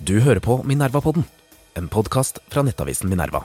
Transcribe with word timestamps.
Du 0.00 0.14
hører 0.24 0.40
på 0.40 0.54
Minerva-podden, 0.64 1.26
en 1.76 1.88
podkast 1.92 2.38
fra 2.48 2.62
nettavisen 2.64 3.10
Minerva. 3.10 3.42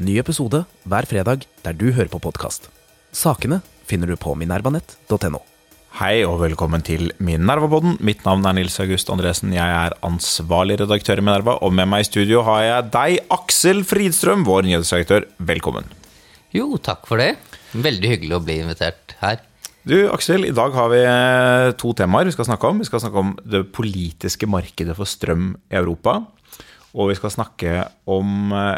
Ny 0.00 0.14
episode 0.22 0.62
hver 0.88 1.04
fredag 1.04 1.44
der 1.66 1.76
du 1.76 1.90
hører 1.92 2.08
på 2.08 2.20
podkast. 2.24 2.70
Sakene 3.12 3.58
finner 3.84 4.08
du 4.08 4.16
på 4.16 4.32
minervanett.no. 4.40 5.42
Hei 5.98 6.22
og 6.24 6.38
velkommen 6.40 6.80
til 6.80 7.10
Minervapodden. 7.20 7.98
Mitt 8.00 8.24
navn 8.24 8.48
er 8.48 8.56
Nils 8.56 8.78
August 8.80 9.12
Andresen. 9.12 9.52
Jeg 9.52 9.68
er 9.82 9.98
ansvarlig 10.08 10.78
redaktør 10.80 11.20
i 11.20 11.26
Minerva, 11.26 11.58
og 11.60 11.76
med 11.76 11.90
meg 11.92 12.06
i 12.06 12.08
studio 12.08 12.40
har 12.48 12.64
jeg 12.64 12.88
deg, 12.96 13.18
Aksel 13.36 13.84
Fridstrøm, 13.84 14.46
vår 14.48 14.70
nyhetsredaktør. 14.70 15.28
Velkommen. 15.44 15.92
Jo, 16.56 16.70
takk 16.80 17.04
for 17.08 17.20
det. 17.20 17.34
Veldig 17.76 18.16
hyggelig 18.16 18.38
å 18.40 18.44
bli 18.48 18.62
invitert. 18.64 19.01
Du, 19.82 19.96
Aksel, 20.14 20.44
i 20.46 20.54
dag 20.54 20.76
har 20.76 20.90
vi 20.92 21.00
eh, 21.02 21.72
to 21.74 21.90
temaer 21.98 22.28
vi 22.28 22.34
skal 22.36 22.46
snakke 22.46 22.68
om. 22.70 22.78
Vi 22.78 22.86
skal 22.86 23.02
snakke 23.02 23.18
om 23.18 23.32
det 23.42 23.64
politiske 23.74 24.46
markedet 24.46 24.94
for 24.94 25.10
strøm 25.10 25.56
i 25.72 25.78
Europa. 25.80 26.20
Og 26.94 27.10
vi 27.10 27.16
skal 27.18 27.32
snakke 27.34 27.80
om 28.06 28.54
eh, 28.54 28.76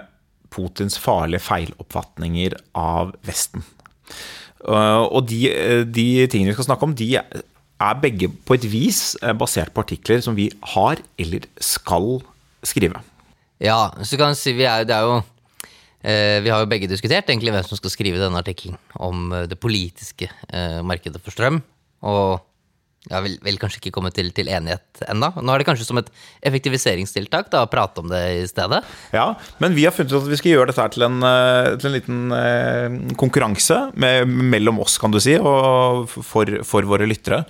Putins 0.55 0.97
farlige 0.97 1.45
feiloppfatninger 1.45 2.57
av 2.79 3.13
Vesten. 3.27 3.67
Uh, 4.65 5.05
Og 5.13 5.27
de, 5.29 5.43
eh, 5.53 5.83
de 5.85 6.25
tingene 6.25 6.55
vi 6.55 6.57
skal 6.57 6.71
snakke 6.71 6.89
om, 6.89 6.97
de 6.97 7.11
er 7.19 8.01
begge 8.01 8.31
på 8.49 8.57
et 8.57 8.65
vis 8.65 9.13
eh, 9.21 9.35
basert 9.37 9.75
på 9.75 9.85
artikler 9.85 10.25
som 10.25 10.39
vi 10.39 10.49
har 10.73 11.03
eller 11.21 11.45
skal 11.61 12.23
skrive. 12.65 13.03
Ja, 13.61 13.91
så 14.01 14.17
kan 14.17 14.33
du 14.33 14.41
si 14.41 14.57
vi 14.57 14.65
er, 14.65 14.89
det 14.89 14.97
er 14.97 15.05
jo 15.05 15.19
eh, 15.21 15.29
Vi 16.05 16.51
har 16.53 16.61
jo 16.61 16.69
begge 16.69 16.89
diskutert 16.91 17.31
egentlig 17.31 17.55
hvem 17.55 17.65
som 17.65 17.79
skal 17.81 17.93
skrive 17.93 18.21
denne 18.21 18.41
artikkelen 18.41 18.77
om 19.01 19.31
eh, 19.33 19.47
det 19.49 19.57
politiske 19.61 20.29
eh, 20.29 20.81
markedet 20.85 21.23
for 21.25 21.35
strøm. 21.35 21.63
Og 22.05 22.43
jeg 23.11 23.25
vil, 23.27 23.37
vel 23.45 23.59
kanskje 23.61 23.81
ikke 23.83 23.93
kommet 23.99 24.15
til, 24.17 24.31
til 24.35 24.49
enighet 24.49 25.05
ennå. 25.13 25.31
Nå 25.45 25.53
er 25.55 25.61
det 25.61 25.69
kanskje 25.69 25.87
som 25.89 26.01
et 26.01 26.11
effektiviseringstiltak 26.49 27.51
da, 27.53 27.65
å 27.65 27.71
prate 27.71 28.01
om 28.01 28.09
det 28.13 28.23
i 28.39 28.45
stedet. 28.49 28.81
Ja, 29.13 29.27
men 29.61 29.77
vi 29.77 29.85
har 29.85 29.95
funnet 29.97 30.15
ut 30.15 30.23
at 30.23 30.31
vi 30.33 30.41
skal 30.41 30.55
gjøre 30.55 30.73
dette 30.73 30.89
til 30.97 31.07
en, 31.09 31.19
eh, 31.29 31.73
til 31.77 31.91
en 31.91 31.97
liten 31.99 32.37
eh, 32.39 33.01
konkurranse 33.21 33.81
med, 34.01 34.31
mellom 34.55 34.81
oss, 34.85 34.97
kan 35.03 35.13
du 35.13 35.21
si, 35.23 35.37
og 35.37 36.09
for, 36.15 36.63
for 36.65 36.89
våre 36.89 37.09
lyttere. 37.11 37.45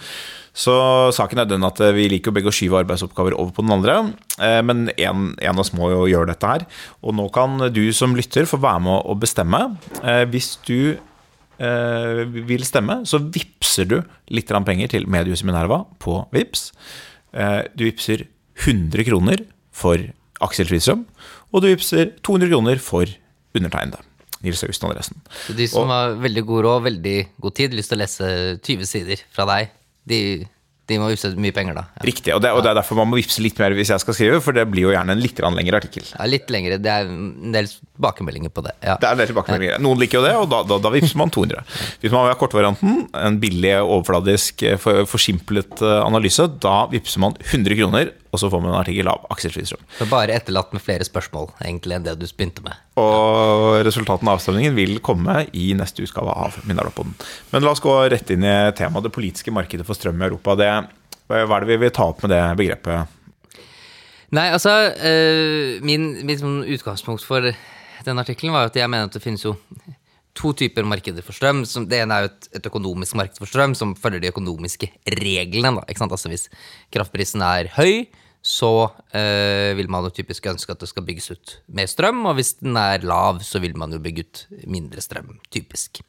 Så 0.54 0.74
saken 1.14 1.42
er 1.42 1.48
den 1.50 1.66
at 1.66 1.80
vi 1.96 2.06
liker 2.10 2.30
jo 2.30 2.36
begge 2.36 2.50
å 2.52 2.54
skyve 2.54 2.78
arbeidsoppgaver 2.84 3.34
over 3.34 3.50
på 3.56 3.64
den 3.64 3.74
andre, 3.74 3.96
eh, 4.38 4.60
men 4.62 4.86
en, 4.94 5.32
av 5.50 5.58
oss 5.62 5.72
må 5.74 5.90
jo 5.90 6.04
gjøre 6.10 6.30
dette 6.30 6.50
her. 6.50 6.66
Og 7.02 7.16
nå 7.18 7.26
kan 7.34 7.58
du 7.74 7.82
som 7.96 8.14
lytter 8.14 8.46
få 8.46 8.60
være 8.62 8.84
med 8.86 9.02
å 9.02 9.18
bestemme. 9.18 9.64
Eh, 10.02 10.22
Hvis 10.30 10.54
du 10.66 10.94
eh, 10.94 11.02
vil 11.58 12.64
stemme, 12.66 13.02
så 13.06 13.20
vippser 13.22 13.88
du 13.88 13.98
litt 14.34 14.48
penger 14.48 14.88
til 14.88 15.06
Mediehuset 15.06 15.46
Minerva 15.46 15.84
på 15.98 16.26
Vips. 16.32 16.72
Eh, 17.32 17.62
Du 17.76 17.84
vippser 17.84 18.26
100 18.64 19.04
kroner 19.04 19.44
for 19.72 19.98
Aksel 20.40 20.66
Fridstrøm, 20.66 21.04
og 21.52 21.62
du 21.62 21.68
vippser 21.70 22.12
200 22.22 22.50
kroner 22.50 22.78
for 22.78 23.06
undertegnede. 23.54 24.02
Nils 24.44 24.62
Augusten 24.62 24.90
Andresen. 24.90 25.20
Så 25.46 25.54
de 25.56 25.66
som 25.70 25.88
har 25.88 26.18
veldig 26.20 26.42
god 26.44 26.64
råd, 26.66 26.82
veldig 26.84 27.16
god 27.40 27.54
tid, 27.56 27.72
lyst 27.72 27.88
til 27.92 27.96
å 27.98 28.02
lese 28.02 28.28
20 28.60 28.84
sider 28.90 29.22
fra 29.32 29.46
deg, 29.48 29.70
de, 30.04 30.18
de 30.90 30.98
må 31.00 31.08
vippse 31.08 31.30
mye 31.40 31.54
penger 31.56 31.78
da. 31.78 31.86
Ja. 31.96 32.04
Riktig, 32.04 32.32
og 32.34 32.42
det, 32.44 32.50
og 32.52 32.60
det 32.64 32.70
er 32.72 32.76
derfor 32.76 32.98
man 32.98 33.08
må 33.08 33.16
vippse 33.16 33.40
litt 33.44 33.60
mer 33.60 33.72
hvis 33.76 33.92
jeg 33.94 34.02
skal 34.02 34.16
skrive, 34.16 34.40
for 34.44 34.56
det 34.56 34.66
blir 34.68 34.84
jo 34.86 34.92
gjerne 34.92 35.16
en 35.16 35.22
litt 35.22 35.40
lengre 35.40 35.80
artikkel. 35.80 36.04
Ja, 36.12 36.26
litt 36.28 36.50
lengre. 36.52 36.76
Det 36.82 36.92
er 36.92 37.08
en 37.08 37.54
del 37.54 37.70
tilbakemeldinger 37.70 38.52
på 38.52 38.66
det. 38.66 38.74
Ja. 38.84 38.98
Det 39.00 39.08
er 39.08 39.16
en 39.16 39.22
del 39.22 39.30
tilbakemeldinger. 39.32 39.80
Noen 39.84 40.02
liker 40.02 40.20
jo 40.20 40.26
det, 40.26 40.34
og 40.42 40.50
da, 40.52 40.60
da, 40.68 40.78
da 40.84 40.92
vippser 40.92 41.20
man 41.20 41.32
200. 41.32 41.64
Hvis 42.02 42.12
man 42.12 42.26
vil 42.26 42.34
ha 42.34 42.40
kortvarianten, 42.40 42.98
en 43.16 43.40
billig, 43.40 43.72
overfladisk, 43.80 44.66
eh, 44.68 44.90
forsimplet 45.08 45.80
eh, 45.80 46.00
analyse, 46.04 46.48
da 46.60 46.76
vippser 46.92 47.24
man 47.24 47.38
100 47.40 47.80
kroner, 47.80 48.12
og 48.34 48.40
så 48.42 48.50
får 48.50 48.62
man 48.62 48.72
en 48.72 48.80
artikkel 48.80 49.08
av 49.10 49.26
Aksel. 49.30 49.54
Så 49.64 50.08
bare 50.10 50.34
etterlatt 50.34 50.74
med 50.74 50.82
flere 50.82 51.06
spørsmål 51.06 51.52
egentlig 51.62 51.96
enn 51.96 52.06
det 52.06 52.16
du 52.18 52.26
begynte 52.26 52.64
med. 52.66 52.80
Og 53.00 53.80
resultatene 53.86 54.32
av 54.32 54.40
avstemningen 54.40 54.74
vil 54.74 54.98
komme 55.04 55.44
i 55.54 55.70
neste 55.78 56.02
utgave 56.02 56.34
av 56.34 56.58
Minerva-podden. 56.66 57.14
Men 57.52 57.64
la 57.64 57.74
oss 57.74 57.82
gå 57.84 57.94
rett 58.10 58.34
inn 58.34 58.46
i 58.46 58.56
temaet 58.78 59.06
det 59.06 59.14
politiske 59.14 59.54
markedet 59.54 59.86
for 59.86 59.98
strøm 59.98 60.22
i 60.22 60.26
Europa. 60.28 60.56
Det, 60.58 60.70
hva 61.30 61.44
er 61.44 61.64
det 61.66 61.70
vi 61.70 61.82
vil 61.86 61.94
ta 61.94 62.10
opp 62.10 62.24
med 62.26 62.34
det 62.34 62.42
begrepet? 62.58 63.20
Nei, 64.34 64.48
altså 64.50 64.72
eh, 64.98 65.82
Min, 65.84 66.10
mitt 66.26 66.40
sånn 66.42 66.64
utgangspunkt 66.66 67.22
for 67.26 67.46
den 68.04 68.20
artikkelen 68.20 68.54
var 68.54 68.68
at 68.68 68.76
jeg 68.76 68.90
mener 68.90 69.08
at 69.08 69.14
det 69.14 69.22
finnes 69.22 69.44
jo 69.46 69.54
to 70.34 70.50
typer 70.58 70.86
markeder 70.86 71.24
for 71.24 71.36
strøm. 71.36 71.62
Det 71.62 72.00
ene 72.02 72.16
er 72.16 72.26
jo 72.26 72.32
et, 72.32 72.48
et 72.58 72.66
økonomisk 72.68 73.16
marked 73.18 73.38
for 73.38 73.50
strøm 73.50 73.76
som 73.78 73.94
følger 73.98 74.24
de 74.24 74.32
økonomiske 74.32 74.90
reglene. 75.14 75.78
Da? 75.78 75.86
Altså 76.08 76.32
Hvis 76.32 76.48
kraftprisen 76.94 77.44
er 77.46 77.70
høy, 77.76 78.04
så 78.44 78.70
eh, 79.16 79.72
vil 79.78 79.88
man 79.88 80.04
jo 80.04 80.12
typisk 80.12 80.44
ønske 80.50 80.74
at 80.74 80.82
det 80.82 80.90
skal 80.90 81.06
bygges 81.06 81.30
ut 81.32 81.54
mer 81.72 81.88
strøm. 81.88 82.26
Og 82.28 82.36
hvis 82.36 82.58
den 82.60 82.76
er 82.76 83.06
lav, 83.06 83.40
så 83.40 83.60
vil 83.62 83.72
man 83.80 83.94
jo 83.96 84.02
bygge 84.04 84.26
ut 84.26 84.42
mindre 84.68 85.00
strøm, 85.00 85.38
typisk. 85.54 86.02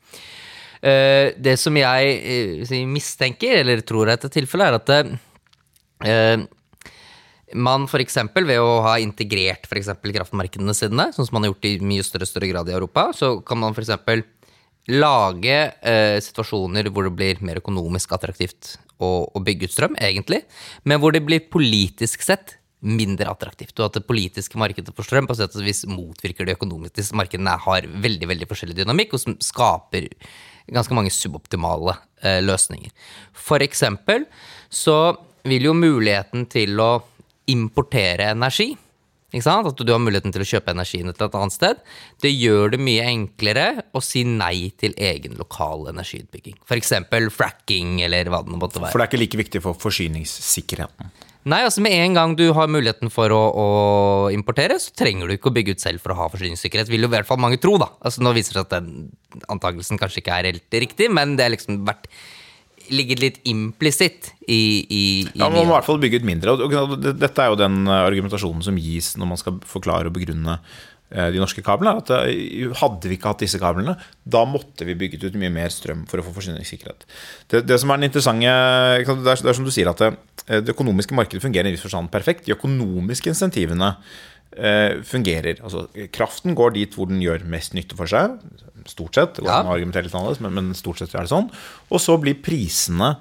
Eh, 0.84 1.32
det 1.40 1.56
som 1.62 1.80
jeg 1.80 2.18
eh, 2.20 2.76
mistenker, 2.92 3.62
eller 3.62 3.86
tror 3.88 4.12
er 4.12 4.20
et 4.20 4.28
tilfelle, 4.36 4.68
er 4.68 4.76
at 4.82 4.92
eh, 6.04 6.44
man 7.56 7.88
f.eks. 7.88 8.20
ved 8.36 8.60
å 8.60 8.82
ha 8.84 8.98
integrert 9.00 9.70
for 9.70 9.80
kraftmarkedene 9.80 10.76
sine, 10.76 11.10
sånn 11.16 11.30
som 11.30 11.38
man 11.38 11.48
har 11.48 11.54
gjort 11.54 11.70
i 11.72 11.78
mye 11.88 12.04
større 12.04 12.28
større 12.28 12.52
grad 12.52 12.68
i 12.68 12.76
Europa, 12.76 13.14
så 13.16 13.38
kan 13.48 13.64
man 13.64 13.72
f.eks. 13.72 13.96
lage 14.92 15.60
eh, 15.80 16.18
situasjoner 16.20 16.92
hvor 16.92 17.08
det 17.08 17.16
blir 17.16 17.46
mer 17.48 17.64
økonomisk 17.64 18.12
attraktivt 18.20 18.76
å, 19.00 19.10
å 19.28 19.44
bygge 19.44 19.70
ut 19.70 19.76
strøm, 19.76 19.98
egentlig, 20.02 20.44
men 20.84 21.02
hvor 21.02 21.16
det 21.16 21.24
blir 21.26 21.48
politisk 21.52 22.26
sett 22.26 22.58
mindre 22.86 23.32
attraktivt, 23.32 23.74
og 23.80 23.88
at 23.88 23.98
det 23.98 24.06
politiske 24.06 24.60
markedet 24.62 24.94
for 24.94 25.08
strøm 25.08 25.28
på 25.30 25.36
sett 25.38 25.56
og 25.58 25.66
vis 25.66 25.84
motvirker 25.90 26.46
de 26.46 26.54
økonomiske 26.54 27.18
markedene, 27.18 27.56
har 27.66 27.88
veldig 27.90 28.30
veldig 28.30 28.50
forskjellig 28.50 28.78
dynamikk, 28.82 29.16
og 29.16 29.24
som 29.24 29.38
skaper 29.42 30.12
ganske 30.74 30.98
mange 30.98 31.14
suboptimale 31.14 31.96
eh, 32.22 32.42
løsninger. 32.46 32.94
For 33.34 33.64
eksempel 33.66 34.28
så 34.70 35.16
vil 35.46 35.70
jo 35.70 35.76
muligheten 35.78 36.48
til 36.50 36.80
å 36.82 36.92
importere 37.52 38.32
energi. 38.34 38.74
At 39.34 39.82
du 39.82 39.92
har 39.92 40.00
muligheten 40.00 40.32
til 40.32 40.44
å 40.46 40.48
kjøpe 40.48 40.72
energien 40.72 41.10
et 41.10 41.20
eller 41.20 41.42
annet 41.42 41.56
sted. 41.56 41.80
Det 42.24 42.32
gjør 42.32 42.76
det 42.76 42.80
mye 42.80 43.08
enklere 43.10 43.84
å 43.92 44.02
si 44.04 44.24
nei 44.24 44.72
til 44.80 44.94
egen 44.96 45.36
lokal 45.40 45.90
energiutbygging. 45.92 46.56
F.eks. 46.64 46.94
fracking, 47.36 48.00
eller 48.06 48.30
hva 48.32 48.44
det 48.46 48.56
måtte 48.56 48.80
være. 48.80 48.94
For 48.94 49.02
det 49.02 49.08
er 49.08 49.12
ikke 49.12 49.24
like 49.24 49.42
viktig 49.44 49.64
for 49.66 49.82
forsyningssikkerheten. 49.82 51.12
Nei, 51.46 51.60
altså 51.62 51.84
Med 51.86 51.94
en 51.94 52.16
gang 52.18 52.32
du 52.38 52.48
har 52.58 52.72
muligheten 52.72 53.12
for 53.14 53.30
å, 53.30 53.42
å 53.54 53.68
importere, 54.34 54.80
så 54.82 54.94
trenger 54.98 55.28
du 55.28 55.36
ikke 55.36 55.52
å 55.52 55.58
bygge 55.58 55.76
ut 55.76 55.84
selv 55.84 56.02
for 56.02 56.14
å 56.14 56.18
ha 56.18 56.30
forsyningssikkerhet. 56.34 56.90
Vil 56.90 57.06
jo 57.06 57.10
i 57.12 57.14
hvert 57.14 57.28
fall 57.30 57.42
mange 57.42 57.60
tro, 57.62 57.76
da. 57.82 57.92
Altså 58.02 58.24
Nå 58.26 58.34
viser 58.34 58.56
det 58.56 58.64
seg 58.64 58.66
at 58.66 58.74
den 58.80 59.46
antakelsen 59.54 60.02
kanskje 60.02 60.24
ikke 60.24 60.40
er 60.40 60.50
helt 60.50 60.80
riktig, 60.86 61.12
men 61.14 61.36
det 61.38 61.46
har 61.46 61.54
liksom 61.54 61.84
vært 61.86 62.10
ligget 62.94 63.22
litt 63.22 63.38
implisitt 63.50 64.32
i, 64.48 64.56
i, 64.56 65.04
i 65.26 65.40
Ja, 65.40 65.48
Man 65.50 65.64
må 65.64 65.70
i 65.70 65.76
hvert 65.76 65.88
fall 65.88 66.02
bygge 66.02 66.22
ut 66.22 66.28
mindre. 66.28 66.56
og 66.56 66.98
Dette 67.06 67.44
er 67.44 67.52
jo 67.52 67.60
den 67.60 67.86
eh, 67.88 68.02
argumentasjonen 68.06 68.66
som 68.66 68.78
gis 68.82 69.14
når 69.20 69.32
man 69.32 69.42
skal 69.42 69.58
forklare 69.70 70.12
og 70.12 70.16
begrunne 70.18 70.58
eh, 70.60 71.30
de 71.34 71.42
norske 71.42 71.64
kablene. 71.66 71.96
At 72.02 72.12
eh, 72.18 72.68
Hadde 72.82 73.12
vi 73.12 73.18
ikke 73.18 73.32
hatt 73.32 73.46
disse 73.46 73.62
kablene, 73.62 73.98
da 74.24 74.44
måtte 74.50 74.88
vi 74.88 74.98
bygget 75.00 75.26
ut 75.28 75.40
mye 75.42 75.54
mer 75.54 75.74
strøm 75.74 76.06
for 76.10 76.22
å 76.22 76.28
få 76.28 76.36
forsyningssikkerhet. 76.38 77.08
Det, 77.52 77.66
det 77.70 77.80
som 77.82 77.94
er 77.94 78.02
den 78.02 78.12
interessante 78.12 78.54
det 79.02 79.18
er, 79.18 79.42
det 79.42 79.52
er 79.52 79.60
som 79.60 79.68
du 79.68 79.74
sier 79.74 79.92
at 79.92 80.04
det, 80.04 80.14
det 80.68 80.76
økonomiske 80.76 81.18
markedet 81.18 81.44
fungerer 81.44 81.70
i 81.70 81.74
en 81.74 81.78
viss 81.78 81.86
forstand 81.88 82.14
perfekt. 82.14 82.46
De 82.48 82.56
økonomiske 82.58 83.34
insentivene 83.34 83.96
fungerer. 85.04 85.58
Altså, 85.68 85.82
kraften 86.16 86.54
går 86.56 86.78
dit 86.78 86.94
hvor 86.96 87.10
den 87.10 87.20
gjør 87.20 87.42
mest 87.52 87.74
nytte 87.76 87.98
for 88.00 88.08
seg. 88.08 88.38
Stort 88.86 89.18
sett. 89.18 89.42
Ja. 89.42 89.64
men, 89.66 90.54
men 90.54 90.74
stort 90.78 91.02
sett 91.02 91.16
er 91.16 91.26
det 91.26 91.34
sånn. 91.34 91.50
Og 91.90 92.02
så 92.04 92.18
blir 92.22 92.38
prisene 92.46 93.16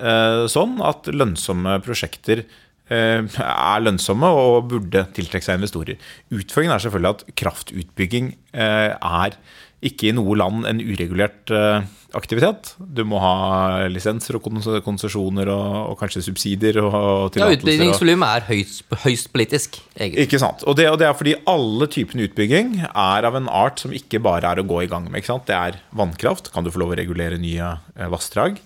eh, 0.00 0.46
sånn 0.50 0.78
at 0.86 1.10
lønnsomme 1.12 1.76
prosjekter 1.84 2.44
eh, 2.44 3.20
er 3.20 3.84
lønnsomme 3.84 4.30
og 4.36 4.70
burde 4.72 5.04
tiltrekke 5.16 5.46
seg 5.46 5.60
investorer. 5.60 6.00
Utfordringen 6.32 6.76
er 6.76 6.84
selvfølgelig 6.86 7.16
at 7.16 7.26
kraftutbygging 7.42 8.32
eh, 8.52 8.96
er 8.96 9.36
ikke 9.82 10.10
i 10.10 10.12
noe 10.12 10.34
land 10.36 10.66
en 10.68 10.80
uregulert 10.84 11.48
eh, 11.56 11.86
aktivitet. 12.18 12.74
Du 12.80 13.00
må 13.08 13.20
ha 13.22 13.86
lisenser 13.88 14.36
og 14.36 14.42
kons- 14.44 14.68
konsesjoner 14.84 15.48
og, 15.48 15.76
og 15.92 15.96
kanskje 16.02 16.20
subsidier 16.26 16.80
og, 16.82 16.92
og 16.92 17.22
Ja, 17.22 17.30
tillatelser. 17.36 17.54
og- 17.54 17.62
Utbyggingsvolumet 17.64 18.34
er 18.34 18.46
høyst, 18.50 18.82
høyst 19.06 19.30
politisk, 19.32 19.78
egentlig. 19.96 20.26
ikke 20.26 20.40
sant. 20.42 20.66
Og 20.68 20.76
det, 20.76 20.88
og 20.90 20.98
det 21.00 21.08
er 21.08 21.16
fordi 21.16 21.34
alle 21.48 21.88
typene 21.88 22.26
utbygging 22.28 22.74
er 22.90 23.28
av 23.30 23.38
en 23.40 23.48
art 23.48 23.80
som 23.80 23.94
ikke 23.96 24.20
bare 24.20 24.52
er 24.52 24.60
å 24.60 24.66
gå 24.68 24.82
i 24.84 24.90
gang 24.90 25.08
med. 25.08 25.22
ikke 25.22 25.32
sant? 25.32 25.46
Det 25.48 25.56
er 25.56 25.80
vannkraft. 25.96 26.52
Kan 26.52 26.64
du 26.66 26.70
få 26.74 26.82
lov 26.84 26.92
å 26.92 27.00
regulere 27.00 27.40
nye 27.40 27.72
eh, 27.96 28.08
vassdrag? 28.12 28.60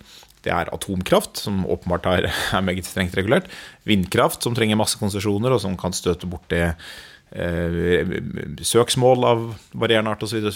Det 0.44 0.52
er 0.52 0.68
atomkraft, 0.74 1.38
som 1.40 1.62
åpenbart 1.72 2.04
er, 2.10 2.26
er 2.58 2.60
meget 2.66 2.84
strengt 2.90 3.14
regulert. 3.16 3.46
Vindkraft, 3.88 4.42
som 4.44 4.52
trenger 4.56 4.76
masse 4.76 4.98
konsesjoner, 5.00 5.54
og 5.54 5.62
som 5.62 5.76
kan 5.80 5.94
støte 5.96 6.26
bort 6.28 6.48
det 6.52 6.64
eh, 6.74 6.94
søksmål 7.34 9.24
av 9.26 9.44
varierende 9.74 10.12
art 10.14 10.22
osv. 10.22 10.50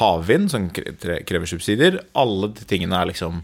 Havvind, 0.00 0.50
som 0.50 0.70
krever 0.72 1.48
subsidier. 1.50 2.00
Alle 2.16 2.52
de 2.56 2.64
tingene 2.68 2.96
er 2.96 3.10
liksom 3.10 3.42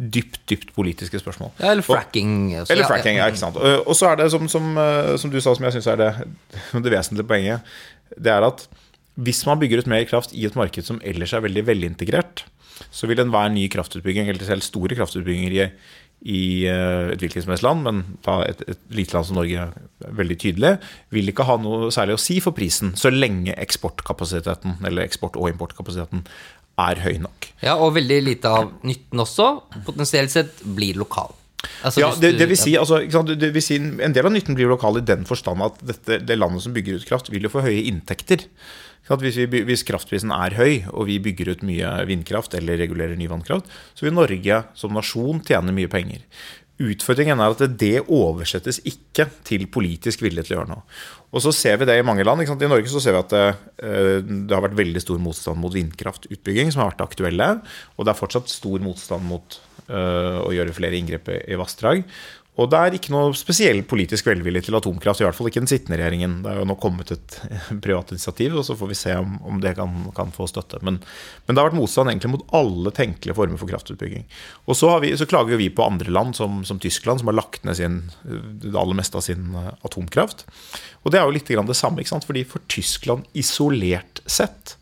dypt, 0.00 0.40
dypt 0.48 0.70
politiske 0.74 1.18
spørsmål. 1.20 1.50
Ja, 1.58 1.72
eller 1.74 1.84
fracking. 1.84 2.54
også. 2.60 2.72
Eller 2.72 2.88
fracking, 2.88 3.18
ja, 3.20 3.26
ikke 3.28 3.42
sant. 3.42 3.56
Og 3.56 3.88
og 3.88 3.96
så 3.96 4.12
er 4.12 4.22
det 4.22 4.30
som, 4.32 4.48
som, 4.48 4.70
eh, 4.78 5.16
som 5.20 5.30
du 5.30 5.40
sa, 5.40 5.54
som 5.54 5.64
jeg 5.64 5.72
syns 5.76 5.86
er 5.92 5.96
det, 6.00 6.12
det 6.84 6.92
vesentlige 6.94 7.26
poenget, 7.28 7.60
det 8.16 8.32
er 8.32 8.46
at 8.46 8.68
hvis 9.20 9.42
man 9.48 9.60
bygger 9.60 9.82
ut 9.82 9.90
mer 9.90 10.06
kraft 10.08 10.34
i 10.36 10.46
et 10.48 10.56
marked 10.58 10.86
som 10.86 11.00
ellers 11.06 11.34
er 11.36 11.44
veldig 11.44 11.66
velintegrert, 11.68 12.44
så 12.88 13.08
vil 13.10 13.20
enhver 13.20 13.50
ny 13.52 13.66
kraftutbygging, 13.72 14.30
eller 14.30 14.46
selv 14.46 14.64
store 14.64 14.96
kraftutbygginger 14.96 15.56
i, 15.56 15.66
i 16.32 16.40
eh, 16.68 17.10
et 17.12 17.20
hvilket 17.20 17.44
som 17.44 17.52
helst 17.52 17.66
land, 17.66 17.84
men 17.84 18.00
et, 18.46 18.62
et 18.72 18.86
lite 18.96 19.16
land 19.16 19.28
som 19.28 19.36
Norge 19.36 19.66
er 19.66 20.14
veldig 20.20 20.38
tydelig, 20.40 20.72
vil 21.12 21.32
ikke 21.32 21.46
ha 21.48 21.58
noe 21.60 21.90
særlig 21.94 22.16
å 22.16 22.22
si 22.22 22.38
for 22.44 22.56
prisen, 22.56 22.94
så 22.96 23.12
lenge 23.12 23.56
eksportkapasiteten, 23.60 24.80
eller 24.88 25.04
eksport- 25.04 25.38
og 25.40 25.52
importkapasiteten, 25.52 26.24
er 26.80 27.02
høy 27.04 27.18
nok. 27.20 27.50
Ja, 27.60 27.76
og 27.76 27.92
veldig 27.98 28.22
lite 28.24 28.54
av 28.56 28.72
nytten 28.88 29.20
også, 29.20 29.50
potensielt 29.84 30.32
sett, 30.32 30.64
blir 30.64 30.96
lokal. 31.00 31.34
Altså, 31.84 32.00
Ja, 32.00 32.10
det, 32.16 32.34
det 32.38 32.46
vil 32.50 32.56
si, 32.58 32.74
altså, 32.76 33.00
sant, 33.12 33.32
det- 33.40 33.52
vil 33.54 33.62
si 33.64 33.76
En 33.76 34.12
del 34.12 34.26
av 34.26 34.32
nytten 34.32 34.54
blir 34.56 34.68
lokal 34.70 34.98
i 34.98 35.04
den 35.04 35.24
forstand 35.28 35.62
at 35.62 35.80
dette, 35.84 36.20
det 36.26 36.38
landet 36.38 36.62
som 36.62 36.72
bygger 36.76 37.00
ut 37.00 37.08
kraft, 37.08 37.30
vil 37.30 37.42
jo 37.42 37.52
få 37.52 37.62
høye 37.66 37.84
inntekter. 37.90 38.46
Hvis, 39.10 39.36
vi, 39.50 39.62
hvis 39.66 39.82
kraftprisen 39.82 40.30
er 40.30 40.54
høy, 40.54 40.84
og 40.92 41.06
vi 41.08 41.16
bygger 41.18 41.48
ut 41.50 41.62
mye 41.66 42.06
vindkraft 42.06 42.54
eller 42.54 42.78
regulerer 42.78 43.16
ny 43.18 43.26
vannkraft, 43.26 43.66
så 43.98 44.06
vil 44.06 44.14
Norge 44.14 44.60
som 44.78 44.94
nasjon 44.94 45.40
tjene 45.42 45.74
mye 45.74 45.90
penger. 45.90 46.22
Utfordringen 46.80 47.40
er 47.42 47.50
at 47.56 47.64
det 47.80 48.04
oversettes 48.06 48.78
ikke 48.88 49.26
til 49.44 49.66
politisk 49.66 50.22
vilje 50.22 50.46
til 50.46 50.54
å 50.56 50.60
gjøre 50.60 50.70
noe. 50.70 50.84
Og 51.30 51.42
så 51.44 51.52
ser 51.54 51.78
vi 51.78 51.86
det 51.86 51.98
i 52.00 52.06
mange 52.06 52.24
land. 52.26 52.42
I 52.42 52.70
Norge 52.70 52.90
så 52.90 53.02
ser 53.02 53.14
vi 53.14 53.22
at 53.22 53.32
det, 53.34 53.46
eh, 53.86 54.18
det 54.24 54.54
har 54.54 54.64
vært 54.64 54.78
veldig 54.78 55.02
stor 55.02 55.20
motstand 55.22 55.60
mot 55.62 55.74
vindkraftutbygging, 55.74 56.72
som 56.72 56.82
har 56.82 56.92
vært 56.92 57.06
aktuelle. 57.06 57.50
Og 57.96 58.06
det 58.06 58.12
er 58.12 58.18
fortsatt 58.18 58.50
stor 58.50 58.82
motstand 58.82 59.26
mot 59.30 59.60
uh, 59.90 60.42
å 60.42 60.50
gjøre 60.54 60.74
flere 60.74 60.98
inngrep 60.98 61.30
i 61.34 61.58
vassdrag. 61.58 62.02
Og 62.58 62.66
det 62.68 62.78
er 62.78 62.94
ikke 62.96 63.12
noe 63.14 63.30
spesiell 63.38 63.78
politisk 63.88 64.26
velvilje 64.26 64.64
til 64.66 64.76
atomkraft, 64.76 65.22
i 65.22 65.24
hvert 65.24 65.36
fall 65.36 65.48
ikke 65.48 65.62
den 65.62 65.70
sittende 65.70 66.00
regjeringen. 66.00 66.40
Det 66.42 66.50
er 66.50 66.58
jo 66.58 66.66
nå 66.66 66.74
kommet 66.82 67.12
et 67.14 67.36
privat 67.84 68.10
initiativ, 68.12 68.56
og 68.58 68.66
så 68.66 68.74
får 68.76 68.90
vi 68.90 68.98
se 68.98 69.14
om, 69.16 69.36
om 69.46 69.60
det 69.62 69.76
kan, 69.78 69.94
kan 70.16 70.32
få 70.34 70.48
støtte. 70.50 70.80
Men, 70.84 70.98
men 71.46 71.54
det 71.54 71.62
har 71.62 71.70
vært 71.70 71.78
motstand 71.78 72.10
egentlig 72.10 72.32
mot 72.34 72.44
alle 72.58 72.92
tenkelige 72.96 73.36
former 73.38 73.60
for 73.60 73.70
kraftutbygging. 73.70 74.26
Og 74.66 74.76
så, 74.76 74.90
vi, 75.04 75.12
så 75.16 75.28
klager 75.30 75.60
vi 75.62 75.70
på 75.72 75.86
andre 75.86 76.12
land, 76.12 76.34
som, 76.36 76.60
som 76.66 76.82
Tyskland, 76.82 77.22
som 77.22 77.30
har 77.30 77.38
lagt 77.38 77.64
ned 77.68 77.78
sin, 77.78 78.00
det 78.26 78.74
aller 78.74 78.98
meste 78.98 79.20
av 79.20 79.24
sin 79.24 79.54
eh, 79.54 79.70
atomkraft. 79.86 80.44
Og 81.04 81.14
det 81.14 81.20
er 81.20 81.28
jo 81.30 81.36
litt 81.38 81.54
det 81.54 81.78
samme, 81.78 82.02
ikke 82.02 82.16
sant? 82.16 82.28
fordi 82.28 82.44
for 82.48 82.66
Tyskland 82.70 83.30
isolert 83.38 84.20
sett 84.26 84.74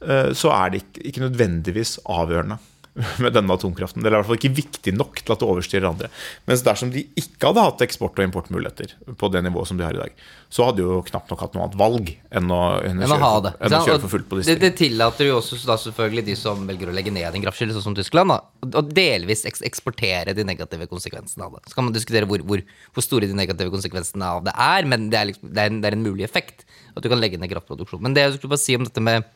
eh, 0.00 0.32
så 0.34 0.50
er 0.56 0.72
det 0.72 0.82
ikke, 0.82 1.04
ikke 1.12 1.28
nødvendigvis 1.28 1.98
avgjørende 2.02 2.58
med 3.22 3.34
denne 3.36 3.52
atomkraften. 3.52 4.02
Det 4.02 4.08
er 4.08 4.14
i 4.14 4.18
hvert 4.18 4.28
fall 4.30 4.38
ikke 4.38 4.54
viktig 4.56 4.94
nok 4.96 5.20
til 5.20 5.34
at 5.34 5.42
det 5.42 5.48
overstyrer 5.48 5.88
andre. 5.88 6.08
Mens 6.48 6.64
dersom 6.64 6.92
de 6.94 7.04
ikke 7.18 7.50
hadde 7.50 7.64
hatt 7.66 7.84
eksport- 7.84 8.16
og 8.16 8.24
importmuligheter 8.24 8.94
på 9.20 9.30
det 9.32 9.42
nivået 9.44 9.68
som 9.68 9.80
de 9.80 9.84
har 9.84 9.96
i 9.96 10.00
dag, 10.00 10.24
så 10.48 10.68
hadde 10.68 10.80
de 10.80 10.86
jo 10.86 11.00
knapt 11.10 11.32
nok 11.32 11.42
hatt 11.42 11.56
noe 11.56 11.66
annet 11.66 11.78
valg 11.80 12.12
enn 12.38 12.52
å, 12.54 12.60
enn 12.86 13.02
enn 13.02 13.12
å 13.12 13.18
ha 13.20 13.30
kjøre, 13.34 13.44
det. 13.46 13.52
enn 13.66 13.76
å 13.76 13.82
kjøre 13.88 14.02
for 14.04 14.14
fullt 14.14 14.28
på 14.30 14.38
disse 14.40 14.54
det, 14.54 14.62
det 14.62 14.72
tillater 14.78 15.28
jo 15.28 15.38
også 15.40 15.58
da 15.66 15.76
selvfølgelig 15.82 16.24
de 16.30 16.36
som 16.38 16.62
velger 16.68 16.92
å 16.92 16.96
legge 16.96 17.12
ned 17.12 17.26
en 17.36 17.44
kraftkilde, 17.44 17.76
sånn 17.76 17.88
som 17.88 17.98
Tyskland, 17.98 18.32
da, 18.32 18.72
og 18.80 18.92
delvis 18.96 19.44
eksportere 19.46 20.36
de 20.36 20.46
negative 20.46 20.88
konsekvensene 20.90 21.48
av 21.48 21.58
det. 21.58 21.66
Så 21.68 21.76
kan 21.76 21.88
man 21.88 21.96
diskutere 21.96 22.28
hvor, 22.30 22.42
hvor, 22.46 22.64
hvor 22.94 23.04
store 23.04 23.28
de 23.28 23.36
negative 23.36 23.74
konsekvensene 23.74 24.32
av 24.38 24.44
det 24.46 24.54
er, 24.54 24.88
men 24.88 25.10
det 25.12 25.20
er, 25.20 25.30
liksom, 25.32 25.52
det 25.52 25.64
er, 25.64 25.72
en, 25.72 25.82
det 25.82 25.90
er 25.90 25.98
en 25.98 26.06
mulig 26.06 26.26
effekt 26.26 26.64
at 26.96 27.04
du 27.04 27.10
kan 27.12 27.20
legge 27.20 27.38
ned 27.40 27.50
kraftproduksjon. 27.52 28.00
Men 28.06 28.16
det 28.16 28.24
jeg 28.24 28.38
skulle 28.38 28.54
bare 28.54 28.62
si 28.62 28.76
om 28.78 28.86
dette 28.86 29.02
med, 29.04 29.26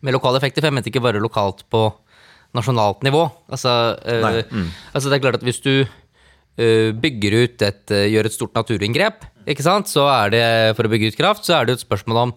med 0.00 0.16
lokale 0.16 0.40
effekter, 0.40 0.64
for 0.64 0.70
jeg 0.70 0.80
mente 0.80 0.90
ikke 0.90 1.04
bare 1.04 1.22
lokalt 1.22 1.62
på 1.70 1.86
nasjonalt 2.56 3.04
nivå. 3.06 3.24
Altså, 3.52 3.72
uh, 4.00 4.40
mm. 4.50 4.68
altså 4.94 5.10
det 5.10 5.18
er 5.18 5.22
klart 5.24 5.38
at 5.38 5.46
hvis 5.46 5.62
du 5.62 5.74
uh, 5.84 6.90
bygger 6.98 7.36
ut 7.44 7.64
et, 7.66 7.84
uh, 7.94 8.06
gjør 8.10 8.28
et 8.28 8.36
stort 8.36 8.58
naturinngrep, 8.58 9.24
ikke 9.50 9.66
sant, 9.66 9.90
så 9.90 10.06
er 10.12 10.34
det 10.34 10.44
for 10.78 10.86
å 10.86 10.92
bygge 10.92 11.12
ut 11.12 11.18
kraft, 11.18 11.46
så 11.46 11.58
er 11.58 11.68
det 11.68 11.78
et 11.78 11.86
spørsmål 11.86 12.24
om 12.26 12.34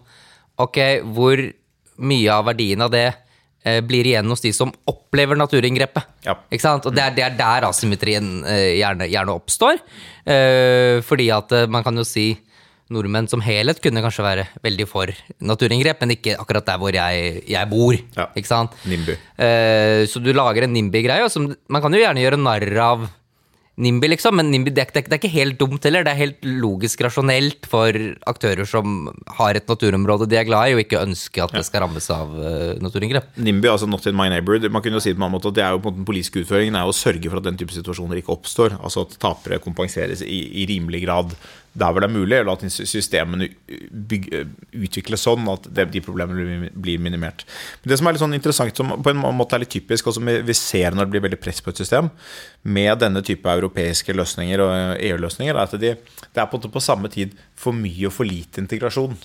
ok, 0.64 0.80
hvor 1.14 1.42
mye 2.04 2.30
av 2.32 2.46
verdien 2.48 2.82
av 2.84 2.90
det 2.94 3.08
blir 3.88 4.04
igjen 4.04 4.28
hos 4.28 4.42
de 4.44 4.50
som 4.52 4.68
opplever 4.90 5.38
naturinngrepet. 5.40 6.04
Ja. 6.26 6.34
Ikke 6.52 6.66
sant? 6.66 6.84
Og 6.84 6.92
det 6.92 7.00
er, 7.00 7.14
det 7.16 7.22
er 7.24 7.36
der 7.38 7.64
asymmetrien 7.64 8.26
gjerne, 8.44 9.06
gjerne 9.08 9.36
oppstår. 9.38 9.78
Fordi 11.08 11.28
at 11.32 11.54
man 11.72 11.86
kan 11.86 11.96
jo 11.96 12.04
si 12.04 12.26
nordmenn 12.94 13.28
som 13.30 13.42
helhet 13.44 13.82
kunne 13.84 14.02
kanskje 14.04 14.26
være 14.26 14.46
veldig 14.64 14.86
for 14.90 15.12
naturinngrep, 15.44 16.00
men 16.04 16.14
ikke 16.16 16.38
akkurat 16.40 16.68
der 16.68 16.80
hvor 16.80 16.94
jeg, 16.94 17.42
jeg 17.50 17.70
bor. 17.70 17.98
Ja. 18.16 18.30
Ikke 18.38 18.50
sant? 18.50 18.78
NIMBY. 18.88 19.18
Uh, 19.36 20.06
så 20.10 20.22
du 20.22 20.32
lager 20.34 20.66
en 20.66 20.74
NIMBY-greie, 20.76 21.28
man 21.68 21.84
kan 21.84 21.94
jo 21.94 22.02
gjerne 22.02 22.24
gjøre 22.24 22.40
narr 22.40 22.80
av 22.84 23.06
NIMBY, 23.74 24.06
liksom, 24.12 24.36
men 24.38 24.52
NIMBY, 24.52 24.70
det, 24.70 24.84
det, 24.94 25.02
det 25.08 25.16
er 25.16 25.18
ikke 25.18 25.32
helt 25.32 25.56
dumt 25.58 25.86
heller. 25.86 26.04
Det 26.06 26.12
er 26.12 26.20
helt 26.20 26.44
logisk 26.46 27.00
rasjonelt 27.02 27.66
for 27.66 27.96
aktører 28.30 28.68
som 28.70 29.08
har 29.40 29.58
et 29.58 29.66
naturområde 29.70 30.28
de 30.30 30.38
er 30.38 30.46
glad 30.46 30.70
i, 30.70 30.76
og 30.76 30.82
ikke 30.84 31.00
ønsker 31.02 31.42
at 31.42 31.56
det 31.56 31.64
skal 31.66 31.82
rammes 31.82 32.06
av 32.14 32.36
uh, 32.38 32.76
naturinngrep. 32.84 33.32
NIMBY, 33.34 33.70
altså 33.72 33.88
Not 33.90 34.06
in 34.06 34.14
my 34.18 34.28
neighborhood, 34.30 34.70
man 34.70 34.84
kunne 34.84 35.00
jo 35.00 35.02
si 35.02 35.10
det 35.10 35.18
på 35.18 35.24
en 35.24 35.26
annen 35.26 35.38
måte 35.40 35.50
at 35.50 35.58
det 35.58 35.66
er 35.66 35.74
jo 35.74 35.82
på 35.82 35.94
den 35.96 36.06
politiske 36.06 36.44
utføringen 36.44 36.78
er 36.78 36.86
å 36.86 36.94
sørge 36.94 37.26
for 37.26 37.42
at 37.42 37.48
den 37.48 37.58
type 37.58 37.74
situasjoner 37.74 38.22
ikke 38.22 38.34
oppstår. 38.36 38.78
Altså 38.78 39.08
at 39.08 39.18
tapere 39.22 39.58
kompenseres 39.64 40.22
i, 40.22 40.40
i 40.62 40.68
rimelig 40.70 41.02
grad 41.08 41.34
der 41.74 41.90
hvor 41.90 42.04
det 42.04 42.06
er 42.06 42.14
mulig, 42.14 42.36
eller 42.38 42.54
at 42.54 42.64
systemene 42.70 43.48
utvikles 44.78 45.24
sånn 45.26 45.48
at 45.50 45.66
de 45.74 46.02
problemene 46.04 46.70
blir- 46.70 47.02
minimert. 47.02 47.42
Men 47.82 47.90
det 47.90 47.98
som 47.98 48.06
er 48.06 48.14
litt 48.14 48.22
sånn 48.22 48.36
interessant, 48.36 48.76
som 48.76 48.94
på 49.02 49.10
en 49.10 49.22
måte 49.34 49.56
er 49.56 49.64
litt 49.64 49.74
typisk, 49.74 50.06
og 50.06 50.14
som 50.14 50.24
vi 50.24 50.54
ser 50.54 50.94
når 50.94 51.08
det 51.08 51.14
blir 51.14 51.24
veldig 51.26 51.40
press 51.42 51.60
på 51.60 51.72
et 51.74 51.82
system, 51.82 52.10
med 52.62 52.98
denne 53.02 53.22
type 53.26 53.50
europeiske 53.50 54.14
løsninger 54.14 54.62
og 54.62 55.02
EU-løsninger, 55.02 55.54
er 55.54 55.62
at 55.66 55.74
de, 55.80 55.96
det 55.96 56.42
er 56.42 56.50
på, 56.50 56.62
på 56.62 56.84
samme 56.84 57.10
tid 57.10 57.34
for 57.58 57.74
mye 57.76 58.06
og 58.06 58.14
for 58.14 58.28
lite 58.28 58.62
integrasjon. 58.62 59.16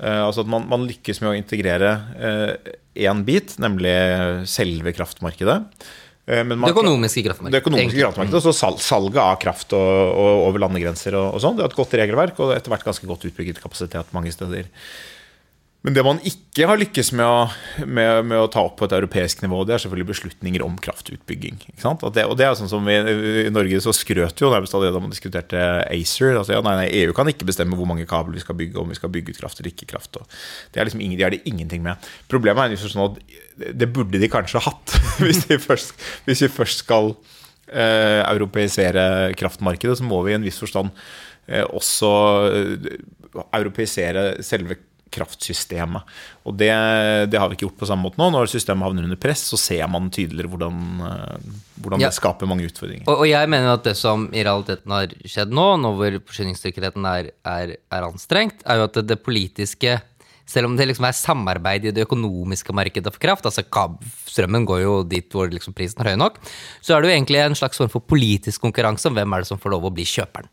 Eh, 0.00 0.22
altså 0.22 0.46
at 0.46 0.52
man, 0.52 0.68
man 0.70 0.86
lykkes 0.86 1.20
med 1.20 1.32
å 1.32 1.38
integrere 1.38 1.96
én 2.94 3.24
bit, 3.26 3.58
nemlig 3.58 3.96
selve 4.46 4.94
kraftmarkedet. 4.94 5.58
Eh, 6.30 6.44
man- 6.46 6.62
Det 6.62 6.74
økonomiske 6.76 7.24
kraftmarkedet. 7.26 7.52
Det 7.56 7.62
økonomiske 7.64 8.00
kraftmarkedet, 8.04 8.38
og 8.38 8.44
så 8.46 8.52
sal 8.54 8.76
salget 8.78 9.18
av 9.22 9.38
kraft 9.42 9.72
og, 9.74 10.14
og 10.14 10.42
over 10.48 10.62
landegrenser 10.62 11.16
og, 11.18 11.34
og 11.34 11.40
sånn. 11.42 11.56
Det 11.58 11.64
er 11.66 11.72
et 11.72 11.78
godt 11.80 11.96
regelverk 11.98 12.38
og 12.44 12.52
etter 12.54 12.70
hvert 12.70 12.86
ganske 12.86 13.08
godt 13.10 13.26
utbygget 13.26 13.58
kapasitet 13.62 14.12
mange 14.14 14.30
steder. 14.34 14.68
Men 15.80 15.94
det 15.96 16.02
man 16.04 16.18
ikke 16.28 16.66
har 16.68 16.76
lykkes 16.76 17.08
med 17.16 17.24
å, 17.24 17.44
med, 17.88 18.26
med 18.28 18.36
å 18.36 18.48
ta 18.52 18.66
opp 18.66 18.74
på 18.76 18.84
et 18.84 18.94
europeisk 18.98 19.40
nivå, 19.40 19.62
det 19.64 19.72
er 19.72 19.80
selvfølgelig 19.80 20.10
beslutninger 20.10 20.64
om 20.64 20.74
kraftutbygging. 20.82 21.56
Ikke 21.72 21.92
det, 22.12 22.26
og 22.28 22.36
det 22.36 22.44
er 22.44 22.58
sånn 22.58 22.68
som 22.68 22.84
vi, 22.84 22.98
I 23.46 23.52
Norge 23.52 23.80
så 23.80 23.94
skrøt 23.96 24.42
jo 24.42 24.50
nærmest 24.52 24.76
av 24.76 24.84
det 24.84 24.90
da 24.92 25.00
man 25.00 25.14
diskuterte 25.14 25.62
ACER. 25.86 26.34
Altså, 26.34 26.52
ja, 26.52 26.60
nei, 26.66 26.74
nei, 26.82 26.90
EU 27.00 27.14
kan 27.16 27.30
ikke 27.32 27.48
bestemme 27.48 27.78
hvor 27.80 27.88
mange 27.88 28.04
kabler 28.10 28.36
vi 28.36 28.44
skal 28.44 28.58
bygge, 28.60 28.76
om 28.82 28.92
vi 28.92 28.98
skal 28.98 29.12
bygge 29.14 29.32
ut 29.32 29.40
kraft 29.40 29.62
eller 29.62 29.72
ikke 29.72 29.88
kraft. 29.94 30.20
Og 30.20 30.28
det 30.74 30.82
er 30.82 30.90
liksom 30.90 31.00
ingen, 31.06 31.16
de 31.16 31.24
har 31.24 31.32
det 31.32 31.40
ingenting 31.48 31.86
med. 31.86 32.10
Problemet 32.28 32.66
er 32.66 32.76
jo 32.76 32.92
sånn 32.92 33.06
at 33.06 33.72
det 33.80 33.88
burde 33.94 34.20
de 34.20 34.28
kanskje 34.32 34.60
hatt, 34.66 34.98
hvis, 35.24 35.46
de 35.48 35.56
først, 35.64 35.96
vi 36.28 36.36
først 36.44 36.84
skal 36.84 37.14
eh, 37.72 38.20
europeisere 38.26 39.32
kraftmarkedet, 39.40 39.96
så 39.96 40.04
må 40.04 40.20
vi 40.28 40.36
i 40.36 40.38
en 40.42 40.44
viss 40.44 40.60
forstand 40.60 40.92
eh, 41.48 41.64
også 41.64 42.12
eh, 42.52 42.94
europeisere 43.56 44.28
selve 44.44 44.76
kraftsystemet. 45.14 46.06
Og 46.48 46.56
det, 46.58 46.70
det 47.30 47.40
har 47.40 47.50
vi 47.50 47.58
ikke 47.58 47.66
gjort 47.68 47.80
på 47.82 47.88
samme 47.90 48.06
måte 48.06 48.20
nå. 48.20 48.28
Når 48.34 48.50
systemet 48.52 48.86
havner 48.86 49.06
under 49.08 49.20
press, 49.20 49.42
så 49.52 49.58
ser 49.60 49.86
man 49.90 50.10
tydeligere 50.14 50.50
hvordan, 50.52 50.82
eh, 51.06 51.56
hvordan 51.80 52.04
Ja. 52.04 52.10
det 52.10 52.18
skaper 52.18 52.50
mange 52.50 52.68
utfordringer. 52.68 53.06
Og, 53.08 53.24
og 53.24 53.28
jeg 53.30 53.50
mener 53.52 53.74
at 53.74 53.86
det 53.86 53.96
som 53.98 54.28
i 54.32 54.44
realiteten 54.46 54.94
har 54.94 55.16
skjedd 55.24 55.54
nå, 55.56 55.66
nå 55.82 55.94
hvor 55.98 56.20
forsyningssikkerheten 56.30 57.08
er, 57.10 57.32
er, 57.44 57.76
er 57.90 58.08
anstrengt, 58.08 58.62
er 58.66 58.80
jo 58.80 58.88
at 58.90 59.00
det, 59.00 59.08
det 59.14 59.22
politiske 59.26 59.98
selv 60.50 60.66
om 60.66 60.74
det 60.74 60.88
liksom 60.90 61.06
er 61.06 61.14
samarbeid 61.14 61.84
i 61.86 61.92
det 61.94 62.02
økonomiske 62.08 62.74
markedet 62.74 63.12
for 63.14 63.22
kraft, 63.22 63.46
altså 63.46 63.62
strømmen 64.26 64.66
går 64.66 64.80
jo 64.82 64.94
dit 65.06 65.30
hvor 65.30 65.50
liksom 65.50 65.76
prisen 65.76 66.02
er 66.02 66.10
høy 66.10 66.18
nok, 66.18 66.40
så 66.82 66.96
er 66.96 67.02
det 67.04 67.10
jo 67.10 67.16
egentlig 67.18 67.42
en 67.44 67.58
slags 67.58 67.78
form 67.78 67.92
for 67.92 68.02
politisk 68.02 68.64
konkurranse 68.64 69.06
om 69.06 69.14
hvem 69.14 69.36
er 69.36 69.44
det 69.44 69.50
som 69.50 69.60
får 69.62 69.76
lov 69.76 69.86
å 69.86 69.92
bli 69.94 70.06
kjøperen. 70.10 70.50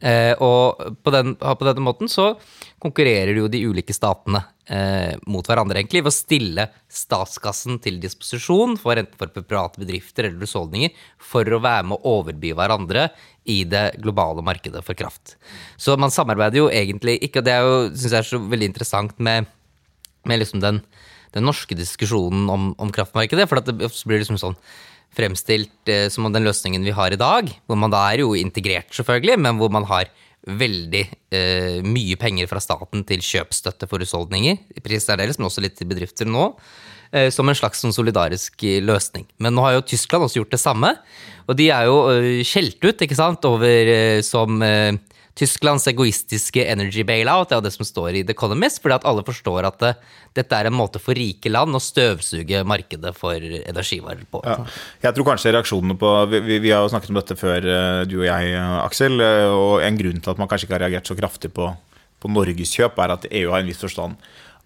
Eh, 0.00 0.32
og 0.38 0.78
på, 1.02 1.10
den, 1.10 1.34
på 1.34 1.66
denne 1.66 1.82
måten 1.82 2.10
så 2.10 2.30
konkurrerer 2.78 3.34
jo 3.34 3.48
de 3.50 3.64
ulike 3.66 3.94
statene 3.96 4.44
eh, 4.70 5.16
mot 5.26 5.46
hverandre, 5.46 5.80
egentlig, 5.80 6.04
ved 6.04 6.12
å 6.12 6.14
stille 6.14 6.66
statskassen 6.86 7.80
til 7.82 7.98
disposisjon 8.02 8.76
for 8.78 9.00
enten 9.00 9.18
for 9.18 9.42
private 9.42 9.82
bedrifter 9.82 10.28
eller 10.28 10.46
husholdninger 10.46 10.94
for 11.18 11.42
å 11.50 11.62
være 11.64 11.88
med 11.90 11.98
å 11.98 12.14
overby 12.18 12.54
hverandre 12.54 13.08
i 13.50 13.64
det 13.66 13.98
globale 14.04 14.44
markedet 14.46 14.84
for 14.86 14.98
kraft. 14.98 15.34
Så 15.80 15.96
man 15.98 16.14
samarbeider 16.14 16.62
jo 16.62 16.70
egentlig 16.70 17.18
ikke, 17.24 17.42
og 17.42 17.48
det 17.48 17.56
er 17.56 17.66
jo, 17.66 17.78
synes 17.94 18.12
jeg 18.12 18.20
er 18.22 18.30
så 18.30 18.42
veldig 18.44 18.70
interessant 18.70 19.18
med, 19.18 19.48
med 20.28 20.42
liksom 20.44 20.62
den, 20.62 20.82
den 21.34 21.48
norske 21.48 21.74
diskusjonen 21.78 22.46
om, 22.52 22.70
om 22.78 22.94
kraftmarkedet, 22.94 23.48
for 23.50 23.58
det 23.58 23.74
blir 23.80 24.22
liksom 24.22 24.38
sånn 24.38 24.58
fremstilt 25.16 25.90
eh, 25.90 26.06
som 26.12 26.28
om 26.28 26.34
den 26.34 26.46
løsningen 26.46 26.84
vi 26.86 26.94
har 26.94 27.14
i 27.14 27.20
dag, 27.20 27.50
hvor 27.66 27.78
man 27.80 27.92
da 27.92 28.04
er 28.10 28.22
jo 28.24 28.34
integrert 28.38 28.92
selvfølgelig, 28.94 29.38
men 29.40 29.60
hvor 29.60 29.72
man 29.74 29.86
har 29.88 30.10
veldig 30.48 31.04
eh, 31.34 31.80
mye 31.84 32.16
penger 32.20 32.48
fra 32.48 32.60
staten 32.62 33.02
til 33.08 33.24
kjøpstøtte 33.24 33.88
for 33.90 34.00
husholdninger, 34.00 34.60
i 34.76 35.00
særdeles, 35.02 35.38
men 35.38 35.48
også 35.50 35.64
litt 35.64 35.76
til 35.76 35.90
bedrifter 35.90 36.28
nå. 36.28 36.52
eh, 37.12 37.28
som 37.32 37.48
en 37.48 37.56
slags 37.56 37.82
sånn 37.82 37.94
solidarisk 37.94 38.62
eh, 38.64 38.80
løsning. 38.84 39.26
Men 39.38 39.56
nå 39.56 39.64
har 39.64 39.76
jo 39.76 39.86
Tyskland 39.88 40.24
også 40.24 40.42
gjort 40.42 40.54
det 40.54 40.62
samme, 40.62 40.94
og 41.48 41.56
de 41.58 41.68
er 41.74 41.88
jo 41.88 41.98
eh, 42.12 42.44
skjelt 42.46 42.80
ut 42.84 43.04
ikke 43.04 43.18
sant, 43.18 43.44
over 43.48 43.92
eh, 43.92 44.20
som 44.24 44.62
Tysklands 45.38 45.86
egoistiske 45.86 46.64
energy 46.66 47.04
bailout, 47.06 47.48
det 47.48 47.54
er 47.54 47.60
jo 47.60 47.66
det 47.68 47.74
som 47.76 47.86
står 47.86 48.16
i 48.18 48.22
The 48.26 48.34
Economist, 48.34 48.80
fordi 48.82 48.96
at 48.96 49.06
alle 49.06 49.22
forstår 49.26 49.68
at 49.68 49.78
det, 49.82 49.92
dette 50.34 50.58
er 50.58 50.66
en 50.66 50.74
måte 50.74 50.98
for 51.02 51.14
rike 51.18 51.52
land 51.52 51.78
å 51.78 51.82
støvsuge 51.82 52.64
markedet 52.66 53.12
for 53.14 53.38
energivarer 53.38 54.24
på. 54.26 54.42
Ja. 54.42 54.58
Jeg 55.06 55.14
tror 55.14 55.28
kanskje 55.30 55.54
reaksjonene 55.54 55.98
på 56.00 56.10
vi, 56.32 56.42
vi, 56.58 56.72
har 56.72 56.82
jo 56.82 56.90
snakket 56.90 57.14
om 57.14 57.20
dette 57.20 57.38
før, 57.38 57.70
eh, 57.76 58.02
du 58.10 58.18
og 58.18 58.26
jeg, 58.26 58.50
eh, 58.58 58.74
Aksel. 58.82 59.20
eh, 59.22 59.46
Og 59.54 59.84
en 59.86 60.02
grunn 60.02 60.20
til 60.20 60.34
at 60.34 60.42
man 60.42 60.50
kanskje 60.50 60.66
ikke 60.66 60.78
har 60.78 60.86
reagert 60.88 61.06
så 61.06 61.18
kraftig 61.18 61.54
på, 61.54 61.70
på 62.18 62.34
Norges 62.34 62.74
kjøp, 62.74 62.98
er 62.98 63.14
at 63.14 63.30
EU 63.30 63.54
har 63.54 63.62
en 63.62 63.70
viss 63.70 63.82
forstand 63.86 64.18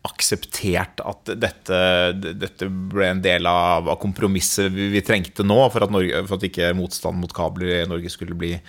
akseptert 0.02 0.98
at 1.06 1.30
dette, 1.38 1.76
dette 2.18 2.66
ble 2.66 3.06
en 3.12 3.20
del 3.22 3.46
av, 3.46 3.86
kompromisset 4.02 4.72
vi, 4.74 4.88
vi 4.96 5.02
trengte 5.06 5.46
nå, 5.46 5.60
for 5.70 5.86
at, 5.86 5.92
Norge, 5.94 6.24
for 6.26 6.40
at 6.40 6.46
ikke 6.48 6.72
motstand 6.74 7.20
mot 7.22 7.34
kabler 7.36 7.76
i 7.76 7.84
Norge 7.86 8.10
skulle 8.10 8.34
bli 8.38 8.56
eh, 8.56 8.64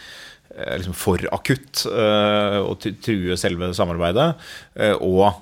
liksom 0.53 0.93
for 0.97 1.23
akutt 1.33 1.85
å 1.89 2.75
true 2.77 3.37
selve 3.39 3.71
samarbeidet. 3.73 4.35
eh, 4.75 4.93
Og 4.99 5.33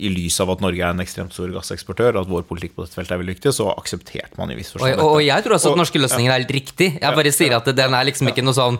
i 0.00 0.08
lys 0.08 0.38
av 0.40 0.52
at 0.54 0.62
Norge 0.64 0.80
er 0.80 0.94
en 0.94 1.02
ekstremt 1.02 1.34
stor 1.34 1.50
gasseksportør, 1.52 2.14
og 2.16 2.22
at 2.22 2.30
vår 2.30 2.46
politikk 2.48 2.76
på 2.76 2.86
dette 2.86 2.96
feltet 2.96 3.12
er 3.16 3.20
veldig 3.20 3.34
viktig, 3.36 3.52
så 3.52 3.66
aksepterte 3.74 4.38
man 4.40 4.52
i 4.54 4.56
viss 4.56 4.70
forstand 4.72 4.94
dette. 4.94 5.04
og, 5.04 5.18
og 5.18 5.24
jeg 5.26 5.44
tror 5.44 5.56
også 5.58 5.72
at 5.74 5.80
norske 5.82 6.00
løsninger 6.00 6.32
er 6.32 6.40
helt 6.40 6.54
riktig. 6.56 6.88
Jeg 7.02 7.18
bare 7.20 7.34
sier 7.34 7.56
at 7.58 7.68
den 7.76 7.96
er 7.98 8.08
liksom 8.08 8.30
ikke 8.32 8.44
noe 8.46 8.56
sånn 8.56 8.78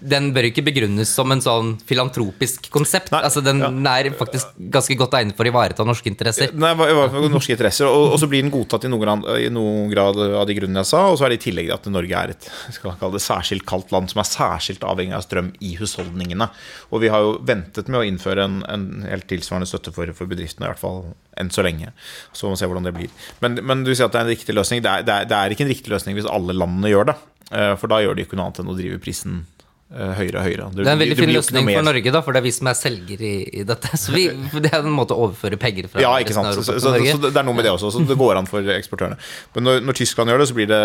den 0.00 0.30
bør 0.36 0.48
ikke 0.48 0.64
begrunnes 0.66 1.10
som 1.12 1.30
en 1.32 1.42
sånn 1.42 1.72
filantropisk 1.88 2.68
konsept. 2.74 3.12
Nei, 3.14 3.22
altså 3.26 3.42
Den 3.44 3.62
ja. 3.62 3.70
er 3.96 4.10
faktisk 4.16 4.52
ganske 4.72 4.96
godt 4.98 5.16
egnet 5.18 5.38
for 5.38 5.48
å 5.48 5.52
ivareta 5.52 5.86
norske 5.86 6.10
interesser. 6.10 6.52
Nei, 6.56 6.72
i 6.74 6.96
hvert 6.98 7.14
fall 7.14 7.28
norske 7.32 7.54
interesser. 7.56 7.88
Og, 7.88 8.12
og 8.14 8.20
så 8.22 8.28
blir 8.30 8.44
den 8.44 8.52
godtatt 8.54 8.86
i 8.86 8.90
noen, 8.92 9.02
grad, 9.04 9.26
i 9.42 9.50
noen 9.52 9.90
grad 9.92 10.20
av 10.26 10.46
de 10.48 10.56
grunnene 10.58 10.82
jeg 10.84 10.90
sa. 10.92 11.04
Og 11.10 11.18
så 11.18 11.26
er 11.26 11.34
det 11.34 11.40
i 11.40 11.44
tillegg 11.48 11.72
at 11.74 11.88
Norge 11.92 12.22
er 12.22 12.34
et 12.34 12.48
skal 12.76 12.96
kalle 13.00 13.18
det, 13.18 13.24
særskilt 13.24 13.66
kaldt 13.68 13.94
land 13.94 14.12
som 14.12 14.22
er 14.22 14.30
særskilt 14.30 14.86
avhengig 14.86 15.16
av 15.16 15.24
strøm 15.26 15.52
i 15.64 15.74
husholdningene. 15.80 16.50
Og 16.92 17.04
vi 17.04 17.12
har 17.12 17.24
jo 17.24 17.36
ventet 17.46 17.90
med 17.90 18.02
å 18.02 18.06
innføre 18.06 18.46
en, 18.46 18.60
en 18.70 18.88
helt 19.06 19.28
tilsvarende 19.30 19.70
støtte 19.70 19.94
for, 19.96 20.12
for 20.16 20.30
bedriftene, 20.30 20.68
i 20.68 20.72
hvert 20.74 20.82
fall 20.82 21.04
enn 21.36 21.52
så 21.52 21.64
lenge. 21.66 21.92
Så 22.36 22.46
må 22.46 22.54
vi 22.54 22.62
se 22.62 22.68
hvordan 22.70 22.86
det 22.88 22.94
blir. 22.96 23.12
Men, 23.44 23.60
men 23.66 23.84
du 23.86 23.92
sier 23.92 24.08
at 24.08 24.14
det 24.14 24.22
er 24.22 24.28
en 24.28 24.34
riktig 24.34 24.56
løsning. 24.56 24.84
Det 24.84 24.92
er, 24.92 25.06
det, 25.06 25.16
er, 25.16 25.30
det 25.30 25.38
er 25.40 25.54
ikke 25.54 25.66
en 25.66 25.72
riktig 25.72 25.92
løsning 25.92 26.16
hvis 26.18 26.28
alle 26.30 26.56
landene 26.56 26.92
gjør 26.92 27.10
det. 27.12 27.16
Eh, 27.52 27.74
For 27.80 27.92
da 27.92 28.00
gjør 28.02 28.16
de 28.16 28.26
ikke 28.26 28.38
noe 28.38 28.48
annet 28.48 28.62
enn 28.62 28.72
å 28.72 28.78
drive 28.78 29.02
prisen 29.02 29.44
høyere 29.90 30.40
og 30.40 30.46
høyere. 30.48 30.64
Det 30.74 30.82
er 30.82 30.92
en 30.96 31.02
veldig 31.04 31.16
fin 31.20 31.30
løsning 31.30 31.68
for 31.70 31.86
Norge, 31.86 32.12
da, 32.16 32.22
for 32.26 32.34
det 32.34 32.40
er 32.40 32.46
vi 32.48 32.52
som 32.56 32.70
er 32.70 32.78
selger 32.78 33.22
i, 33.22 33.34
i 33.60 33.62
dette. 33.68 33.92
Så 34.02 34.14
vi, 34.16 34.26
Det 34.58 34.72
er 34.72 34.80
en 34.82 34.96
måte 34.96 35.14
å 35.14 35.28
overføre 35.28 35.58
penger 35.62 35.86
fra 35.92 36.02
Ja, 36.02 36.10
ikke 36.22 36.34
sant. 36.34 36.50
Europa 36.50 36.66
Så, 36.66 36.80
så, 36.82 36.92
til 36.96 37.06
så, 37.14 37.30
det 37.30 37.38
er 37.38 37.46
noe 37.46 37.56
med 37.56 37.68
det 37.68 37.72
også. 37.76 37.92
Så 37.94 38.02
det 38.08 38.18
går 38.18 38.40
an 38.40 38.50
for 38.50 38.74
eksportørene. 38.76 39.18
Men 39.54 39.68
når, 39.68 39.80
når 39.86 40.00
Tyskland 40.02 40.32
gjør 40.32 40.42
det, 40.42 40.50
så 40.50 40.58
blir 40.58 40.70
det 40.74 40.82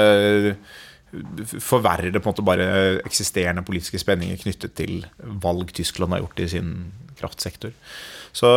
forverrer 1.59 2.13
det 2.13 2.21
på 2.21 2.29
en 2.29 2.31
måte 2.31 2.45
bare 2.47 2.67
eksisterende 3.03 3.65
politiske 3.67 3.99
spenninger 3.99 4.39
knyttet 4.45 4.77
til 4.77 5.01
valg 5.43 5.73
Tyskland 5.75 6.15
har 6.15 6.21
gjort 6.23 6.39
i 6.39 6.47
sin 6.53 6.69
kraftsektor. 7.19 7.73
Så 8.31 8.47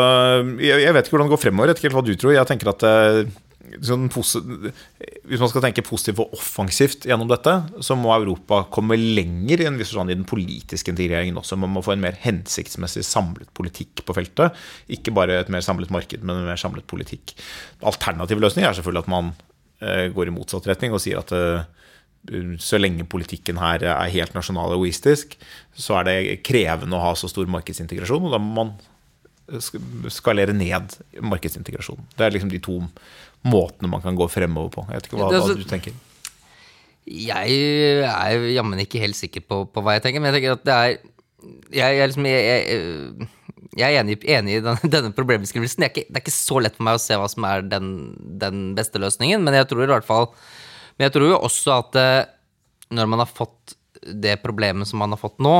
jeg, 0.63 0.85
jeg 0.85 0.95
vet 0.95 1.09
ikke 1.09 1.17
hvordan 1.17 1.29
det 1.31 1.35
går 1.35 1.43
fremover. 1.43 1.67
Jeg 1.67 1.75
vet 1.75 1.81
ikke 1.83 1.89
helt 1.91 1.99
hva 1.99 2.07
du 2.07 2.15
tror. 2.15 2.35
Jeg 2.37 2.51
tenker 2.51 2.71
at 2.71 2.85
eh, 2.87 3.23
sånn 3.85 4.09
Hvis 4.13 5.41
man 5.41 5.51
skal 5.51 5.65
tenke 5.65 5.85
positivt 5.87 6.21
og 6.23 6.35
offensivt 6.37 7.07
gjennom 7.09 7.31
dette, 7.31 7.55
så 7.85 7.97
må 7.99 8.13
Europa 8.15 8.65
komme 8.75 8.99
lenger 8.99 9.63
i 9.65 9.69
forstand 9.81 10.13
i 10.13 10.19
den 10.19 10.27
politiske 10.29 10.93
integreringen 10.93 11.39
også. 11.41 11.59
Man 11.61 11.73
må 11.75 11.83
få 11.85 11.95
en 11.95 12.05
mer 12.05 12.19
hensiktsmessig 12.23 13.05
samlet 13.07 13.51
politikk 13.57 14.05
på 14.07 14.17
feltet. 14.17 14.57
Ikke 14.93 15.15
bare 15.15 15.41
et 15.41 15.53
mer 15.53 15.65
samlet 15.65 15.93
marked, 15.95 16.23
men 16.23 16.43
en 16.43 16.51
mer 16.51 16.61
samlet 16.61 16.87
politikk. 16.91 17.37
Alternativ 17.83 18.43
løsning 18.43 18.67
er 18.67 18.77
selvfølgelig 18.77 19.07
at 19.07 19.15
man 19.15 19.33
eh, 19.81 20.09
går 20.15 20.31
i 20.31 20.37
motsatt 20.37 20.69
retning 20.71 20.95
og 20.95 21.03
sier 21.05 21.23
at 21.23 21.35
eh, 21.35 21.65
så 22.63 22.81
lenge 22.81 23.05
politikken 23.05 23.59
her 23.61 23.85
er 23.85 24.13
helt 24.15 24.35
nasjonal 24.37 24.73
og 24.73 24.81
egoistisk, 24.81 25.37
så 25.77 26.01
er 26.01 26.09
det 26.09 26.43
krevende 26.47 26.97
å 26.97 27.03
ha 27.03 27.13
så 27.19 27.29
stor 27.29 27.49
markedsintegrasjon, 27.53 28.25
og 28.25 28.33
da 28.33 28.41
må 28.41 28.55
man 28.63 28.77
skalere 30.09 30.55
ned 30.57 30.97
markedsintegrasjonen. 31.21 32.07
Det 32.17 32.25
er 32.25 32.33
liksom 32.33 32.53
de 32.53 32.63
to 32.65 32.79
måtene 33.45 33.91
man 33.93 34.03
kan 34.05 34.17
gå 34.19 34.27
fremover 34.33 34.73
på. 34.73 34.85
Jeg 34.89 35.01
vet 35.01 35.09
ikke 35.09 35.21
hva, 35.21 35.31
hva 35.33 35.57
du 35.57 35.65
tenker. 35.69 35.97
Jeg 37.05 37.57
er 38.09 38.47
jammen 38.55 38.81
ikke 38.81 39.03
helt 39.03 39.19
sikker 39.19 39.45
på, 39.45 39.65
på 39.69 39.85
hva 39.85 39.99
jeg 39.99 40.07
tenker, 40.07 40.23
men 40.25 40.33
jeg 40.33 40.39
tenker 40.39 40.57
at 40.57 40.65
det 40.65 40.77
er 40.77 40.95
Jeg, 41.75 41.97
jeg, 41.99 42.09
liksom, 42.09 42.27
jeg, 42.31 42.45
jeg, 43.77 43.85
er 43.85 43.99
enig, 44.01 44.15
enig 44.25 44.55
i 44.57 44.63
denne, 44.65 44.89
denne 44.95 45.13
problembeskrivelsen. 45.13 45.83
Det 45.83 45.89
er, 45.89 45.93
ikke, 45.93 46.07
det 46.09 46.17
er 46.21 46.25
ikke 46.25 46.37
så 46.39 46.63
lett 46.65 46.79
for 46.79 46.89
meg 46.89 46.97
å 46.97 47.03
se 47.05 47.19
hva 47.21 47.29
som 47.29 47.45
er 47.49 47.67
den, 47.69 47.91
den 48.41 48.71
beste 48.79 49.03
løsningen, 49.03 49.45
men 49.45 49.59
jeg 49.59 49.69
tror 49.69 49.85
i 49.85 49.91
hvert 49.93 50.09
fall 50.09 50.31
Men 50.97 51.09
jeg 51.09 51.17
tror 51.17 51.29
jo 51.29 51.43
også 51.43 51.77
at 51.83 52.01
eh, 52.01 52.21
når 52.97 53.11
man 53.13 53.25
har 53.25 53.29
fått 53.29 53.77
det 54.05 54.39
problemet 54.41 54.89
som 54.89 55.01
man 55.01 55.13
har 55.13 55.21
fått 55.21 55.37
nå, 55.45 55.59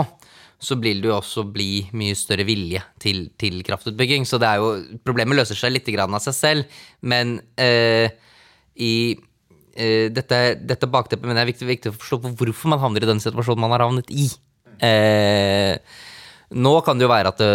så 0.59 0.77
vil 0.81 1.03
det 1.03 1.11
jo 1.11 1.17
også 1.19 1.45
bli 1.53 1.85
mye 1.97 2.17
større 2.19 2.47
vilje 2.49 2.81
til, 3.03 3.27
til 3.41 3.61
kraftutbygging. 3.67 4.27
Så 4.29 4.41
det 4.43 4.49
er 4.49 4.63
jo, 4.63 4.71
problemet 5.05 5.39
løser 5.39 5.59
seg 5.59 5.75
litt 5.75 5.91
av 5.99 6.17
seg 6.25 6.37
selv, 6.37 6.81
men 7.03 7.37
eh, 7.61 8.09
i 8.77 8.95
eh, 9.77 10.09
dette, 10.15 10.41
dette 10.63 10.91
bakteppet 10.91 11.27
mener 11.27 11.43
jeg 11.43 11.49
er 11.49 11.53
viktig, 11.53 11.71
viktig 11.75 11.93
å 11.93 11.99
forstå 11.99 12.21
på 12.25 12.35
hvorfor 12.41 12.75
man 12.75 12.83
havner 12.83 13.05
i 13.05 13.13
den 13.13 13.23
situasjonen 13.23 13.65
man 13.67 13.77
har 13.77 13.87
havnet 13.87 14.11
i. 14.15 14.31
Eh, 14.83 15.77
nå 16.55 16.71
kan 16.87 16.99
det 17.01 17.05
jo 17.07 17.11
være 17.11 17.31
at 17.33 17.41
det, 17.43 17.49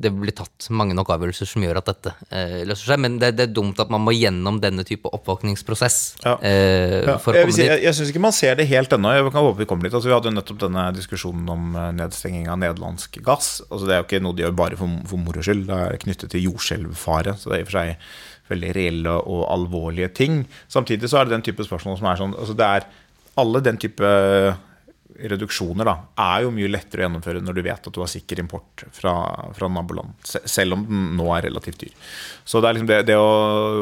det 0.00 0.10
blir 0.16 0.32
tatt 0.36 0.66
mange 0.72 0.94
nok 0.96 1.10
avgjørelser 1.12 1.48
som 1.50 1.64
gjør 1.64 1.80
at 1.80 1.88
dette 1.90 2.12
eh, 2.32 2.62
løser 2.68 2.92
seg, 2.92 3.00
men 3.04 3.18
det, 3.20 3.32
det 3.36 3.46
er 3.48 3.52
dumt 3.56 3.80
at 3.82 3.90
man 3.92 4.02
må 4.04 4.14
gjennom 4.16 4.60
denne 4.62 4.84
type 4.88 5.10
oppvåkningsprosess 5.12 5.98
Ja. 6.24 6.36
eh, 6.40 7.02
Ja, 7.06 7.16
jeg 7.36 7.52
si, 7.56 7.66
jeg, 7.66 7.82
jeg 7.84 7.96
syns 7.98 8.12
ikke 8.12 8.22
man 8.24 8.34
ser 8.36 8.56
det 8.58 8.68
helt 8.70 8.92
ennå. 8.96 9.12
Jeg 9.16 9.26
kan 9.34 9.44
håpe 9.44 9.60
vi 9.60 9.68
kommer 9.68 9.88
dit. 9.88 9.94
Altså, 9.96 10.08
vi 10.10 10.14
hadde 10.16 10.30
jo 10.32 10.36
nettopp 10.38 10.60
denne 10.64 10.86
diskusjonen 10.96 11.50
om 11.52 11.76
eh, 11.76 11.90
nedstenging 12.00 12.48
av 12.52 12.60
nederlandsk 12.62 13.20
gass. 13.26 13.58
Altså, 13.70 13.84
det 13.88 13.96
er 13.96 14.00
jo 14.02 14.08
ikke 14.08 14.22
noe 14.24 14.36
de 14.38 14.46
gjør 14.46 14.56
bare 14.62 14.80
for, 14.80 14.96
for 15.10 15.22
moro 15.26 15.44
skyld. 15.44 15.66
Det 15.68 15.80
er 15.90 16.00
knyttet 16.06 16.32
til 16.32 16.46
jordskjelvfare. 16.48 17.36
Så 17.40 17.52
det 17.52 17.58
er 17.58 17.64
i 17.64 17.66
og 17.66 17.70
for 17.72 17.78
seg 17.80 18.08
veldig 18.46 18.72
reelle 18.76 19.12
og 19.26 19.40
alvorlige 19.50 20.08
ting. 20.14 20.40
Samtidig 20.70 21.08
så 21.10 21.18
er 21.20 21.26
det 21.28 21.34
den 21.36 21.44
type 21.48 21.64
spørsmål 21.66 21.96
som 21.98 22.06
er 22.12 22.20
sånn 22.20 22.36
altså 22.38 22.54
det 22.56 22.68
er 22.78 22.84
Alle 23.36 23.60
den 23.60 23.76
type 23.76 24.08
reduksjoner 25.30 25.88
da, 25.88 25.94
er 26.22 26.44
jo 26.44 26.52
mye 26.54 26.70
lettere 26.70 27.02
å 27.02 27.06
gjennomføre 27.06 27.42
når 27.44 27.56
du 27.56 27.62
vet 27.66 27.88
at 27.88 27.94
du 27.94 28.00
har 28.02 28.10
sikker 28.10 28.40
import 28.42 28.84
fra, 28.94 29.14
fra 29.56 29.70
naboland, 29.72 30.14
selv 30.22 30.76
om 30.76 30.86
den 30.86 31.04
nå 31.18 31.28
er 31.36 31.46
relativt 31.48 31.80
dyr. 31.84 31.94
Så 32.44 32.60
det 32.60 32.70
er 32.70 32.78
liksom 32.78 32.90
det, 32.90 33.00
det 33.10 33.18
å, 33.20 33.26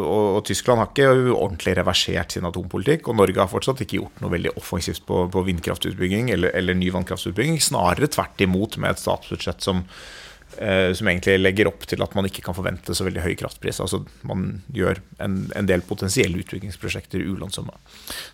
og, 0.00 0.26
og 0.38 0.42
Tyskland 0.48 0.82
har 0.82 0.90
ikke 0.92 1.10
ordentlig 1.34 1.76
reversert 1.80 2.36
sin 2.36 2.48
atompolitikk, 2.48 3.08
og 3.08 3.18
Norge 3.20 3.42
har 3.42 3.52
fortsatt 3.52 3.84
ikke 3.84 4.00
gjort 4.00 4.24
noe 4.24 4.34
veldig 4.34 4.54
offensivt 4.60 5.04
på, 5.08 5.24
på 5.32 5.46
vindkraftutbygging 5.48 6.32
eller, 6.34 6.54
eller 6.56 6.78
ny 6.78 6.90
vannkraftutbygging. 6.94 7.60
Snarere 7.62 8.10
tvert 8.12 8.44
imot 8.44 8.78
med 8.80 8.94
et 8.94 9.02
statsbudsjett 9.02 9.64
som 9.64 9.84
som 10.94 11.08
egentlig 11.10 11.38
legger 11.40 11.68
opp 11.70 11.86
til 11.88 12.02
at 12.04 12.14
man 12.16 12.28
ikke 12.28 12.44
kan 12.46 12.56
forvente 12.56 12.94
så 12.96 13.06
veldig 13.06 13.24
høy 13.24 13.34
kraftpris. 13.40 13.80
Altså 13.82 14.02
Man 14.28 14.62
gjør 14.74 15.00
en, 15.24 15.44
en 15.56 15.68
del 15.68 15.84
potensielle 15.86 16.38
utviklingsprosjekter 16.42 17.22
ulønnsomme. 17.24 17.74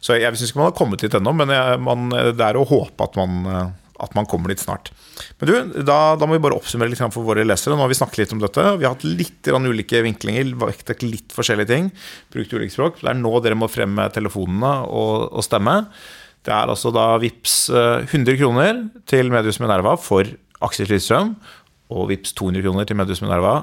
Så 0.00 0.18
jeg 0.18 0.36
syns 0.36 0.52
ikke 0.52 0.62
man 0.62 0.70
har 0.70 0.78
kommet 0.78 1.04
dit 1.04 1.14
ennå, 1.16 1.34
men 1.36 1.52
jeg, 1.54 1.78
man, 1.84 2.10
det 2.10 2.46
er 2.46 2.58
å 2.58 2.66
håpe 2.68 3.06
at 3.06 3.18
man, 3.18 3.38
eh, 3.50 3.94
at 4.04 4.16
man 4.16 4.28
kommer 4.30 4.52
dit 4.52 4.62
snart. 4.62 4.92
Men 5.40 5.50
du, 5.50 5.82
da, 5.84 5.98
da 6.18 6.28
må 6.28 6.36
vi 6.36 6.44
bare 6.44 6.56
oppsummere 6.58 6.92
litt 6.92 7.02
for 7.14 7.26
våre 7.26 7.44
lesere. 7.46 7.76
Nå 7.76 7.84
har 7.84 7.92
vi 7.92 7.98
snakket 7.98 8.22
litt 8.22 8.34
om 8.36 8.42
dette. 8.42 8.64
Vi 8.80 8.86
har 8.86 8.96
hatt 8.96 9.06
litt 9.06 9.50
ulike 9.50 10.02
vinklinger, 10.06 10.54
vektet 10.64 11.04
litt 11.06 11.36
forskjellige 11.36 11.72
ting. 11.72 11.90
Brukt 12.32 12.54
ulike 12.56 12.74
språk. 12.74 13.02
Det 13.02 13.12
er 13.12 13.20
nå 13.20 13.34
dere 13.44 13.58
må 13.58 13.70
frem 13.70 13.92
med 13.98 14.16
telefonene 14.16 14.80
og, 14.88 15.30
og 15.30 15.46
stemme. 15.46 15.82
Det 16.46 16.52
er 16.56 16.72
altså 16.72 16.92
da 16.94 17.10
VIPS 17.20 17.56
100 18.08 18.38
kroner 18.40 18.86
til 19.10 19.28
Medius 19.32 19.60
Minerva 19.60 19.98
for 20.00 20.28
Aksel 20.64 20.88
Lydstrøm 20.88 21.34
og 21.90 22.08
vips 22.12 22.34
200 22.38 22.64
kroner 22.64 22.88
til 22.88 22.98
Medus 22.98 23.22
Minerva 23.24 23.54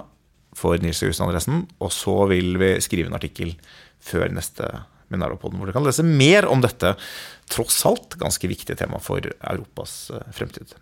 for 0.57 0.79
Nils 0.81 1.01
August 1.05 1.23
Andresen. 1.23 1.65
Og 1.83 1.93
så 1.95 2.15
vil 2.31 2.57
vi 2.61 2.75
skrive 2.83 3.11
en 3.11 3.17
artikkel 3.17 3.55
før 4.03 4.31
neste 4.33 4.67
Minerva-podden, 5.13 5.59
hvor 5.59 5.69
dere 5.69 5.77
kan 5.77 5.87
lese 5.87 6.03
mer 6.03 6.49
om 6.51 6.59
dette 6.63 6.91
tross 7.47 7.79
alt 7.87 8.17
ganske 8.19 8.49
viktige 8.51 8.75
tema 8.75 8.99
for 8.99 9.23
Europas 9.23 10.09
eh, 10.11 10.25
fremtid. 10.35 10.73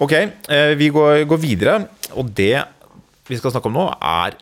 Ok, 0.00 0.14
eh, 0.16 0.72
vi 0.80 0.88
går, 0.92 1.26
går 1.28 1.40
videre, 1.42 1.76
og 2.16 2.32
det 2.36 2.64
vi 3.28 3.36
skal 3.36 3.52
snakke 3.52 3.68
om 3.68 3.76
nå, 3.76 3.86
er 4.00 4.38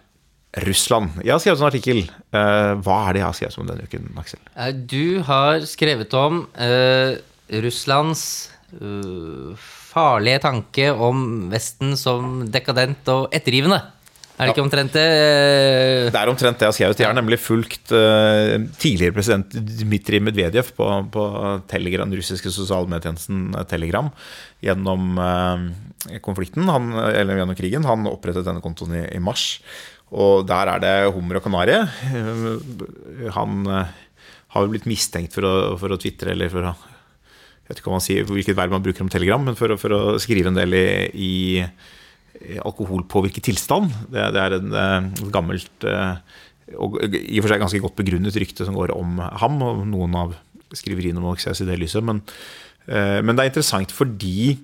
Russland. 0.62 1.18
Jeg 1.24 1.34
har 1.34 1.42
skrevet 1.42 1.62
en 1.62 1.68
artikkel. 1.68 2.00
Eh, 2.06 2.72
Hva 2.86 2.98
er 3.08 3.16
det 3.16 3.22
jeg 3.22 3.26
har 3.26 3.38
skrevet 3.38 3.58
om 3.58 3.70
denne 3.70 3.86
uken, 3.88 4.10
Aksel? 4.20 4.42
Du 4.90 5.22
har 5.26 5.64
skrevet 5.66 6.14
om 6.18 6.44
uh, 6.54 7.16
Russlands 7.64 8.24
eh, 8.78 9.70
farlige 9.94 10.42
tanke 10.42 10.90
om 10.92 11.48
Vesten 11.52 11.94
som 11.98 12.40
dekadent 12.50 13.06
og 13.14 13.28
ettergivende. 13.34 13.80
Er 14.34 14.48
det 14.48 14.54
ikke 14.56 14.64
omtrent 14.64 14.90
det? 14.96 15.02
eh, 15.14 16.08
Det 16.10 16.18
er 16.18 16.30
omtrent 16.32 16.58
det 16.58 16.66
jeg 16.66 16.72
har 16.72 16.74
skrevet. 16.74 17.00
Jeg 17.04 17.06
har 17.06 17.14
nemlig 17.14 17.38
fulgt 17.38 17.92
uh, 17.94 18.56
tidligere 18.82 19.14
president 19.14 19.54
Dmitrij 19.54 20.18
Medvedev 20.26 20.72
på, 20.74 20.88
på 21.14 21.26
Telegram, 21.70 22.10
den 22.10 22.18
russiske 22.18 22.50
sosialmedietjenesten 22.50 23.54
eh, 23.54 23.66
Telegram 23.70 24.10
gjennom 24.64 25.20
uh, 25.22 26.18
konflikten, 26.26 26.66
han, 26.66 26.90
eller 27.14 27.38
gjennom 27.38 27.58
krigen. 27.58 27.86
Han 27.86 28.10
opprettet 28.10 28.48
denne 28.48 28.64
kontoen 28.64 28.96
i, 28.98 29.04
i 29.14 29.22
mars. 29.22 29.60
Og 30.10 30.42
der 30.50 30.72
er 30.72 30.82
det 30.82 30.94
hummer 31.14 31.38
og 31.38 31.46
kanari. 31.46 31.78
Eh, 32.10 33.30
Han 33.38 33.62
har 33.70 34.66
jo 34.66 34.70
blitt 34.74 34.90
mistenkt 34.90 35.34
for 35.34 35.46
å, 35.46 35.54
for 35.78 35.94
å 35.94 35.98
tvitre, 35.98 36.34
eller 36.34 36.50
for 36.50 36.66
å 36.66 36.74
jeg 37.64 37.72
vet 37.72 37.78
ikke 37.80 37.88
hva 37.88 37.96
man 37.96 38.04
sier, 38.04 38.26
hvilket 38.28 38.56
verb 38.58 38.74
man 38.74 38.82
bruker 38.84 39.00
om 39.00 39.08
Telegram, 39.08 39.40
men 39.40 39.56
for, 39.56 39.72
for 39.80 39.94
å 39.96 40.00
skrive 40.20 40.50
en 40.50 40.58
del 40.58 40.76
i, 40.76 40.86
i 41.16 41.32
alkoholpåvirket 42.60 43.46
tilstand. 43.48 43.88
Det, 44.12 44.24
det 44.34 44.42
er 44.42 44.56
en, 44.58 44.74
eh, 44.76 45.06
et 45.16 45.30
gammelt 45.32 45.86
eh, 45.88 46.18
og 46.80 46.98
i 47.00 47.38
og 47.38 47.44
for 47.44 47.52
seg 47.52 47.62
ganske 47.62 47.80
godt 47.80 47.96
begrunnet 47.96 48.36
rykte 48.40 48.66
som 48.68 48.76
går 48.76 48.92
om 48.92 49.16
ham, 49.40 49.56
og 49.64 49.82
noen 49.88 50.16
av 50.16 50.36
skriveriene 50.76 51.20
må 51.22 51.32
nok 51.32 51.40
ses 51.40 51.62
i 51.64 51.68
det 51.68 51.78
lyset. 51.80 52.04
Men, 52.04 52.20
eh, 52.84 53.20
men 53.24 53.32
det 53.32 53.46
er 53.46 53.52
interessant 53.54 53.94
fordi 53.94 54.58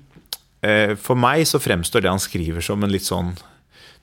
for 1.01 1.17
meg 1.17 1.47
så 1.49 1.57
fremstår 1.57 2.03
det 2.05 2.11
han 2.13 2.21
skriver 2.21 2.61
som 2.61 2.83
en 2.85 2.93
litt 2.93 3.07
sånn 3.07 3.31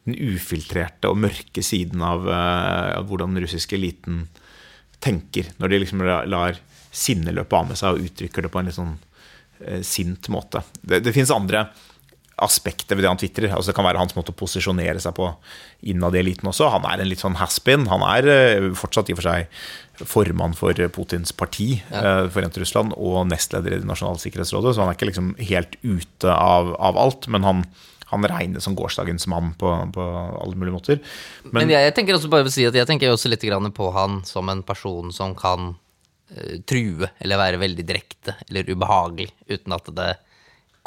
den 0.07 0.15
ufiltrerte 0.33 1.05
og 1.05 1.19
mørke 1.21 1.61
siden 1.61 2.01
av, 2.01 2.23
av 2.25 3.05
hvordan 3.05 3.35
den 3.35 3.43
russiske 3.43 3.77
eliten 3.77 4.23
tenker, 5.05 5.51
når 5.61 5.69
de 5.69 5.79
liksom 5.83 6.01
lar, 6.01 6.57
sinnet 6.97 7.37
av 7.45 7.67
med 7.69 7.77
seg 7.79 7.95
og 7.95 8.09
uttrykker 8.09 8.45
det 8.45 8.53
på 8.53 8.61
en 8.61 8.69
litt 8.69 8.77
sånn 8.77 8.95
eh, 9.65 9.83
sint 9.85 10.29
måte. 10.33 10.63
Det, 10.81 11.03
det 11.05 11.13
finnes 11.15 11.33
andre 11.33 11.67
aspekter 12.37 12.95
ved 12.95 13.03
det 13.03 13.09
han 13.09 13.19
tvitrer. 13.19 13.49
Altså, 13.49 13.71
det 13.71 13.77
kan 13.79 13.87
være 13.87 14.01
hans 14.01 14.13
måte 14.13 14.29
å 14.29 14.37
posisjonere 14.37 15.01
seg 15.01 15.15
på 15.17 15.31
innad 15.89 16.13
i 16.13 16.21
eliten 16.21 16.49
også. 16.49 16.69
Han 16.69 16.85
er 16.85 17.01
en 17.01 17.09
litt 17.09 17.23
sånn 17.23 17.37
has-been. 17.39 17.87
Han 17.89 18.05
er 18.05 18.29
eh, 18.29 18.67
fortsatt 18.77 19.09
i 19.09 19.15
og 19.15 19.21
for 19.21 19.29
seg 19.29 20.05
formann 20.05 20.53
for 20.57 20.77
Putins 20.93 21.33
parti, 21.33 21.79
eh, 21.89 22.27
Forente 22.33 22.61
Russland, 22.61 22.93
og 22.93 23.23
nestleder 23.31 23.73
i 23.73 23.81
Det 23.81 23.89
nasjonale 23.89 24.21
sikkerhetsrådet, 24.21 24.75
så 24.75 24.83
han 24.83 24.91
er 24.91 24.99
ikke 24.99 25.09
liksom 25.09 25.33
helt 25.49 25.79
ute 25.81 26.29
av, 26.29 26.75
av 26.77 27.01
alt. 27.01 27.25
Men 27.33 27.47
han, 27.47 27.65
han 28.13 28.29
regnes 28.29 28.69
som 28.69 28.77
gårsdagens 28.77 29.25
mann 29.33 29.55
på, 29.57 29.73
på 29.97 30.05
alle 30.37 30.53
mulige 30.53 30.77
måter. 30.77 31.01
Men, 31.49 31.63
Men 31.63 31.73
jeg, 31.73 31.89
jeg 31.89 31.97
tenker 31.97 32.19
også 32.19 32.29
bare 32.33 32.45
å 32.45 32.53
si 32.53 32.69
at 32.69 32.77
jeg 32.77 32.89
tenker 32.89 33.15
også 33.15 33.33
litt 33.33 33.49
grann 33.49 33.73
på 33.73 33.89
han 33.97 34.21
som 34.29 34.53
en 34.53 34.61
person 34.61 35.09
som 35.15 35.33
kan 35.37 35.73
true 36.67 37.07
eller 37.23 37.37
være 37.39 37.59
veldig 37.61 37.85
direkte 37.87 38.35
eller 38.49 38.67
ubehagelig 38.73 39.29
uten 39.49 39.73
at 39.77 39.85
det 39.95 40.09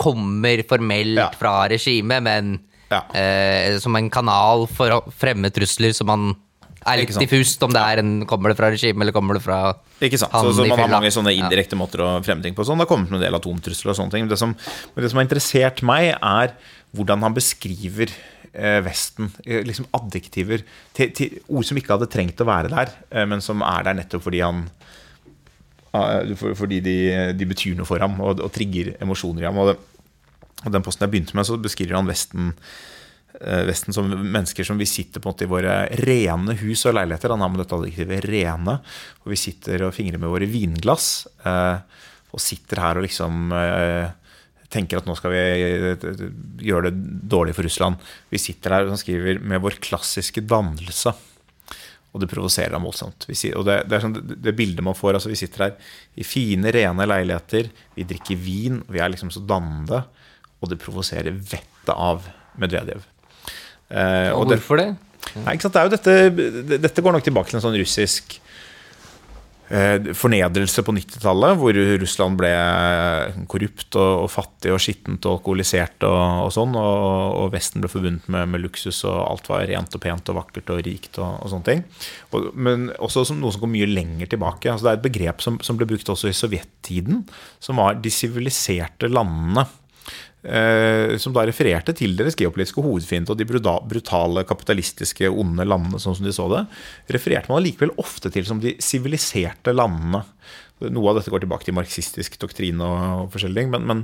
kommer 0.00 0.62
formelt 0.68 1.16
Ja. 1.18 1.30
fra 1.36 1.66
regimet, 1.68 2.22
men 2.22 2.60
Ja. 2.90 3.02
eh, 3.14 3.78
som 3.78 3.94
en 3.96 4.10
kanal 4.10 4.66
for 4.68 4.90
å 4.90 5.12
fremme 5.12 5.50
trusler 5.52 5.92
som 5.94 6.06
man 6.08 6.36
er 6.86 6.96
litt 6.96 7.12
diffust 7.18 7.62
om 7.62 7.70
det 7.70 7.80
er 7.80 7.98
en 8.00 8.24
Kommer 8.26 8.48
det 8.50 8.56
fra 8.56 8.70
regimet, 8.70 9.02
eller 9.02 9.12
kommer 9.12 9.34
det 9.34 9.42
fra 9.44 9.74
Ikke 10.00 10.16
sant? 10.18 10.32
Så, 10.32 10.52
så 10.56 10.66
man 10.66 10.78
har 10.78 10.88
mange 10.88 11.10
sånne 11.12 11.36
Ja. 11.36 11.44
indirekte 11.44 11.76
måter 11.76 12.00
å 12.00 12.24
fremme 12.24 12.42
ting 12.42 12.54
på. 12.54 12.64
Sånn, 12.64 12.78
det 12.78 12.88
har 12.88 12.96
kommet 12.96 13.12
en 13.12 13.20
del 13.20 13.34
atomtrusler 13.36 13.90
og 13.90 13.96
sånne 13.96 14.10
ting. 14.10 14.28
Det 14.28 14.38
som, 14.38 14.54
det 14.96 15.10
som 15.10 15.18
har 15.18 15.26
interessert 15.26 15.82
meg, 15.82 16.16
er 16.22 16.54
hvordan 16.96 17.20
han 17.20 17.34
beskriver 17.34 18.08
eh, 18.54 18.80
Vesten. 18.80 19.30
eh, 19.46 19.62
Liksom 19.62 19.86
adjektiver 19.92 20.64
til, 20.94 21.10
til 21.12 21.38
ord 21.48 21.64
som 21.68 21.76
ikke 21.76 21.98
hadde 21.98 22.08
trengt 22.10 22.40
å 22.40 22.46
være 22.48 22.70
der, 22.72 22.88
eh, 23.12 23.24
men 23.26 23.40
som 23.40 23.60
er 23.62 23.84
der 23.84 23.94
nettopp 24.00 24.22
fordi 24.24 24.40
han 24.40 24.64
eh, 24.64 25.09
Fordi 25.90 26.78
de, 26.84 26.96
de 27.34 27.48
betyr 27.50 27.74
noe 27.78 27.88
for 27.88 28.02
ham 28.02 28.20
og, 28.22 28.42
og 28.44 28.52
trigger 28.54 28.94
emosjoner 29.02 29.44
i 29.44 29.48
ham. 29.48 29.58
Og, 29.58 29.72
det, 29.72 30.06
og 30.64 30.72
den 30.76 30.86
posten 30.86 31.06
jeg 31.06 31.14
begynte 31.14 31.38
med, 31.38 31.48
så 31.48 31.58
beskriver 31.60 31.98
han 31.98 32.10
Vesten 32.10 32.52
eh, 33.40 33.64
Vesten 33.68 33.96
som 33.96 34.10
mennesker 34.10 34.66
som 34.66 34.78
vi 34.80 34.88
sitter 34.88 35.22
på 35.22 35.30
en 35.30 35.34
måte 35.34 35.48
i 35.48 35.50
våre 35.50 35.80
rene 36.04 36.54
hus 36.62 36.86
og 36.86 36.94
leiligheter. 36.98 37.34
Han 37.34 37.42
har 37.44 37.52
med 37.52 37.64
dette 37.64 37.78
adjektivet 37.78 38.28
'rene'. 38.28 38.78
Og 39.24 39.34
vi 39.34 39.40
sitter 39.40 39.88
og 39.88 39.96
fingrer 39.96 40.22
med 40.22 40.30
våre 40.30 40.50
vinglass. 40.50 41.26
Eh, 41.44 41.78
og 42.30 42.42
sitter 42.42 42.78
her 42.78 43.00
og 43.00 43.06
liksom 43.08 43.50
eh, 43.56 44.12
tenker 44.70 45.00
at 45.00 45.08
nå 45.08 45.16
skal 45.18 45.34
vi 45.34 45.40
eh, 45.40 46.04
gjøre 46.68 46.90
det 46.90 46.94
dårlig 47.30 47.56
for 47.56 47.66
Russland. 47.66 47.98
Vi 48.30 48.38
sitter 48.38 48.76
her 48.76 48.86
og 48.86 49.00
skriver 49.00 49.42
'med 49.42 49.60
vår 49.60 49.80
klassiske 49.82 50.46
dannelse'. 50.46 51.29
Og 52.10 52.22
det 52.22 52.28
provoserer 52.32 52.74
ham 52.74 52.86
voldsomt. 52.88 53.28
Og 53.54 53.64
det, 53.68 53.76
det 53.86 53.96
er 53.96 54.02
sånn, 54.02 54.16
det, 54.18 54.38
det 54.42 54.54
bildet 54.58 54.82
man 54.82 54.96
får 54.98 55.14
altså 55.20 55.30
Vi 55.30 55.38
sitter 55.38 55.68
her 55.68 55.76
i 56.18 56.24
fine, 56.26 56.72
rene 56.74 57.06
leiligheter. 57.06 57.68
Vi 57.94 58.06
drikker 58.10 58.40
vin. 58.42 58.80
Vi 58.90 58.98
er 58.98 59.12
liksom 59.12 59.30
så 59.30 59.42
dannende. 59.46 60.02
Og 60.60 60.72
det 60.72 60.80
provoserer 60.82 61.30
vettet 61.32 61.94
av 61.94 62.26
Medvedev. 62.60 63.04
Eh, 63.90 64.30
Og 64.34 64.42
og 64.42 64.52
hvorfor 64.56 64.82
det? 64.82 64.88
Nei, 65.44 65.54
ikke 65.54 65.68
sant? 65.68 65.76
Det 65.76 65.80
er 65.80 65.86
jo 65.86 65.94
dette, 65.94 66.78
dette 66.82 67.02
går 67.04 67.14
nok 67.14 67.24
tilbake 67.26 67.52
til 67.52 67.60
en 67.60 67.64
sånn 67.68 67.78
russisk 67.78 68.40
fornedrelse 69.70 70.82
på 70.82 70.94
90-tallet, 70.96 71.58
hvor 71.60 71.76
Russland 72.02 72.38
ble 72.40 72.50
korrupt 73.50 73.94
og, 74.00 74.24
og 74.24 74.30
fattig 74.32 74.72
og 74.74 74.80
skittent 74.82 75.28
og 75.28 75.36
alkoholisert 75.36 76.06
og, 76.08 76.46
og 76.46 76.50
sånn, 76.56 76.74
og, 76.74 77.36
og 77.38 77.52
Vesten 77.54 77.84
ble 77.84 77.90
forbundet 77.92 78.26
med, 78.32 78.50
med 78.50 78.64
luksus, 78.64 79.04
og 79.06 79.14
alt 79.22 79.50
var 79.52 79.68
rent 79.70 79.94
og 79.94 80.02
pent 80.02 80.32
og 80.32 80.40
vakkert 80.40 80.74
og 80.74 80.82
rikt 80.86 81.20
og, 81.22 81.46
sånne 81.52 81.68
ting. 81.68 81.84
Men 82.54 82.88
også 82.98 83.28
som 83.30 83.38
noe 83.38 83.54
som 83.54 83.62
går 83.62 83.74
mye 83.76 83.90
lenger 83.90 84.32
tilbake. 84.34 84.72
Altså, 84.72 84.88
det 84.88 84.92
er 84.92 84.98
et 84.98 85.06
begrep 85.06 85.44
som, 85.44 85.60
som 85.62 85.78
ble 85.78 85.88
brukt 85.90 86.10
også 86.10 86.32
i 86.32 86.36
sovjettiden, 86.36 87.22
som 87.62 87.78
var 87.78 88.00
de 88.02 88.12
siviliserte 88.14 89.10
landene. 89.10 89.68
Eh, 90.40 91.18
som 91.20 91.34
da 91.36 91.42
refererte 91.44 91.92
til 91.92 92.14
deres 92.16 92.36
geopolitiske 92.38 92.80
hovedfiende 92.80 93.28
og 93.34 93.36
de 93.36 93.44
brutale, 93.44 94.44
kapitalistiske, 94.48 95.28
onde 95.28 95.66
landene, 95.68 96.00
sånn 96.00 96.16
som 96.16 96.24
de 96.24 96.32
så 96.32 96.46
det, 96.48 96.62
refererte 97.12 97.52
man 97.52 97.60
likevel 97.60 97.92
ofte 98.00 98.32
til 98.32 98.46
som 98.48 98.62
de 98.62 98.72
siviliserte 98.80 99.74
landene. 99.76 100.22
Noe 100.88 101.10
av 101.12 101.18
dette 101.18 101.28
går 101.28 101.42
tilbake 101.44 101.66
til 101.68 101.76
marxistisk 101.76 102.38
doktrine 102.40 102.80
og, 102.80 103.26
forskjellige 103.34 103.68
men, 103.68 103.84
men 103.84 103.98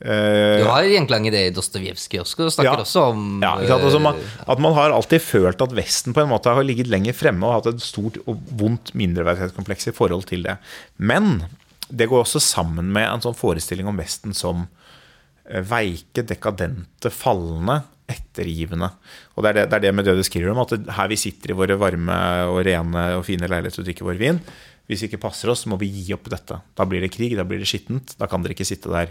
eh, 0.00 0.62
Du 0.62 0.70
har 0.70 0.88
gjenklang 0.88 1.26
i 1.28 1.32
det 1.34 1.42
i 1.50 1.52
Dostojevskij 1.52 2.22
også, 2.22 2.46
du 2.48 2.54
snakker 2.54 2.80
Ja. 2.80 2.86
også 2.86 3.02
om 3.10 3.26
ja? 3.44 3.52
Altså, 3.76 4.00
man, 4.00 4.16
eh, 4.16 4.48
at 4.48 4.62
man 4.64 4.72
har 4.78 4.96
alltid 4.96 5.20
følt 5.20 5.60
at 5.60 5.76
Vesten 5.76 6.16
på 6.16 6.24
en 6.24 6.32
måte 6.32 6.56
har 6.56 6.64
ligget 6.64 6.88
lenger 6.88 7.12
fremme 7.12 7.44
og 7.44 7.58
hatt 7.58 7.68
et 7.74 7.84
stort 7.84 8.16
og 8.24 8.40
vondt 8.48 8.94
mindreverdighetskompleks 8.96 9.92
i 9.92 9.96
forhold 10.00 10.24
til 10.32 10.48
det. 10.48 10.56
Men 10.96 11.44
det 11.92 12.08
går 12.08 12.24
også 12.24 12.40
sammen 12.40 12.88
med 12.96 13.10
en 13.10 13.28
sånn 13.28 13.36
forestilling 13.36 13.92
om 13.92 14.00
Vesten 14.00 14.32
som 14.32 14.64
veike, 15.70 16.24
dekadente, 16.26 17.10
fallende, 17.14 17.80
ettergivende. 18.10 18.88
Og 19.34 19.42
det 19.42 19.50
er 19.50 19.56
det, 19.60 19.64
det 19.70 19.76
er 19.78 19.84
det 19.86 19.94
med 19.98 20.06
det 20.06 20.14
du 20.18 20.22
skriver 20.26 20.52
om, 20.52 20.60
at 20.62 20.74
her 20.98 21.08
vi 21.10 21.18
sitter 21.18 21.50
i 21.52 21.58
våre 21.58 21.76
varme 21.80 22.16
og 22.50 22.60
rene 22.66 23.08
og 23.18 23.24
fine 23.26 23.48
leiligheter 23.50 23.82
og 23.82 23.88
drikker 23.88 24.06
vår 24.06 24.20
vin. 24.20 24.38
Hvis 24.86 25.02
vi 25.02 25.08
ikke 25.10 25.24
passer 25.24 25.50
oss, 25.50 25.64
må 25.66 25.74
vi 25.80 25.88
gi 25.90 26.12
opp 26.14 26.28
dette. 26.30 26.60
Da 26.78 26.86
blir 26.86 27.02
det 27.02 27.10
krig, 27.14 27.34
da 27.38 27.42
blir 27.42 27.58
det 27.58 27.66
skittent. 27.66 28.14
Da 28.20 28.28
kan 28.30 28.44
dere 28.44 28.54
ikke 28.54 28.68
sitte 28.68 28.92
der 28.92 29.10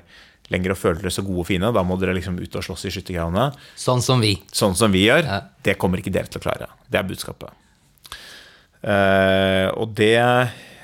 lenger 0.54 0.72
og 0.72 0.80
føle 0.80 1.02
dere 1.02 1.12
så 1.12 1.24
gode 1.26 1.44
og 1.44 1.50
fine. 1.50 1.72
Da 1.76 1.84
må 1.84 1.98
dere 2.00 2.16
liksom 2.16 2.38
ut 2.40 2.56
og 2.56 2.64
slåss 2.64 2.88
i 2.88 2.94
skyttergravene. 2.96 3.50
Sånn 3.76 4.04
som 4.06 4.24
vi. 4.24 4.38
Sånn 4.56 4.78
som 4.80 4.94
vi 4.96 5.04
gjør, 5.10 5.26
Ja. 5.28 5.42
det 5.68 5.76
kommer 5.82 6.00
ikke 6.00 6.14
dere 6.16 6.32
til 6.32 6.40
å 6.40 6.46
klare. 6.48 6.70
Det 6.88 7.02
er 7.02 7.04
budskapet. 7.10 7.52
Uh, 8.86 9.72
og 9.82 9.96
det 9.98 10.22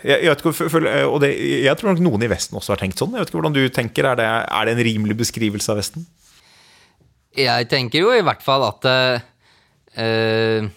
jeg, 0.04 0.24
jeg, 0.26 0.38
ikke, 0.38 1.06
og 1.06 1.20
det, 1.24 1.30
jeg 1.66 1.78
tror 1.78 1.92
nok 1.92 2.04
noen 2.04 2.26
i 2.26 2.30
Vesten 2.32 2.58
også 2.60 2.74
har 2.74 2.82
tenkt 2.82 3.02
sånn. 3.02 3.14
Jeg 3.16 3.24
vet 3.24 3.32
ikke 3.32 3.40
hvordan 3.40 3.56
du 3.58 3.64
tenker, 3.74 4.08
Er 4.12 4.20
det, 4.20 4.28
er 4.28 4.68
det 4.68 4.76
en 4.76 4.86
rimelig 4.88 5.18
beskrivelse 5.22 5.74
av 5.74 5.80
Vesten? 5.82 6.06
Jeg 7.38 7.70
tenker 7.72 8.04
jo 8.04 8.12
i 8.16 8.24
hvert 8.26 8.44
fall 8.44 8.66
at 8.68 8.88
eh, 9.96 10.68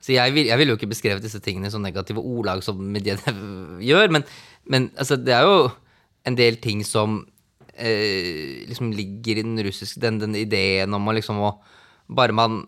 Så 0.00 0.14
jeg 0.14 0.36
vil, 0.36 0.48
jeg 0.48 0.60
ville 0.60 0.72
jo 0.72 0.78
ikke 0.80 0.92
beskrevet 0.94 1.24
disse 1.24 1.42
tingene 1.44 1.72
så 1.72 1.80
negative 1.82 2.22
ordlag 2.22 2.64
som 2.64 2.80
Medvedev 2.80 3.42
gjør, 3.90 4.14
men, 4.16 4.24
men 4.64 4.88
altså, 4.96 5.18
det 5.20 5.36
er 5.36 5.44
jo 5.48 5.68
en 6.28 6.36
del 6.36 6.56
ting 6.62 6.84
som 6.86 7.22
eh, 7.74 8.64
liksom 8.68 8.92
ligger 8.96 9.40
i 9.40 9.46
den 9.46 9.60
russiske 9.64 10.00
Den, 10.00 10.20
den 10.20 10.36
ideen 10.38 10.94
om 10.96 11.08
å 11.08 11.16
liksom 11.16 11.40
å 11.40 11.54
Bare 12.10 12.34
man 12.34 12.64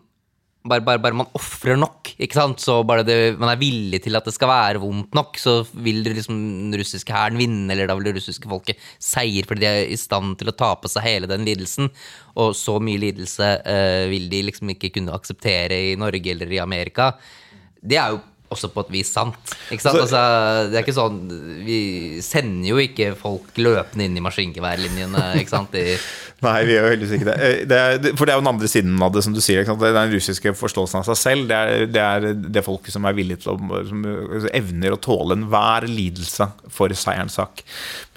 bare, 0.63 0.83
bare, 0.83 1.01
bare 1.03 1.17
man 1.17 1.29
ofrer 1.35 1.77
nok, 1.79 2.13
ikke 2.23 2.37
sant? 2.37 2.61
så 2.63 2.77
bare 2.87 3.03
det, 3.07 3.17
man 3.39 3.51
er 3.51 3.59
villig 3.59 3.99
til 4.05 4.15
at 4.15 4.27
det 4.27 4.33
skal 4.35 4.51
være 4.51 4.81
vondt 4.83 5.15
nok, 5.17 5.37
så 5.39 5.57
vil 5.73 6.01
liksom 6.05 6.37
den 6.37 6.77
russiske 6.79 7.13
hæren 7.13 7.39
vinne, 7.39 7.67
eller 7.73 7.89
da 7.89 7.97
vil 7.99 8.07
det 8.07 8.15
russiske 8.17 8.49
folket 8.49 8.79
seier, 9.01 9.47
fordi 9.49 9.65
de 9.65 9.69
er 9.69 9.91
i 9.91 9.99
stand 9.99 10.37
til 10.39 10.51
å 10.51 10.55
ta 10.55 10.73
på 10.79 10.91
seg 10.91 11.07
hele 11.07 11.29
den 11.31 11.43
lidelsen. 11.47 11.91
Og 12.39 12.55
så 12.57 12.77
mye 12.81 13.01
lidelse 13.01 13.49
eh, 13.69 14.05
vil 14.11 14.29
de 14.31 14.43
liksom 14.47 14.71
ikke 14.73 14.93
kunne 14.95 15.15
akseptere 15.15 15.79
i 15.91 15.97
Norge 15.99 16.31
eller 16.31 16.51
i 16.55 16.63
Amerika. 16.63 17.11
Det 17.83 17.99
er 17.99 18.15
jo 18.15 18.23
også 18.53 18.69
på 18.73 18.85
et 18.85 18.91
vis 18.93 19.11
sant. 19.13 19.35
Ikke 19.73 19.83
sant? 19.83 19.97
Så- 19.97 20.03
Altså, 20.03 20.21
det 20.71 20.77
er 20.79 20.83
ikke 20.85 20.95
sånn 20.97 21.17
Vi 21.65 21.79
sender 22.25 22.69
jo 22.69 22.77
ikke 22.83 23.13
folk 23.19 23.55
løpende 23.57 24.05
inn 24.07 24.17
i 24.17 24.23
maskingeværlinjene, 24.23 25.23
ikke 25.41 25.49
sant? 25.53 25.73
I, 25.79 25.97
Nei, 26.43 26.57
vi 26.67 26.73
gjør 26.75 26.89
heldigvis 26.91 27.13
ikke 27.15 27.27
det. 27.29 27.35
Eh, 27.39 27.59
det 27.71 27.77
er, 27.79 28.15
for 28.19 28.27
det 28.27 28.33
er 28.33 28.39
jo 28.39 28.43
den 28.43 28.51
andre 28.51 28.67
siden 28.67 28.97
av 29.05 29.13
det, 29.15 29.21
som 29.23 29.31
du 29.35 29.39
sier. 29.39 29.63
Det 29.63 29.87
er 29.87 29.95
den 29.95 30.11
russiske 30.11 30.51
forståelsen 30.59 30.99
av 30.99 31.05
seg 31.07 31.19
selv. 31.21 31.45
Det 31.47 31.55
er 31.55 31.85
det, 31.87 32.03
er 32.03 32.33
det 32.57 32.63
folket 32.65 32.91
som 32.91 33.05
er 33.07 33.15
villig 33.15 33.37
til 33.45 33.53
å 33.53 33.83
som 33.87 34.03
evner 34.51 34.91
å 34.95 34.99
tåle 34.99 35.37
enhver 35.39 35.87
lidelse 35.87 36.49
for 36.73 36.91
seierens 36.99 37.37
sak. 37.39 37.63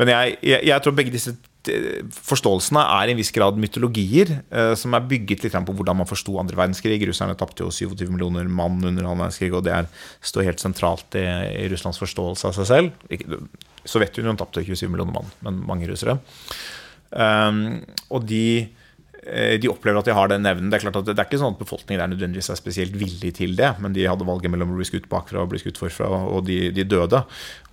Men 0.01 0.11
jeg, 0.11 0.38
jeg, 0.42 0.64
jeg 0.72 0.83
tror 0.83 0.96
begge 0.99 1.14
disse 1.14 1.37
forståelsene 2.26 2.83
er 2.96 3.11
i 3.11 3.14
en 3.14 3.20
viss 3.20 3.33
grad 3.35 3.59
mytologier 3.61 4.33
eh, 4.37 4.72
som 4.79 4.96
er 4.96 5.07
bygget 5.11 5.44
litt 5.44 5.59
på 5.68 5.74
hvordan 5.76 6.00
man 6.00 6.09
forsto 6.09 6.38
andre 6.40 6.59
verdenskrig. 6.59 7.00
Russerne 7.09 7.37
tapte 7.38 7.64
jo 7.64 7.72
27 7.74 8.07
millioner 8.12 8.48
mann 8.48 8.81
under 8.83 9.05
annen 9.05 9.24
verdenskrig, 9.24 9.52
og 9.57 9.66
det 9.66 9.74
er, 9.76 9.90
står 10.24 10.48
helt 10.50 10.62
sentralt 10.62 11.18
i, 11.18 11.26
i, 11.26 11.68
Russlands 11.72 12.00
forståelse 12.02 12.50
av 12.50 12.57
seg 12.59 12.70
selv. 12.70 13.46
Sovjetunionen 13.87 14.40
tapte 14.40 14.64
27 14.66 14.88
millioner 14.90 15.14
mann, 15.18 15.31
men 15.46 15.62
mange 15.68 15.90
russere. 15.90 16.18
Um, 17.16 17.81
og 18.11 18.26
de 18.26 18.46
Eh, 18.66 18.86
de 19.61 19.71
opplever 19.71 19.99
at 19.99 20.07
de 20.09 20.15
har 20.15 20.31
den 20.31 20.47
evnen. 20.47 20.71
Det 20.71 20.79
er 20.79 20.85
klart 20.85 20.99
at 21.01 21.09
det 21.09 21.17
er 21.17 21.27
ikke 21.27 21.41
sånn 21.41 21.57
at 21.57 21.61
befolkningen 21.61 22.03
er 22.03 22.11
nødvendigvis 22.12 22.51
er 22.53 22.59
spesielt 22.59 22.95
villig 22.99 23.33
til 23.39 23.57
det, 23.59 23.73
men 23.83 23.95
de 23.97 24.07
hadde 24.07 24.27
valget 24.29 24.53
mellom 24.53 24.75
å 24.75 24.79
bli 24.79 24.87
skutt 24.89 25.09
bakfra 25.11 25.43
og 25.43 25.51
bli 25.51 25.61
skutt 25.62 25.81
forfra, 25.81 26.09
og 26.31 26.45
de, 26.47 26.59
de 26.77 26.85
døde. 26.87 27.23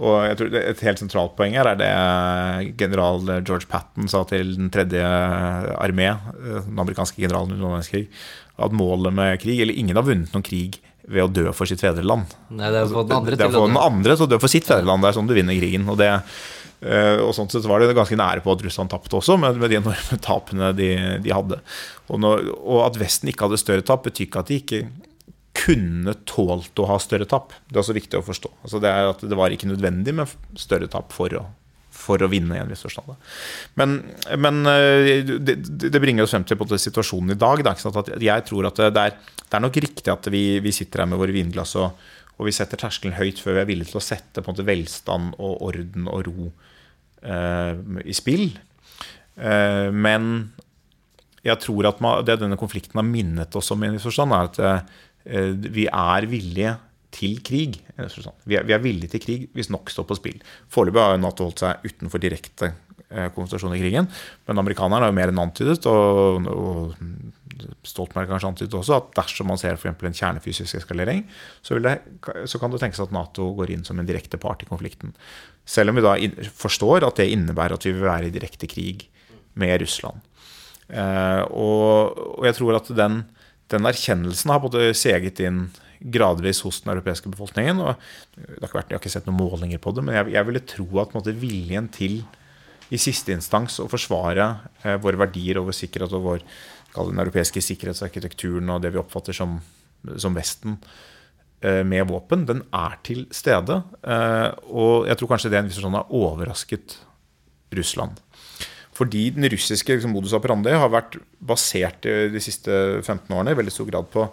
Og 0.01 0.15
jeg 0.27 0.39
tror 0.39 0.57
Et 0.63 0.85
helt 0.87 1.01
sentralt 1.01 1.35
poeng 1.37 1.57
her 1.57 1.69
er 1.73 1.79
det 1.79 1.91
general 2.79 3.21
George 3.45 3.69
Patton 3.69 4.09
sa 4.11 4.23
til 4.29 4.55
den 4.57 4.71
tredje 4.73 5.03
armé, 5.77 6.09
eh, 6.13 6.63
den 6.63 6.79
amerikanske 6.79 7.21
generalen 7.21 7.55
under 7.55 7.75
verdenskrig, 7.75 8.07
at 8.63 8.73
målet 8.75 9.13
med 9.13 9.39
krig 9.41 9.61
Eller 9.63 9.73
ingen 9.73 9.97
har 9.97 10.05
vunnet 10.05 10.33
noen 10.33 10.45
krig 10.45 10.79
ved 11.09 11.25
å 11.25 11.31
dø 11.31 11.51
for 11.51 11.67
sitt 11.67 11.81
fedreland. 11.83 12.31
Nei, 12.53 12.69
det 12.71 12.79
er 12.79 12.87
å 12.87 12.93
få 12.93 13.03
den 13.03 13.17
andre, 13.17 13.35
det, 13.35 13.43
det 13.43 13.59
å 13.59 13.67
den 13.67 13.79
andre 13.81 14.15
til 14.15 14.25
å 14.25 14.31
dø 14.31 14.39
for 14.39 14.51
sitt 14.51 14.67
fedreland. 14.69 15.03
Det 15.03 15.09
er 15.09 15.17
sånn 15.17 15.27
du 15.27 15.33
vinner 15.35 15.57
krigen. 15.57 15.89
og 15.91 15.97
det 15.99 16.11
Eh, 16.13 16.62
og 16.83 17.31
sånn 17.35 17.47
sett 17.51 17.65
var 17.69 17.79
det 17.79 17.95
ganske 17.95 18.17
nære 18.19 18.43
på 18.43 18.51
at 18.51 18.63
Russland 18.65 18.91
tapte 18.91 19.15
også, 19.15 19.37
med, 19.39 19.55
med 19.61 19.71
de 19.71 19.79
enorme 19.79 20.19
tapene 20.27 20.73
de, 20.75 20.91
de 21.23 21.33
hadde. 21.33 21.61
Og, 22.09 22.19
når, 22.19 22.45
og, 22.59 22.83
at 22.87 22.99
Vesten 23.01 23.31
ikke 23.31 23.47
hadde 23.47 23.61
større 23.61 23.85
tap, 23.87 24.03
betyr 24.07 24.27
ikke 24.27 24.43
at 24.43 24.51
de 24.51 24.59
ikke 24.61 24.83
kunne 25.63 26.15
tålt 26.27 26.79
å 26.81 26.87
ha 26.89 26.99
større 27.01 27.27
tap. 27.29 27.53
Det 27.69 27.77
er 27.77 27.83
også 27.83 27.95
viktig 27.95 28.19
å 28.19 28.25
forstå. 28.25 28.51
Altså 28.65 28.81
det, 28.83 28.89
er 28.89 29.11
at 29.11 29.21
det 29.21 29.37
var 29.37 29.53
ikke 29.53 29.69
nødvendig 29.69 30.15
med 30.17 30.31
større 30.59 30.89
tap 30.91 31.13
for 31.15 31.35
å, 31.37 31.43
for 31.93 32.25
å 32.25 32.29
vinne, 32.31 32.57
i 32.57 32.63
en 32.63 32.71
viss 32.71 32.83
forstand. 32.83 33.13
Men, 33.79 33.99
men 34.41 34.63
eh, 34.69 35.21
det, 35.29 35.59
det, 35.85 36.01
bringer 36.01 36.25
oss 36.25 36.33
frem 36.35 36.47
til 36.49 36.59
situasjonen 36.87 37.35
i 37.35 37.39
dag. 37.39 37.63
jeg 37.63 38.49
tror 38.49 38.69
at 38.71 38.83
det 38.83 39.05
er, 39.05 39.15
det 39.45 39.59
er 39.59 39.63
nok 39.63 39.79
riktig 39.85 40.11
at 40.11 40.27
vi, 40.33 40.59
vi, 40.63 40.75
sitter 40.75 41.05
her 41.05 41.13
med 41.13 41.21
våre 41.21 41.35
vinglass 41.35 41.77
og, 41.79 42.03
og 42.33 42.49
vi 42.49 42.55
setter 42.55 42.81
terskelen 42.81 43.15
høyt 43.19 43.39
før 43.39 43.59
vi 43.59 43.63
er 43.63 43.69
villige 43.69 43.93
til 43.93 44.01
å 44.01 44.07
sette 44.09 44.41
på 44.41 44.49
en 44.49 44.57
måte 44.57 44.67
velstand 44.67 45.37
og 45.37 45.61
orden 45.69 46.09
og 46.09 46.27
ro 46.27 46.51
Eh, 46.51 46.62
i 47.23 48.15
spill. 48.15 48.49
Eh, 49.37 49.89
men 49.89 50.31
jeg 51.43 51.59
tror 51.63 51.89
at 51.89 52.01
man, 52.03 52.23
det 52.25 52.39
denne 52.41 52.59
konflikten 52.59 52.99
har 52.99 53.07
minnet 53.07 53.55
oss 53.59 53.71
om, 53.73 53.83
i 53.83 54.01
forstand, 54.01 54.35
er 54.35 54.49
at 54.49 54.61
eh, 55.27 55.53
vi 55.73 55.87
er 55.89 56.29
villige 56.29 56.75
til 57.13 57.37
krig. 57.45 57.77
Vi 58.45 58.57
er, 58.57 58.65
vi 58.65 58.73
er, 58.73 58.81
villige 58.81 59.15
til 59.15 59.21
krig 59.21 59.47
hvis 59.53 59.69
nok 59.73 59.91
står 59.93 60.07
på 60.09 60.17
spill. 60.17 60.39
Foreløpig 60.73 61.03
har 61.03 61.19
Nato 61.21 61.45
holdt 61.45 61.61
seg 61.65 61.85
utenfor 61.85 62.21
direkte 62.23 62.73
konfrontasjon 63.13 63.75
i 63.75 63.77
krigen, 63.77 64.07
men 64.47 64.57
amerikanerne 64.57 65.05
har 65.05 65.11
jo 65.11 65.15
mer 65.19 65.29
enn 65.29 65.41
antydet, 65.43 65.83
og, 65.85 66.47
og 66.49 66.95
Stoltenberg 67.87 68.31
kanskje 68.31 68.49
antydet 68.49 68.77
også, 68.77 68.99
at 68.99 69.13
dersom 69.17 69.49
man 69.51 69.59
ser 69.61 69.79
for 69.79 69.91
en 69.91 70.17
kjernefysisk 70.17 70.79
eskalering, 70.81 71.23
så, 71.61 71.77
det, 71.79 71.95
så, 72.49 72.59
kan 72.61 72.73
det 72.73 72.81
tenkes 72.83 73.03
at 73.03 73.13
Nato 73.15 73.49
går 73.57 73.73
inn 73.75 73.85
som 73.87 73.99
en 73.99 74.09
direkte 74.09 74.39
part 74.41 74.63
i 74.65 74.69
konflikten. 74.69 75.13
Selv 75.65 75.93
om 75.93 75.99
vi 75.99 76.05
da 76.05 76.15
forstår 76.59 77.07
at 77.07 77.21
det 77.21 77.31
innebærer 77.33 77.77
at 77.77 77.87
vi 77.87 77.95
vil 77.95 78.07
være 78.07 78.29
i 78.29 78.35
direkte 78.35 78.69
krig 78.71 79.07
med 79.59 79.77
Russland. 79.83 80.19
Eh, 80.89 81.43
og, 81.53 82.19
og 82.39 82.49
jeg 82.49 82.57
tror 82.59 82.77
at 82.79 82.91
den, 82.97 83.23
den 83.71 83.89
erkjennelsen 83.89 84.51
har 84.53 84.61
både 84.63 84.91
seget 84.97 85.39
inn 85.43 85.67
gradvis 86.03 86.61
hos 86.65 86.81
den 86.83 86.93
europeiske 86.93 87.31
befolkningen. 87.31 87.79
og 87.79 87.95
det 88.35 88.59
har 88.59 88.67
ikke 88.67 88.79
vært, 88.81 88.89
Jeg 88.89 88.97
har 88.97 89.03
ikke 89.03 89.13
sett 89.13 89.27
noen 89.29 89.39
målinger 89.39 89.79
på 89.79 89.93
det, 89.95 90.03
men 90.03 90.15
jeg, 90.17 90.33
jeg 90.35 90.47
ville 90.49 90.67
tro 90.67 90.87
at 90.99 91.13
måte, 91.15 91.31
viljen 91.31 91.87
til 91.93 92.23
i 92.93 92.99
siste 92.99 93.33
instans 93.33 93.79
å 93.81 93.89
forsvare 93.89 94.47
eh, 94.83 94.97
våre 95.01 95.21
verdier 95.23 95.59
og 95.59 95.69
vår 95.69 95.77
sikkerhet 95.77 96.13
og 96.13 96.25
vår, 96.27 96.43
den 96.93 97.21
europeiske 97.23 97.61
sikkerhetsarkitekturen 97.65 98.69
og 98.69 98.83
det 98.83 98.93
vi 98.93 99.01
oppfatter 99.01 99.35
som, 99.35 99.57
som 100.21 100.37
Vesten, 100.37 100.77
Eh, 101.63 101.79
med 101.87 102.09
våpen, 102.09 102.43
den 102.43 102.59
er 102.75 102.97
til 103.07 103.23
stede. 103.31 103.77
Eh, 104.03 104.49
og 104.67 105.07
jeg 105.07 105.15
tror 105.19 105.29
kanskje 105.31 105.51
det 105.53 105.61
en 105.61 105.69
sånn 105.71 105.95
har 105.95 106.09
overrasket 106.11 106.97
Russland. 107.77 108.19
Fordi 108.93 109.29
den 109.33 109.47
russiske 109.49 109.95
liksom, 109.95 110.11
modus 110.13 110.35
operandi 110.35 110.73
har 110.75 110.91
vært 110.91 111.15
basert 111.39 112.03
de 112.03 112.41
siste 112.43 112.99
15 112.99 113.31
årene 113.31 113.55
i 113.55 113.57
veldig 113.57 113.73
stor 113.73 113.87
grad 113.87 114.11
på, 114.11 114.27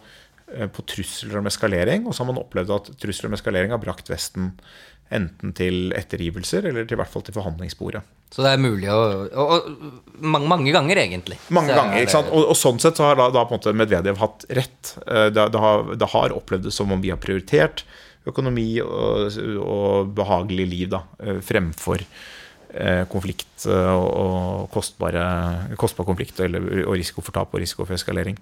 eh, 0.56 0.66
på 0.66 0.84
trusler 0.90 1.38
om 1.38 1.46
eskalering. 1.46 2.08
Og 2.08 2.16
så 2.16 2.24
har 2.24 2.32
man 2.32 2.42
opplevd 2.42 2.74
at 2.74 2.90
trusler 2.98 3.30
om 3.30 3.38
eskalering 3.38 3.70
har 3.70 3.82
brakt 3.84 4.10
Vesten 4.10 4.50
enten 5.14 5.54
til 5.56 5.94
ettergivelser 5.96 6.68
eller 6.70 6.88
til 6.88 7.00
hvert 7.00 7.12
fall 7.12 7.24
til 7.26 7.36
forhandlingsbordet. 7.36 8.02
Så 8.30 8.44
det 8.44 8.52
er 8.54 8.62
mulig 8.62 8.86
å 8.94 8.98
Og, 9.00 9.38
og 9.40 10.20
mange, 10.22 10.46
mange, 10.50 10.74
ganger, 10.74 11.00
egentlig. 11.02 11.40
Mange 11.50 11.74
ganger, 11.74 11.98
ikke 12.04 12.14
sant. 12.14 12.30
Og, 12.30 12.44
og, 12.52 12.58
sånn 12.58 12.78
sett 12.82 13.00
så 13.00 13.08
har 13.08 13.18
da, 13.18 13.30
da 13.34 13.42
på 13.42 13.56
en 13.56 13.58
måte 13.58 13.74
Medvedev 13.74 14.20
hatt 14.22 14.46
rett. 14.60 14.94
Eh, 15.06 15.28
det, 15.34 15.48
det, 15.54 15.62
har, 15.62 15.88
det 15.98 16.10
har 16.14 16.36
opplevd 16.36 16.68
det 16.68 16.74
som 16.76 16.94
om 16.94 17.02
vi 17.02 17.10
har 17.10 17.20
prioritert 17.22 17.84
økonomi 18.28 18.68
og, 18.84 19.32
og 19.64 20.12
behagelig 20.14 20.68
liv 20.68 20.92
da, 20.92 21.04
eh, 21.24 21.40
fremfor 21.42 22.04
Eh, 22.70 23.02
konflikt 23.10 23.64
og 23.66 24.68
kostbare, 24.70 25.22
kostbar 25.80 26.06
konflikt 26.06 26.38
eller, 26.38 26.62
og 26.84 26.94
risiko 26.94 27.22
for 27.24 27.34
tap 27.34 27.50
og 27.50 27.58
risiko 27.64 27.82
for 27.82 27.96
eskalering. 27.96 28.36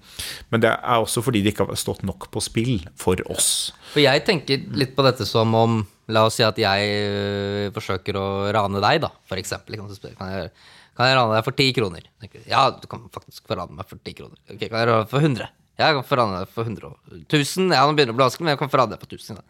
Men 0.53 0.61
det 0.61 0.69
er 0.69 1.01
også 1.01 1.23
fordi 1.25 1.41
det 1.41 1.55
ikke 1.55 1.65
har 1.65 1.79
stått 1.79 2.03
nok 2.05 2.27
på 2.29 2.43
spill 2.43 2.75
for 2.99 3.17
oss. 3.33 3.71
For 3.89 4.03
jeg 4.03 4.21
tenker 4.27 4.67
litt 4.77 4.93
på 4.93 5.05
dette 5.07 5.25
som 5.25 5.55
om 5.57 5.81
La 6.09 6.25
oss 6.25 6.39
si 6.39 6.45
at 6.45 6.57
jeg 6.57 6.89
øh, 7.05 7.69
forsøker 7.75 8.17
å 8.17 8.25
rane 8.55 8.81
deg, 8.81 9.01
da, 9.05 9.11
for 9.29 9.41
eksempel. 9.41 9.77
Kan 9.77 10.31
jeg, 10.33 10.49
kan 10.97 11.09
jeg 11.09 11.19
rane 11.19 11.35
deg 11.37 11.45
for 11.45 11.57
ti 11.57 11.69
kroner? 11.75 12.07
Ja, 12.49 12.65
du 12.73 12.87
kan 12.89 13.05
faktisk 13.13 13.45
få 13.49 13.59
meg 13.69 13.85
for 13.85 14.01
ti 14.01 14.15
kroner. 14.17 14.39
Ok, 14.49 14.65
Kan 14.65 14.79
jeg 14.81 14.89
rane 14.89 15.03
deg 15.03 15.13
for 15.13 15.21
100? 15.21 15.51
Ja, 15.79 15.91
jeg 15.91 15.99
kan 15.99 16.07
få 16.09 16.19
deg 16.19 16.55
for 16.55 16.67
100. 16.67 16.95
1000? 17.29 17.69
Ja, 17.75 17.85
nå 17.85 17.93
begynner 17.93 18.11
det 18.11 18.17
å 18.17 18.19
bli 18.19 18.25
vanskelig, 18.25 18.47
men 18.47 18.55
jeg 18.55 18.63
kan 18.63 18.73
få 18.73 18.87
deg 18.89 19.03
for 19.05 19.15
1000. 19.15 19.43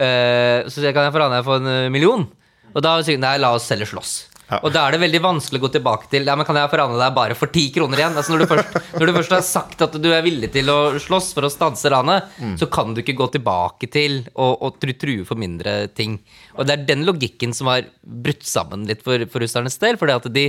Uh, 0.00 0.70
så 0.72 0.92
kan 0.96 1.04
jeg 1.04 1.14
få 1.14 1.26
deg 1.26 1.44
for 1.46 1.60
en 1.60 1.92
million. 1.92 2.24
Og 2.70 2.84
da 2.86 2.96
sier 3.04 3.20
nei, 3.20 3.36
la 3.42 3.52
oss 3.56 3.68
selge 3.68 3.88
slåss. 3.90 4.29
Ja. 4.50 4.58
Og 4.66 4.72
da 4.74 4.82
er 4.86 4.96
det 4.96 5.02
veldig 5.04 5.20
vanskelig 5.22 5.60
å 5.60 5.64
gå 5.64 5.70
tilbake 5.76 6.08
til 6.10 6.26
Ja, 6.26 6.34
men 6.38 6.46
kan 6.48 6.58
jeg 6.58 6.70
forhandle 6.72 6.98
deg 6.98 7.16
bare 7.16 7.36
for 7.38 7.52
ti 7.54 7.68
kroner 7.74 8.02
igjen? 8.02 8.16
Altså 8.18 8.34
når, 8.34 8.42
du 8.42 8.50
først, 8.50 8.78
når, 8.96 9.04
du 9.06 9.14
først, 9.20 9.34
har 9.36 9.44
sagt 9.46 9.84
at 9.86 9.98
du 10.02 10.08
er 10.10 10.24
villig 10.26 10.50
til 10.54 10.72
å 10.72 10.78
slåss 11.00 11.30
for 11.36 11.46
å 11.46 11.52
stanse 11.52 11.92
ranet, 11.92 12.32
mm. 12.40 12.56
så 12.58 12.66
kan 12.72 12.94
du 12.94 13.02
ikke 13.04 13.14
gå 13.20 13.30
tilbake 13.36 13.90
til 13.94 14.24
å, 14.34 14.50
å 14.66 14.72
true 14.80 15.22
for 15.28 15.38
mindre 15.38 15.84
ting. 15.94 16.18
Og 16.58 16.66
det 16.66 16.74
er 16.74 16.88
den 16.88 17.06
logikken 17.06 17.54
som 17.56 17.70
har 17.70 17.86
brutt 18.02 18.42
sammen 18.46 18.88
litt 18.90 19.04
for, 19.06 19.22
for 19.30 19.44
russernes 19.44 19.78
del. 19.82 20.00
Fordi 20.00 20.18
at 20.18 20.28
de, 20.34 20.46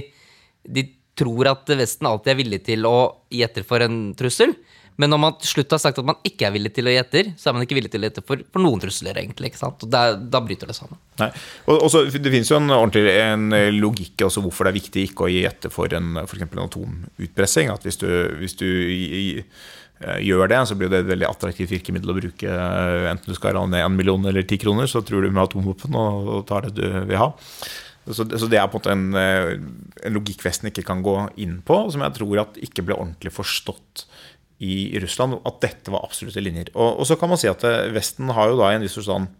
de 0.66 0.88
tror 1.18 1.52
at 1.52 1.70
Vesten 1.78 2.10
alltid 2.10 2.34
er 2.34 2.40
villig 2.42 2.62
til 2.66 2.88
å 2.90 2.98
gi 3.32 3.44
etter 3.46 3.66
for 3.68 3.84
en 3.86 4.12
trussel. 4.18 4.56
Men 5.00 5.14
når 5.14 5.20
man 5.24 5.36
til 5.40 5.54
slutt 5.54 5.74
har 5.76 5.82
sagt 5.82 6.00
at 6.02 6.08
man 6.08 6.20
ikke 6.28 6.48
er 6.48 6.54
villig 6.56 6.74
til 6.76 6.90
å 6.90 6.94
gi 6.94 7.00
etter, 7.00 7.32
så 7.40 7.50
er 7.50 7.56
man 7.56 7.66
ikke 7.66 7.78
villig 7.78 7.92
til 7.94 8.02
å 8.02 8.06
gi 8.06 8.12
etter 8.12 8.26
for, 8.28 8.42
for, 8.52 8.64
noen 8.64 8.82
trusler, 8.84 9.18
egentlig. 9.22 9.52
ikke 9.52 9.62
sant? 9.62 9.86
Og 9.86 9.92
der, 9.92 10.18
Da 10.34 10.42
bryter 10.44 10.70
det 10.70 10.78
sammen. 10.78 11.00
Nei. 11.22 11.30
Og, 11.66 11.76
og 11.78 11.92
så, 11.94 12.04
Det 12.12 12.34
finnes 12.34 12.52
jo 12.52 12.60
en 12.60 12.74
ordentlig 12.76 13.06
en 13.16 13.48
logikk 13.78 14.26
også 14.28 14.44
hvorfor 14.46 14.68
det 14.68 14.74
er 14.74 14.80
viktig 14.82 15.06
ikke 15.10 15.28
å 15.28 15.32
gi 15.32 15.46
etter 15.48 15.74
for 15.74 15.94
en, 15.98 16.18
en 16.22 16.66
atomutpressing. 16.66 17.72
At 17.74 17.88
hvis 17.88 18.02
du, 18.02 18.10
hvis 18.42 18.58
du 18.60 18.68
i, 18.68 19.24
eh, 20.04 20.20
gjør 20.28 20.52
det, 20.52 20.64
så 20.70 20.78
blir 20.78 20.92
det 20.92 21.04
et 21.04 21.12
veldig 21.14 21.30
attraktivt 21.30 21.76
virkemiddel 21.78 22.14
å 22.14 22.18
bruke. 22.18 22.50
Eh, 22.50 23.12
enten 23.12 23.32
du 23.32 23.38
skal 23.38 23.58
ha 23.58 23.68
ned 23.70 23.86
en 23.86 23.96
million 23.98 24.28
eller 24.28 24.46
ti 24.48 24.60
kroner, 24.62 24.90
så 24.92 25.04
tror 25.06 25.24
du 25.24 25.32
med 25.32 25.46
atomvåpen 25.46 25.96
og, 25.98 26.36
og 26.36 26.44
tar 26.50 26.68
det 26.68 26.76
du 26.82 26.86
vil 27.10 27.22
ha. 27.22 27.32
Så, 28.10 28.26
det 28.26 28.58
er 28.58 28.66
på 28.72 28.80
en 28.90 29.12
måte 29.14 29.22
eh, 29.22 29.52
en 30.08 30.16
logikk 30.16 30.42
Vesten 30.42 30.72
ikke 30.72 30.86
kan 30.88 31.04
gå 31.06 31.14
inn 31.44 31.60
på, 31.66 31.84
som 31.94 32.02
jeg 32.02 32.18
tror 32.18 32.42
at 32.42 32.58
ikke 32.66 32.86
ble 32.88 32.98
ordentlig 32.98 33.34
forstått 33.36 34.08
i 34.62 35.00
Russland, 35.02 35.40
at 35.46 35.62
dette 35.64 35.94
var 35.94 36.06
absolutte 36.06 36.44
linjer. 36.44 36.70
Og, 36.76 37.00
og, 37.00 37.08
så 37.10 37.18
kan 37.18 37.32
man 37.32 37.40
si 37.42 37.50
at 37.50 37.64
eh, 37.66 37.90
Vesten 37.96 38.30
har 38.36 38.52
jo 38.52 38.60
da 38.60 38.70
i 38.70 38.78
en 38.78 38.86
viss 38.86 38.98
forstand 39.00 39.32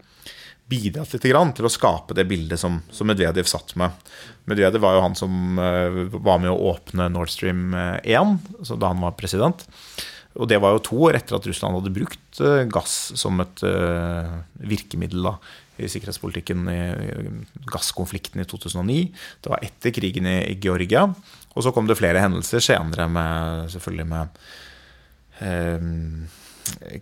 bidratt 0.72 1.12
litt 1.14 1.26
til 1.26 1.68
å 1.68 1.72
skape 1.72 2.16
det 2.16 2.24
bildet 2.30 2.62
som, 2.62 2.80
som 2.96 3.10
Medvedev 3.10 3.46
satt 3.50 3.74
med. 3.78 3.92
Medvedev 4.48 4.82
var 4.82 4.96
jo 4.96 5.04
han 5.04 5.18
som 5.20 5.60
uh, 5.60 6.06
var 6.16 6.40
med 6.40 6.48
å 6.54 6.72
åpne 6.72 7.10
Nord 7.12 7.30
Stream 7.34 7.76
1 7.76 8.08
eh, 8.08 8.72
da 8.72 8.94
han 8.94 9.04
var 9.04 9.18
president. 9.20 9.66
Og 10.40 10.48
det 10.48 10.62
var 10.64 10.78
jo 10.78 10.86
to 10.88 11.02
år 11.10 11.20
etter 11.20 11.36
at 11.36 11.50
Russland 11.50 11.76
hadde 11.76 11.92
brukt 11.92 12.40
gass 12.72 12.94
som 13.20 13.42
et 13.44 13.60
virkemiddel 14.64 15.28
da, 15.28 15.34
i 15.76 15.90
sikkerhetspolitikken 15.92 16.70
i 16.72 16.80
gasskonflikten 17.68 18.40
i 18.40 18.48
2009. 18.48 19.02
Det 19.44 19.52
var 19.52 19.66
etter 19.66 19.92
krigen 19.92 20.30
i, 20.30 20.56
Georgia. 20.64 21.04
Og 21.52 21.66
så 21.66 21.74
kom 21.76 21.90
det 21.90 22.00
flere 22.00 22.22
hendelser 22.24 22.64
senere, 22.64 23.08
med, 23.12 23.72
selvfølgelig 23.74 24.08
med 24.08 24.22
eh, 24.24 24.70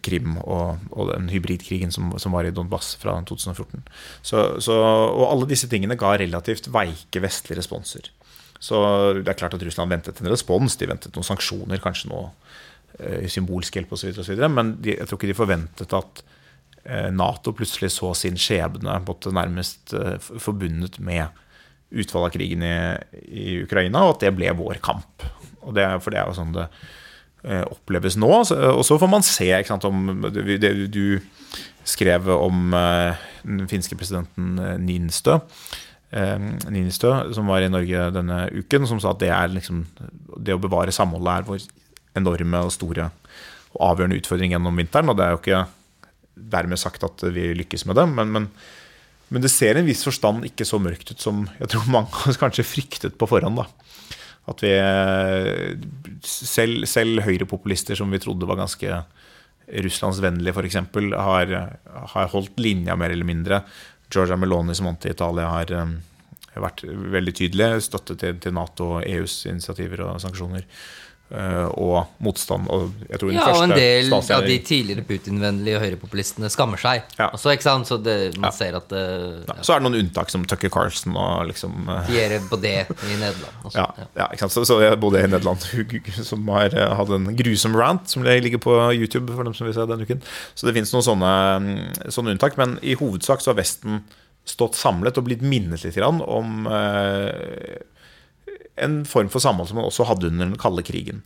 Krim 0.04 0.38
og, 0.40 0.80
og, 0.94 1.10
den 1.12 1.28
hybridkrigen 1.34 1.92
som, 1.92 2.14
som, 2.22 2.32
var 2.32 2.48
i 2.48 2.54
Donbass 2.56 2.94
fra 3.02 3.18
2014. 3.28 3.84
Så, 4.24 4.44
så, 4.64 4.78
og 4.80 5.26
alle 5.28 5.50
disse 5.50 5.68
tingene 5.72 5.98
ga 6.00 6.14
relativt 6.20 6.70
veike 6.72 7.22
vestlige 7.24 7.60
responser. 7.60 8.08
Så 8.60 8.80
det 9.20 9.28
er 9.32 9.40
klart 9.40 9.56
at 9.56 9.64
Russland 9.64 9.92
ventet 9.92 10.20
en 10.20 10.32
respons. 10.32 10.76
De 10.80 10.88
ventet 10.90 11.16
noen 11.16 11.28
sanksjoner, 11.28 11.80
kanskje 11.84 12.12
noe 12.12 12.30
eh, 13.00 13.28
symbolsk 13.32 13.80
hjelp 13.80 13.96
osv. 13.96 14.36
Men 14.52 14.76
de, 14.84 14.98
jeg 14.98 15.08
tror 15.08 15.20
ikke 15.20 15.32
de 15.32 15.38
forventet 15.38 15.96
at 15.96 16.24
eh, 16.84 17.10
Nato 17.16 17.56
plutselig 17.56 17.94
så 17.96 18.12
sin 18.18 18.40
skjebne 18.40 19.00
nærmest 19.36 19.96
eh, 19.96 20.18
forbundet 20.20 21.00
med 21.00 21.28
utfallet 21.90 22.30
av 22.30 22.36
krigen 22.36 22.64
i, 22.68 22.76
i, 23.32 23.46
Ukraina, 23.64 24.04
og 24.06 24.18
at 24.18 24.28
det 24.28 24.36
ble 24.38 24.52
vår 24.60 24.82
kamp. 24.84 25.24
Det, 25.74 25.86
for 26.04 26.14
det 26.14 26.20
er 26.22 26.28
jo 26.30 26.38
sånn 26.38 26.54
det 26.56 26.68
oppleves 27.44 28.18
nå. 28.20 28.28
Og 28.28 28.82
så 28.84 28.98
får 29.00 29.10
man 29.12 29.24
se 29.24 29.48
sant, 29.68 29.86
om 29.88 30.26
du 30.92 31.20
skrev 31.90 32.30
om 32.34 32.74
eh, 32.76 33.20
den 33.44 33.70
finske 33.70 33.98
presidenten 34.00 34.58
eh, 34.62 34.78
Ninstø. 34.82 35.40
Eh, 36.12 36.38
Ninistø, 36.70 37.14
som 37.36 37.50
var 37.50 37.66
i 37.66 37.72
Norge 37.72 38.10
denne 38.16 38.42
uken, 38.54 38.88
som 38.90 39.02
sa 39.02 39.14
at 39.14 39.22
det, 39.24 39.32
er 39.34 39.54
liksom, 39.54 39.84
det 40.38 40.56
å 40.56 40.62
bevare 40.62 40.96
samholdet 40.96 41.36
er 41.36 41.50
vår 41.50 41.68
enorme 42.20 42.66
og 42.66 42.74
store 42.76 43.10
og 43.70 43.82
avgjørende 43.86 44.18
utfordring 44.18 44.56
gjennom 44.56 44.80
vinteren. 44.82 45.12
Og 45.12 45.18
det 45.18 45.26
er 45.26 45.36
jo 45.36 45.42
ikke 45.42 45.64
dermed 46.50 46.82
sagt 46.82 47.04
at 47.06 47.26
vi 47.36 47.52
lykkes 47.58 47.86
med 47.90 48.00
det, 48.00 48.06
men, 48.10 48.32
men, 48.34 48.48
men 49.30 49.44
det 49.44 49.52
ser 49.54 49.78
i 49.78 49.84
en 49.84 49.90
viss 49.90 50.06
forstand 50.08 50.48
ikke 50.48 50.66
så 50.68 50.80
mørkt 50.82 51.12
ut 51.12 51.22
som 51.22 51.44
jeg 51.60 51.74
tror 51.74 51.92
mange 51.92 52.38
kanskje 52.42 52.68
fryktet 52.68 53.20
på 53.20 53.30
forhånd. 53.30 53.62
da. 53.62 53.89
At 54.50 54.64
vi 54.64 54.72
selv, 56.26 56.88
selv 56.90 57.24
høyrepopulister 57.26 58.00
som 58.00 58.12
vi 58.12 58.22
trodde 58.22 58.48
var 58.50 58.62
ganske 58.62 59.02
russlandsvennlige, 59.70 60.56
f.eks., 60.56 60.80
har, 61.14 61.56
har 62.14 62.32
holdt 62.34 62.62
linja 62.62 62.96
mer 62.98 63.14
eller 63.14 63.28
mindre. 63.28 63.62
Georgia 64.10 64.38
Meloni 64.40 64.76
som 64.76 64.90
vant 64.90 65.06
i 65.06 65.12
Italia, 65.14 65.50
har 65.52 65.74
um, 65.78 65.98
vært 66.56 66.84
veldig 66.88 67.36
tydelig. 67.38 67.70
Støtte 67.86 68.18
til, 68.20 68.40
til 68.42 68.56
Nato 68.58 68.96
og 68.98 69.06
EUs 69.06 69.44
initiativer 69.50 70.08
og 70.08 70.22
sanksjoner. 70.24 70.66
Eh, 71.30 71.68
og 71.78 72.08
motstand. 72.26 72.66
Og 72.74 72.88
jeg 73.06 73.20
tror 73.22 73.32
ja, 73.36 73.44
og 73.54 73.64
en 73.68 73.74
del 73.78 74.08
av 74.16 74.46
de 74.48 74.56
tidligere 74.66 75.04
Putin-vennlige 75.06 75.78
høyrepopulistene 75.84 76.50
skammer 76.50 76.82
seg 76.82 77.04
ja. 77.20 77.28
også? 77.36 77.54
Så 77.86 78.00
det, 78.02 78.16
man 78.40 78.48
ja. 78.50 78.52
ser 78.56 78.78
at 78.80 78.88
det, 78.90 79.04
ja. 79.46 79.58
Så 79.62 79.76
er 79.76 79.82
det 79.82 79.86
noen 79.86 80.00
unntak, 80.00 80.32
som 80.34 80.48
Tucker 80.50 80.72
Carlson 80.74 81.14
og 81.14 81.52
liksom 81.52 81.86
Pierre 82.08 82.40
Baudet 82.50 82.90
i 83.06 83.20
Nederland. 83.22 83.68
Ja, 83.80 84.26
ikke 84.34 84.48
sant? 84.48 84.56
Så, 84.56 84.64
så 84.66 84.80
bodde 85.00 85.22
i 85.22 85.30
Nederland, 85.30 85.62
som 86.32 86.50
har 86.56 86.74
hatt 86.98 87.14
en 87.14 87.30
grusom 87.38 87.78
rant, 87.78 88.10
som 88.10 88.26
ligger 88.26 88.62
på 88.64 88.80
YouTube 88.98 89.30
for 89.36 89.46
dem 89.46 89.54
som 89.54 89.70
vil 89.70 89.78
se 89.78 89.86
denne 89.86 90.10
uken. 90.10 90.26
Så 90.58 90.66
det 90.66 90.74
fins 90.80 90.96
noen 90.96 91.06
sånne, 91.06 91.36
mm, 91.62 92.10
sånne, 92.10 92.34
unntak, 92.34 92.58
men 92.58 92.80
i 92.82 92.98
hovedsak 92.98 93.46
så 93.46 93.54
har 93.54 93.62
Vesten 93.62 94.02
stått 94.50 94.80
samlet 94.80 95.22
og 95.22 95.30
blitt 95.30 95.46
minnet 95.46 95.86
litt 95.86 96.02
om 96.02 96.66
uh, 96.66 97.30
en 98.86 99.02
form 99.08 99.30
for 99.32 99.44
samhold 99.44 99.70
som 99.70 99.80
man 99.80 99.88
også 99.88 100.08
hadde 100.10 100.32
under 100.32 100.50
den 100.50 100.60
kalde 100.60 100.84
krigen. 100.88 101.24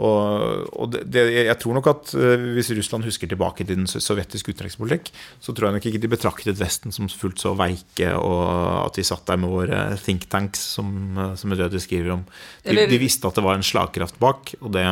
Og, 0.00 0.64
og 0.72 0.94
det, 0.94 1.22
jeg 1.36 1.54
tror 1.60 1.76
nok 1.76 1.88
at 1.90 2.14
uh, 2.16 2.44
Hvis 2.56 2.70
Russland 2.72 3.04
husker 3.04 3.28
tilbake 3.28 3.66
til 3.66 3.76
den 3.76 3.86
sovjetiske 3.86 4.54
utenrikspolitikk, 4.54 5.12
så 5.42 5.52
tror 5.52 5.68
jeg 5.68 5.76
nok 5.76 5.88
ikke 5.90 6.00
de 6.00 6.10
betraktet 6.10 6.58
Vesten 6.58 6.94
som 6.94 7.10
fullt 7.12 7.42
så 7.42 7.52
veike, 7.58 8.08
og 8.16 8.88
at 8.88 8.96
de 8.96 9.04
satt 9.06 9.26
der 9.28 9.40
med 9.42 9.52
våre 9.52 9.84
think 10.00 10.26
tanks, 10.32 10.64
som, 10.78 10.88
uh, 11.18 11.34
som 11.38 11.52
Røde 11.52 11.80
skriver 11.82 12.16
om. 12.16 12.24
De, 12.24 12.72
Eller, 12.72 12.88
de, 12.90 13.00
visste 13.02 13.28
at 13.28 13.38
det 13.38 13.44
var 13.44 13.60
en 13.60 13.66
slagkraft 13.66 14.20
bak. 14.22 14.54
og 14.60 14.72
det 14.74 14.86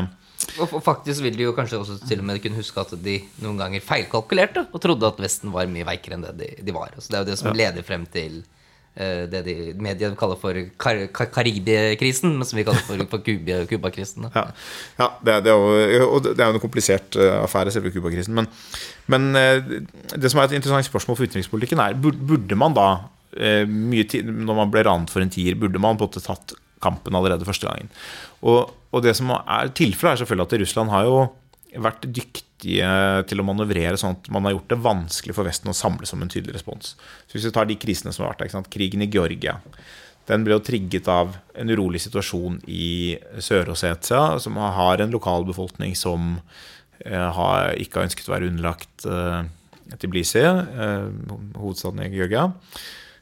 og 0.57 0.79
faktisk 0.81 1.21
vil 1.21 1.35
de 1.37 1.45
jo 1.45 1.53
kanskje 1.53 1.77
også 1.77 1.99
til 2.09 2.23
og 2.23 2.25
med 2.25 2.39
kunne 2.41 2.57
huske 2.57 2.81
at 2.81 2.95
de 3.05 3.19
noen 3.45 3.59
ganger 3.61 3.83
feilkalkulerte 3.85 4.63
og 4.73 4.81
trodde 4.81 5.11
at 5.11 5.21
Vesten 5.21 5.53
var 5.53 5.69
mye 5.69 5.85
veikere 5.85 6.17
enn 6.17 6.25
det 6.25 6.33
de, 6.39 6.49
de 6.65 6.73
var. 6.73 6.95
Så 6.97 7.13
det 7.13 7.19
er 7.19 7.27
jo 7.27 7.29
det 7.29 7.37
som 7.43 7.53
leder 7.57 7.85
frem 7.85 8.07
til 8.09 8.41
Eh, 8.41 8.60
det 9.31 9.41
de 9.47 9.55
mediene 9.81 10.19
kaller 10.19 10.39
for 10.41 10.57
kar 10.81 10.99
Karibiekrisen, 11.33 12.35
men 12.37 12.47
som 12.49 12.59
vi 12.59 12.65
kaller 12.67 12.83
for, 12.85 13.05
for 13.13 13.23
Cuba-krisen. 13.71 14.27
Ja, 14.35 14.43
ja 14.99 15.09
det, 15.25 15.37
det, 15.47 15.53
er 15.53 16.01
jo, 16.03 16.19
det 16.25 16.35
er 16.35 16.51
jo 16.51 16.59
en 16.59 16.63
komplisert 16.63 17.17
eh, 17.17 17.37
affære, 17.39 17.73
selve 17.75 17.93
Cuba-krisen. 17.95 18.35
Men, 18.37 18.51
men, 19.13 19.31
eh, 19.39 19.63
det 20.17 20.33
som 20.33 20.43
er 20.43 20.51
et 20.51 20.59
interessant 20.59 20.91
spørsmål 20.91 21.21
for 21.21 21.31
utenrikspolitikken, 21.31 21.81
er 21.81 21.97
burde 22.01 22.59
man 22.59 22.77
da, 22.77 22.91
mye 23.71 24.05
tid, 24.11 24.27
når 24.27 24.57
man 24.59 24.71
ble 24.75 24.83
ranet 24.89 25.13
for 25.13 25.23
en 25.23 25.31
tier, 25.31 25.55
burde 25.55 25.79
man 25.79 25.95
på 25.95 26.03
en 26.03 26.11
måte 26.11 26.25
tatt 26.25 26.57
kampen 26.83 27.15
allerede 27.15 27.47
første 27.47 27.71
gangen? 27.71 27.93
Og, 28.43 28.73
og 28.91 29.05
det 29.07 29.15
som 29.17 29.31
er 29.39 29.71
tilfellet, 29.71 30.19
er 30.19 30.25
selvfølgelig 30.25 30.49
at 30.49 30.61
Russland 30.65 30.93
har 30.97 31.07
jo 31.07 31.21
vært 31.87 32.11
dyktige 32.61 33.25
til 33.29 33.41
å 33.41 33.47
manøvrere 33.47 33.97
sånn 33.97 34.17
at 34.17 34.31
man 34.33 34.45
har 34.45 34.55
gjort 34.55 34.71
det 34.71 34.85
vanskelig 34.85 35.35
for 35.35 35.45
Vesten 35.49 35.71
å 35.71 35.77
samle 35.77 36.07
som 36.07 36.21
en 36.23 36.29
tydelig 36.29 36.55
respons. 36.55 36.97
Så 37.27 37.33
Hvis 37.33 37.47
vi 37.47 37.53
tar 37.53 37.67
de 37.67 37.77
krisene 37.77 38.13
som 38.13 38.25
har 38.25 38.35
vært 38.35 38.53
der, 38.53 38.71
krigen 38.71 39.03
i 39.03 39.11
Georgia 39.11 39.61
den 40.29 40.45
ble 40.45 40.55
jo 40.55 40.63
trigget 40.63 41.09
av 41.09 41.35
en 41.59 41.71
urolig 41.71 42.01
situasjon 42.05 42.61
i 42.69 43.17
Sør-Ossetia, 43.41 44.39
som 44.39 44.57
har 44.57 45.01
en 45.01 45.11
lokalbefolkning 45.11 45.97
som 45.97 46.39
eh, 47.05 47.31
har, 47.35 47.73
ikke 47.75 47.99
har 47.99 48.07
ønsket 48.07 48.29
å 48.29 48.35
være 48.37 48.51
underlagt 48.53 49.07
eh, 49.07 49.43
Tbilisi, 49.99 50.45
eh, 50.45 51.09
hovedstaden 51.57 52.05
i 52.05 52.13
Georgia. 52.15 52.47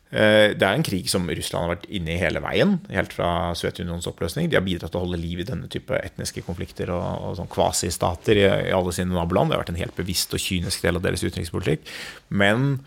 Eh, 0.08 0.54
det 0.56 0.64
er 0.64 0.72
en 0.72 0.84
krig 0.86 1.08
som 1.12 1.26
Russland 1.28 1.66
har 1.66 1.74
vært 1.74 1.88
inne 1.92 2.14
i 2.14 2.20
hele 2.20 2.40
veien, 2.40 2.78
helt 2.92 3.12
fra 3.12 3.52
Sovjetunionens 3.58 4.08
oppløsning. 4.08 4.48
De 4.48 4.56
har 4.56 4.64
bidratt 4.64 4.94
til 4.94 5.02
å 5.02 5.04
holde 5.04 5.20
liv 5.20 5.42
i 5.42 5.48
denne 5.48 5.68
type 5.72 5.98
etniske 6.00 6.44
konflikter 6.46 6.92
og, 6.94 7.04
og 7.28 7.36
sånn 7.36 7.50
kvasistater 7.52 8.40
i, 8.40 8.46
i 8.70 8.74
alle 8.76 8.94
sine 8.96 9.12
naboland. 9.12 9.52
Det 9.52 9.58
har 9.58 9.64
vært 9.66 9.74
en 9.74 9.82
helt 9.82 9.98
bevisst 9.98 10.32
og 10.32 10.42
kynisk 10.42 10.86
del 10.86 11.00
av 11.00 11.04
deres 11.04 11.26
utenrikspolitikk. 11.26 11.84
Men 12.32 12.78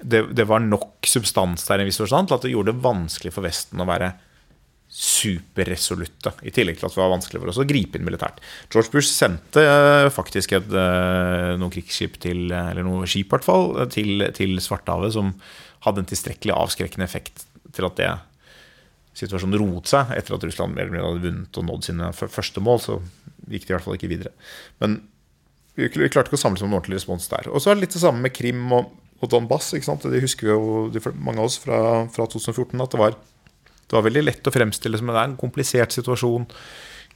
det, 0.00 0.24
det 0.32 0.48
var 0.48 0.64
nok 0.64 1.04
substans 1.04 1.66
der 1.68 1.82
i 1.82 1.84
en 1.84 1.90
viss 1.90 2.00
forstand 2.00 2.30
til 2.30 2.38
at 2.38 2.46
det 2.46 2.54
gjorde 2.54 2.72
det 2.72 2.84
vanskelig 2.86 3.34
for 3.36 3.44
Vesten 3.44 3.84
å 3.84 3.88
være 3.88 4.14
superresolutte. 4.90 6.32
I 6.42 6.52
tillegg 6.54 6.80
til 6.80 6.88
at 6.88 6.96
det 6.96 7.00
var 7.00 7.12
vanskelig 7.12 7.40
for 7.40 7.52
oss 7.52 7.60
å 7.62 7.66
gripe 7.68 7.98
inn 7.98 8.06
militært. 8.06 8.40
George 8.72 8.90
Bush 8.92 9.12
sendte 9.12 9.62
uh, 9.62 10.08
faktisk 10.12 10.56
et, 10.58 10.72
uh, 10.74 11.54
noen 11.60 11.72
krigsskip 11.72 12.18
til, 12.22 12.48
eller 12.50 12.82
noen 12.86 13.06
skip 13.10 13.36
fall, 13.46 13.72
til, 13.94 14.26
til 14.36 14.58
Svartehavet 14.62 15.14
som 15.14 15.36
hadde 15.86 16.02
en 16.02 16.10
tilstrekkelig 16.10 16.56
avskrekkende 16.56 17.06
effekt 17.06 17.46
til 17.70 17.86
at 17.86 17.96
det 18.00 18.10
situasjonen 19.20 19.58
roet 19.60 19.90
seg 19.90 20.12
etter 20.16 20.36
at 20.36 20.44
Russland 20.46 20.74
mer 20.74 20.86
eller 20.86 20.96
mindre 20.96 21.08
hadde 21.08 21.24
vunnet 21.28 21.60
og 21.60 21.66
nådd 21.66 21.86
sine 21.86 22.10
første 22.18 22.62
mål. 22.64 22.82
Så 22.82 22.98
gikk 23.50 23.66
de 23.66 23.72
i 23.72 23.76
hvert 23.76 23.86
fall 23.86 23.98
ikke 23.98 24.10
videre. 24.10 24.34
Men 24.82 25.00
vi 25.78 25.88
klarte 25.88 26.28
ikke 26.28 26.38
å 26.38 26.42
samle 26.42 26.60
som 26.60 26.70
en 26.70 26.76
ordentlig 26.76 26.98
respons 26.98 27.28
der. 27.30 27.48
Og 27.50 27.62
så 27.62 27.70
er 27.70 27.78
det 27.78 27.86
litt 27.86 27.96
det 27.96 28.02
samme 28.02 28.24
med 28.24 28.34
Krim 28.36 28.66
og, 28.76 28.92
og 29.20 29.36
sant? 29.84 30.06
Det 30.06 30.22
husker 30.24 30.52
jo 30.52 30.90
mange 31.14 31.40
av 31.40 31.48
oss 31.48 31.58
fra, 31.62 32.06
fra 32.12 32.26
2014. 32.26 32.74
At 32.82 32.94
det 32.94 33.00
var, 33.00 33.16
det 33.90 33.98
var, 33.98 34.06
veldig 34.06 34.22
lett 34.22 34.46
å 34.46 34.54
fremstille 34.54 35.00
som 35.00 35.10
det 35.10 35.18
er 35.18 35.28
en 35.32 35.40
komplisert 35.40 35.94
situasjon. 35.96 36.46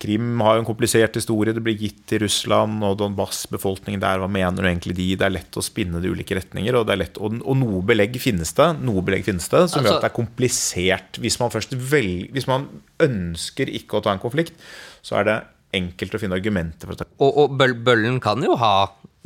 Krim 0.03 0.41
har 0.43 0.57
jo 0.57 0.65
en 0.65 0.67
komplisert 0.67 1.15
historie. 1.15 1.55
Det 1.55 1.63
blir 1.63 1.79
gitt 1.79 2.01
til 2.11 2.25
Russland 2.25 2.83
og 2.83 2.97
Donbass-befolkningen 2.99 4.03
der. 4.03 4.19
Hva 4.19 4.27
mener 4.27 4.65
du 4.65 4.67
egentlig 4.67 4.97
de? 4.99 5.07
Det 5.21 5.27
er 5.29 5.37
lett 5.37 5.59
å 5.59 5.63
spinne 5.63 6.01
det 6.03 6.11
i 6.11 6.17
ulike 6.17 6.35
retninger. 6.35 6.75
Og, 6.81 6.91
lett, 6.99 7.21
og, 7.23 7.39
og, 7.45 7.55
noe 7.61 7.83
belegg 7.87 8.19
det 8.19 8.69
noe 8.83 9.05
belegg 9.07 9.27
finnes 9.29 9.47
det 9.53 9.61
som 9.71 9.79
altså, 9.79 9.85
gjør 9.85 10.01
at 10.01 10.03
det 10.03 10.11
er 10.11 10.17
komplisert. 10.17 11.21
Hvis 11.23 11.39
man 11.39 11.55
velger, 11.55 12.27
hvis 12.35 12.51
man 12.51 12.67
ønsker 13.07 13.71
ikke 13.71 14.01
å 14.01 14.05
ta 14.05 14.17
en 14.17 14.23
konflikt, 14.23 14.59
så 15.05 15.21
er 15.21 15.31
det 15.31 15.39
enkelt 15.79 16.19
å 16.19 16.23
finne 16.23 16.39
argumenter 16.39 16.91
for 16.91 16.97
å 16.97 17.01
ta 17.01 17.07
Og, 17.23 17.39
og 17.45 17.55
bøllen 17.87 18.19
kan 18.23 18.43
jo 18.43 18.59
ha 18.59 18.75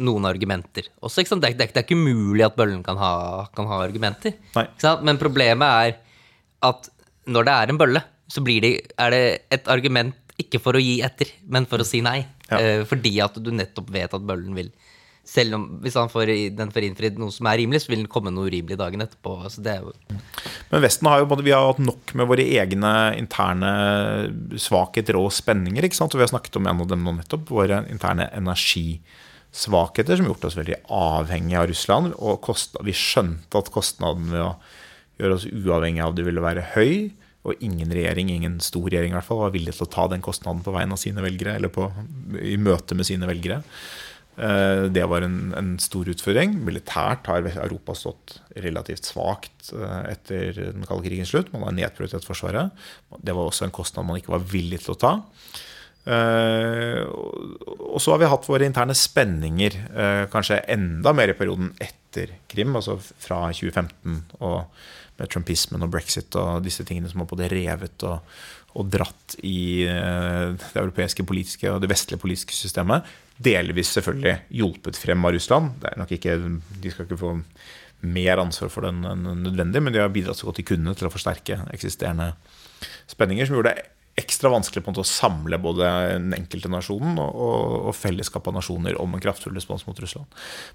noen 0.05 0.29
argumenter 0.29 0.87
også. 1.01 1.25
Det 1.25 1.33
er, 1.33 1.57
det, 1.57 1.65
er, 1.65 1.73
det, 1.75 1.85
ikke 1.87 1.99
umulig 1.99 2.45
at 2.47 2.57
bøllen 2.59 2.85
kan 2.87 3.01
ha, 3.01 3.13
kan 3.57 3.67
ha 3.71 3.81
argumenter. 3.89 4.37
Men 4.55 5.21
problemet 5.21 5.89
er 5.89 5.99
at 6.69 6.93
når 7.29 7.49
det 7.49 7.55
er 7.55 7.73
en 7.73 7.81
bølle, 7.81 8.03
så 8.29 8.43
det, 8.45 8.73
er 8.99 9.15
det 9.15 9.23
et 9.55 9.71
argument 9.73 10.17
ikke 10.39 10.61
for 10.63 10.79
å 10.79 10.83
gi 10.83 11.01
etter, 11.05 11.31
men 11.51 11.67
for 11.69 11.83
å 11.83 11.87
si 11.87 12.03
nei. 12.05 12.21
Ja. 12.49 12.59
Eh, 12.59 12.83
fordi 12.89 13.17
at 13.21 13.37
du 13.43 13.51
nettopp 13.53 13.91
vet 13.93 14.15
at 14.15 14.25
bøllen 14.25 14.55
vil 14.57 14.71
selv 15.29 15.59
om 15.59 15.65
Hvis 15.85 15.97
han 15.99 16.09
får, 16.09 16.31
den 16.57 16.73
får 16.73 16.87
innfridd 16.87 17.19
noe 17.21 17.33
som 17.35 17.49
er 17.51 17.61
rimelig, 17.61 17.83
så 17.85 17.93
vil 17.93 18.03
den 18.03 18.11
komme 18.11 18.33
noe 18.33 18.49
urimelig 18.49 18.79
dagen 18.81 19.05
etterpå. 19.05 19.35
Altså 19.45 19.61
Men 20.71 20.85
Vesten 20.85 21.09
har 21.11 21.21
jo 21.21 21.29
vi 21.43 21.53
har 21.53 21.67
hatt 21.69 21.83
nok 21.83 22.15
med 22.17 22.31
våre 22.31 22.47
egne 22.63 22.93
interne 23.19 23.73
svakheter 24.57 25.19
og 25.21 25.29
spenninger. 25.37 25.85
ikke 25.85 26.01
sant? 26.01 26.15
Og 26.15 26.23
vi 26.23 26.25
har 26.25 26.33
snakket 26.33 26.57
om 26.57 26.67
en 26.67 26.81
av 26.81 26.89
dem 26.89 27.05
nå 27.05 27.13
nettopp. 27.19 27.51
Våre 27.53 27.83
interne 27.93 28.31
energisvakheter 28.41 30.17
som 30.17 30.25
har 30.25 30.33
gjort 30.33 30.49
oss 30.49 30.59
veldig 30.59 30.81
avhengige 30.89 31.61
av 31.61 31.69
Russland. 31.75 32.17
Og 32.17 32.41
kost, 32.49 32.81
vi 32.81 32.97
skjønte 32.97 33.61
at 33.61 33.73
kostnaden 33.75 34.33
ved 34.33 34.47
å 34.47 34.55
gjøre 35.21 35.37
oss 35.37 35.49
uavhengige 35.51 36.09
av 36.09 36.17
det 36.17 36.25
ville 36.25 36.45
være 36.45 36.71
høy. 36.73 37.11
Og 37.47 37.63
ingen 37.65 37.93
regjering, 37.95 38.33
ingen 38.35 38.59
stor 38.65 38.89
regjering 38.89 39.15
i 39.15 39.19
hvert 39.19 39.29
fall, 39.29 39.45
var 39.45 39.55
villig 39.55 39.77
til 39.77 39.87
å 39.87 39.93
ta 39.93 40.09
den 40.11 40.25
kostnaden 40.25 40.65
på 40.67 40.75
vegne 40.75 40.97
av 40.97 41.01
sine 41.01 41.23
velgere, 41.25 41.55
eller 41.61 41.73
på, 41.73 41.87
i 42.43 42.57
møte 42.61 42.99
med 42.99 43.07
sine 43.09 43.29
velgere. 43.31 43.63
Eh, 44.39 44.85
det 44.95 45.03
var 45.11 45.25
en, 45.27 45.39
en, 45.59 45.71
stor 45.83 46.09
utfordring. 46.13 46.55
Militært 46.63 47.27
har 47.31 47.47
Europa 47.49 47.97
stått 47.99 48.37
relativt 48.63 49.09
svakt 49.11 49.73
eh, 49.75 50.13
etter 50.13 50.61
den 50.61 50.87
kalde 50.87 51.09
krigens 51.09 51.33
slutt. 51.35 51.51
Man 51.55 51.67
har 51.67 51.75
nedprioritert 51.75 52.27
Forsvaret. 52.27 52.71
Det 53.19 53.35
var 53.35 53.49
også 53.49 53.67
en 53.67 53.75
kostnad 53.75 54.07
man 54.07 54.21
ikke 54.21 54.37
var 54.37 54.47
villig 54.47 54.85
til 54.85 54.95
å 54.95 55.01
ta. 55.03 55.13
Eh, 56.09 57.03
og 57.09 57.99
så 58.01 58.15
har 58.15 58.23
vi 58.23 58.31
hatt 58.31 58.47
våre 58.49 58.69
interne 58.69 58.95
spenninger, 58.97 59.75
kanskje 60.33 60.63
enda 60.71 61.13
mer 61.17 61.33
i 61.33 61.37
perioden 61.37 61.73
etter 61.83 62.37
Krim, 62.49 62.77
altså 62.79 62.95
fra 62.99 63.49
2015 63.51 64.39
og 64.39 64.63
med 65.19 65.31
trumpismen 65.33 65.85
og 65.85 65.91
brexit 65.93 66.37
og 66.39 66.63
disse 66.65 66.87
tingene 66.87 67.11
som 67.11 67.23
har 67.23 67.31
både 67.31 67.51
revet 67.51 68.05
og, 68.07 68.39
og 68.79 68.93
dratt 68.93 69.39
i 69.43 69.85
eh, 69.89 70.55
det 70.55 70.79
europeiske 70.79 71.27
politiske 71.27 71.73
og 71.73 71.83
det 71.83 71.91
vestlige 71.91 72.23
politiske 72.23 72.57
systemet. 72.57 73.07
Delvis 73.39 73.93
selvfølgelig 73.97 74.39
hjulpet 74.61 74.99
frem 74.99 75.27
av 75.27 75.35
Russland. 75.35 75.77
Det 75.83 75.91
er 75.91 76.01
nok 76.01 76.15
ikke, 76.17 76.39
de 76.83 76.95
skal 76.95 77.09
ikke 77.09 77.21
få 77.21 77.35
mer 78.07 78.39
ansvar 78.39 78.71
for 78.71 78.87
den 78.87 79.03
enn 79.11 79.27
nødvendig, 79.43 79.83
men 79.83 79.95
de 79.95 80.03
har 80.03 80.13
bidratt 80.15 80.39
så 80.39 80.47
godt 80.47 80.61
de 80.61 80.69
kunne 80.71 80.95
til 80.95 81.09
å 81.09 81.13
forsterke 81.13 81.65
eksisterende 81.75 82.31
spenninger, 83.11 83.49
som 83.49 83.59
gjorde 83.59 83.75
det 83.75 83.89
ekstra 84.19 84.51
vanskelig 84.51 84.83
på 84.83 84.91
en 84.91 84.97
måte 84.97 85.05
å 85.05 85.09
samle 85.09 85.59
både 85.63 85.89
den 86.17 86.33
enkelte 86.35 86.71
nasjonen 86.73 87.21
og, 87.23 87.37
og, 87.89 87.95
fellesskap 87.95 88.49
av 88.51 88.57
nasjoner 88.59 88.99
om 88.99 89.15
en 89.15 89.23
kraftfull 89.23 89.55
respons 89.55 89.87
mot 89.87 89.99
Russland. 90.03 90.27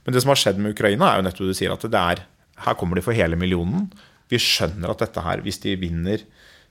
Men 0.04 0.16
det 0.16 0.24
som 0.24 0.32
har 0.32 0.40
skjedd 0.40 0.62
med 0.64 0.76
Ukraina, 0.78 1.10
er 1.10 1.20
jo 1.20 1.28
nettopp 1.28 1.52
du 1.52 1.58
sier, 1.58 1.74
at 1.76 1.84
det 1.84 2.04
er, 2.14 2.24
her 2.64 2.78
kommer 2.80 3.00
de 3.00 3.04
for 3.06 3.18
hele 3.18 3.40
millionen. 3.40 3.90
Vi 4.32 4.40
skjønner 4.42 4.94
at 4.94 5.04
dette 5.04 5.24
her, 5.26 5.44
hvis 5.46 5.62
de 5.64 5.76
vinner 5.80 6.24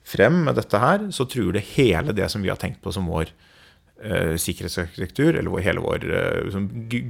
frem 0.09 0.43
med 0.47 0.59
dette 0.59 0.79
her, 0.83 1.09
så 1.15 1.27
truer 1.31 1.59
det 1.59 1.67
hele 1.75 2.15
det 2.17 2.29
som 2.33 2.43
vi 2.43 2.51
har 2.51 2.61
tenkt 2.61 2.83
på 2.83 2.93
som 2.95 3.07
vår 3.11 3.31
uh, 3.31 4.35
sikkerhetsarkitektur, 4.41 5.37
eller 5.37 5.53
vår, 5.53 5.65
hele 5.67 5.85
vår 5.85 6.07
uh, 6.11 6.57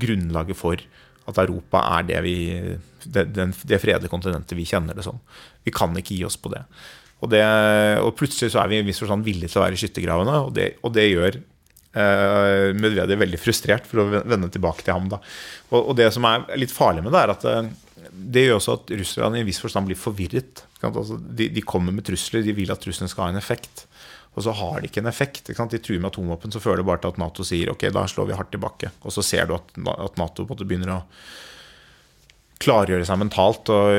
grunnlaget 0.02 0.59
for 0.59 0.83
at 1.31 1.38
Europa 1.38 1.85
er 1.98 2.09
det, 2.09 2.18
vi, 2.26 2.37
det, 3.07 3.28
det 3.33 3.78
fredelige 3.81 4.11
kontinentet 4.11 4.59
vi 4.59 4.66
kjenner 4.68 4.98
det 4.98 5.07
som. 5.07 5.22
Vi 5.64 5.72
kan 5.74 5.94
ikke 5.96 6.18
gi 6.18 6.26
oss 6.26 6.37
på 6.40 6.50
det. 6.52 6.64
Og, 7.22 7.31
det, 7.31 7.44
og 8.02 8.16
plutselig 8.18 8.50
så 8.50 8.64
er 8.64 8.72
vi 8.72 8.81
i 8.83 8.87
viss 8.88 9.00
villige 9.02 9.52
til 9.52 9.61
å 9.61 9.64
være 9.64 9.78
i 9.78 9.81
skyttergravene, 9.81 10.40
og 10.48 10.55
det, 10.59 10.74
og 10.83 10.94
det 10.96 11.09
gjør 11.11 11.42
Uh, 11.92 12.72
Medvedev 12.72 13.20
veldig 13.20 13.37
frustrert, 13.37 13.85
for 13.85 14.00
å 14.00 14.22
vende 14.24 14.48
tilbake 14.48 14.81
til 14.81 14.94
ham. 14.96 15.11
da. 15.12 15.18
Og, 15.74 15.90
og, 15.90 15.90
det 15.98 16.07
som 16.14 16.24
er 16.24 16.46
litt 16.57 16.72
farlig 16.72 17.02
med 17.05 17.12
det, 17.12 17.20
er 17.20 17.33
at 17.35 17.44
det, 18.12 18.46
gjør 18.46 18.59
også 18.59 18.77
at 18.77 18.92
russerne 19.01 19.38
i 19.38 19.42
en 19.42 19.48
viss 19.48 19.61
forstand 19.62 19.88
blir 19.88 19.98
forvirret. 19.98 20.64
Altså, 20.85 21.16
de, 21.16 21.48
de, 21.53 21.64
kommer 21.64 21.94
med 21.94 22.05
trusler, 22.07 22.44
de 22.44 22.55
vil 22.57 22.72
at 22.72 22.83
truslene 22.83 23.11
skal 23.11 23.27
ha 23.27 23.33
en 23.33 23.40
effekt. 23.40 23.87
Og 24.37 24.44
så 24.46 24.55
har 24.57 24.81
de 24.81 24.88
ikke 24.88 25.03
en 25.03 25.11
effekt. 25.11 25.48
Ikke 25.53 25.68
de 25.72 25.81
truer 25.83 26.01
med 26.01 26.12
atomvåpen, 26.12 26.53
så 26.53 26.61
fører 26.62 26.81
det 26.81 26.88
bare 26.88 27.03
til 27.03 27.12
at 27.12 27.20
Nato 27.20 27.46
sier 27.46 27.72
ok, 27.72 27.87
da 27.92 28.05
slår 28.09 28.31
vi 28.31 28.37
hardt 28.37 28.53
tilbake. 28.55 28.92
Og 29.05 29.14
så 29.14 29.25
ser 29.27 29.48
du 29.48 29.57
at, 29.59 29.72
at 29.96 30.20
Nato 30.20 30.46
begynner 30.48 30.96
å 30.96 31.01
klargjøre 32.62 33.07
seg 33.09 33.18
mentalt 33.18 33.72
og, 33.75 33.90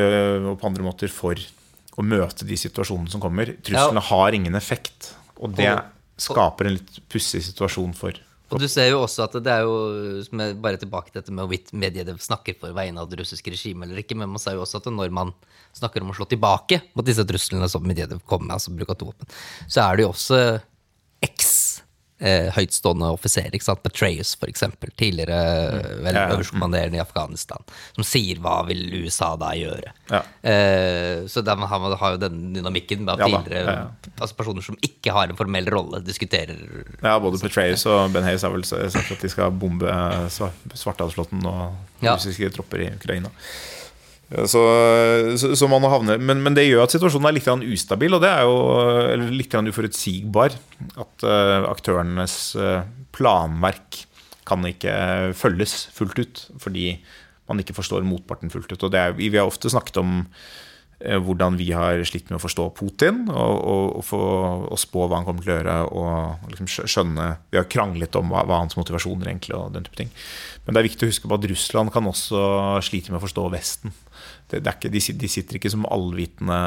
og 0.54 0.56
på 0.62 0.70
andre 0.70 0.86
måter 0.86 1.12
for 1.12 1.40
å 1.94 2.06
møte 2.06 2.48
de 2.50 2.58
situasjonene 2.58 3.12
som 3.12 3.22
kommer. 3.22 3.52
Truslene 3.66 4.02
ja. 4.02 4.10
har 4.10 4.38
ingen 4.38 4.56
effekt, 4.58 5.14
og 5.38 5.54
det 5.58 5.74
skaper 6.22 6.70
en 6.70 6.78
litt 6.78 7.02
pussig 7.12 7.44
situasjon 7.46 7.94
for 7.98 8.18
og 8.54 8.62
du 8.62 8.68
ser 8.70 8.92
jo 8.92 9.02
også 9.04 9.26
at 9.26 9.38
det 9.44 9.54
er 9.54 9.66
jo 9.66 10.54
Bare 10.64 10.80
tilbake 10.82 11.12
til 11.12 11.20
dette 11.20 11.34
med 11.34 11.44
hvorvidt 11.44 11.74
Medvedev 11.78 12.20
snakker 12.24 12.58
for 12.60 12.76
vegne 12.76 13.02
av 13.02 13.10
det 13.10 13.20
russiske 13.22 13.54
regimet 13.54 13.88
eller 13.88 14.04
ikke, 14.04 14.18
men 14.20 14.32
man 14.32 14.42
ser 14.42 14.58
jo 14.58 14.64
også 14.66 14.82
at 14.82 14.92
når 14.94 15.14
man 15.14 15.34
snakker 15.76 16.04
om 16.04 16.14
å 16.14 16.18
slå 16.18 16.28
tilbake 16.30 16.82
mot 16.94 17.08
disse 17.08 17.26
truslene 17.28 17.70
som 17.72 17.86
Medvedev 17.88 18.22
kommer 18.30 18.52
med, 18.52 18.58
altså 18.60 18.74
bruk 18.76 18.92
av 18.92 18.98
atomvåpen, 18.98 19.34
så 19.68 19.86
er 19.86 19.98
det 19.98 20.06
jo 20.06 20.14
også 20.14 20.42
eks 21.24 21.53
eh, 22.24 22.50
høytstående 22.56 23.10
offiserer. 23.14 23.54
ikke 23.54 23.68
sant? 23.68 23.84
Petraeus, 23.84 24.34
eksempel, 24.48 24.92
tidligere 25.00 25.40
mm. 25.74 26.04
vel, 26.06 26.20
øverstkommanderende 26.24 27.00
i 27.00 27.04
Afghanistan, 27.04 27.64
som 27.96 28.08
sier 28.08 28.40
'hva 28.42 28.62
vil 28.70 28.82
USA 29.04 29.34
da 29.40 29.52
gjøre'? 29.58 29.94
Ja. 30.12 30.22
Eh, 30.42 31.28
så 31.28 31.44
der 31.44 31.56
har, 31.56 31.80
man 31.80 31.98
har 32.00 32.16
jo 32.16 32.22
den 32.24 32.54
dynamikken 32.56 33.06
med 33.06 33.14
at 33.16 33.26
ja, 33.26 33.28
tidligere 33.32 33.76
ja, 33.78 33.86
altså 34.20 34.36
personer 34.36 34.62
som 34.62 34.78
ikke 34.82 35.12
har 35.12 35.30
en 35.30 35.38
formell 35.38 35.70
rolle, 35.70 36.04
diskuterer 36.06 36.58
Ja, 37.04 37.20
både 37.20 37.40
Petraeus 37.40 37.86
og 37.86 38.14
Ben 38.14 38.24
Hayes 38.24 38.42
har 38.42 38.54
vel 38.54 38.66
sagt 38.66 39.12
at 39.12 39.22
de 39.22 39.30
skal 39.30 39.52
bombe 39.52 39.90
Svartehavsflåten 40.30 41.46
og 41.46 41.76
russiske 42.04 42.50
tropper 42.56 42.88
i 42.88 42.92
Ukraina. 42.96 43.32
Så, 44.50 44.62
så, 45.38 45.68
man 45.70 45.84
havner, 45.86 46.18
men, 46.18 46.40
men, 46.42 46.56
det 46.58 46.64
gjør 46.66 46.88
at 46.88 46.94
situasjonen 46.96 47.28
er 47.30 47.36
litt 47.36 47.50
ustabil, 47.76 48.16
og 48.16 48.24
det 48.24 48.32
er 48.32 48.48
jo 48.48 49.28
litt 49.36 49.54
uforutsigbar. 49.54 50.56
At 50.98 51.26
uh, 51.28 51.68
aktørenes 51.70 52.38
uh, 52.58 52.82
planverk 53.14 54.00
kan 54.50 54.66
ikke 54.66 54.96
følges 55.38 55.76
fullt 55.94 56.24
ut, 56.24 56.42
fordi 56.60 56.96
man 57.52 57.62
ikke 57.62 57.76
forstår 57.78 58.06
motparten 58.08 58.52
fullt 58.54 58.74
ut. 58.74 58.88
Og 58.88 58.98
er, 58.98 59.14
vi 59.20 59.30
har 59.36 59.46
ofte 59.46 59.72
snakket 59.72 60.02
om 60.02 60.24
hvordan 61.04 61.58
vi 61.60 61.70
har 61.76 62.00
slitt 62.08 62.30
med 62.30 62.38
å 62.38 62.44
forstå 62.44 62.70
Putin, 62.78 63.26
og, 63.28 63.56
og, 63.60 63.88
og, 64.00 64.04
få, 64.08 64.22
og 64.72 64.80
spå 64.80 65.08
hva 65.08 65.20
han 65.20 65.28
kommer 65.28 65.44
til 65.44 65.54
å 65.54 65.58
gjøre, 65.58 65.78
og 65.92 66.54
liksom 66.54 66.70
skjønne 66.72 67.28
Vi 67.52 67.60
har 67.60 67.68
kranglet 67.72 68.16
om 68.20 68.32
hva, 68.32 68.46
hva 68.48 68.62
hans 68.64 68.78
motivasjoner 68.80 69.32
egentlig 69.32 69.58
og 69.58 69.74
den 69.76 69.88
type 69.88 70.00
ting. 70.00 70.14
Men 70.64 70.76
det 70.76 70.82
er 70.82 70.90
viktig 70.90 71.08
å 71.08 71.12
huske 71.12 71.28
på 71.28 71.38
at 71.38 71.50
Russland 71.52 71.92
kan 71.92 72.08
også 72.08 72.44
slite 72.88 73.12
med 73.12 73.20
å 73.20 73.26
forstå 73.26 73.50
Vesten 73.54 73.92
det, 74.54 74.62
det 74.62 74.74
ikke, 74.76 74.92
de, 74.92 75.02
de, 75.18 75.30
sitter 75.32 75.58
ikke 75.58 75.72
som 75.72 75.88
allvitende 75.90 76.58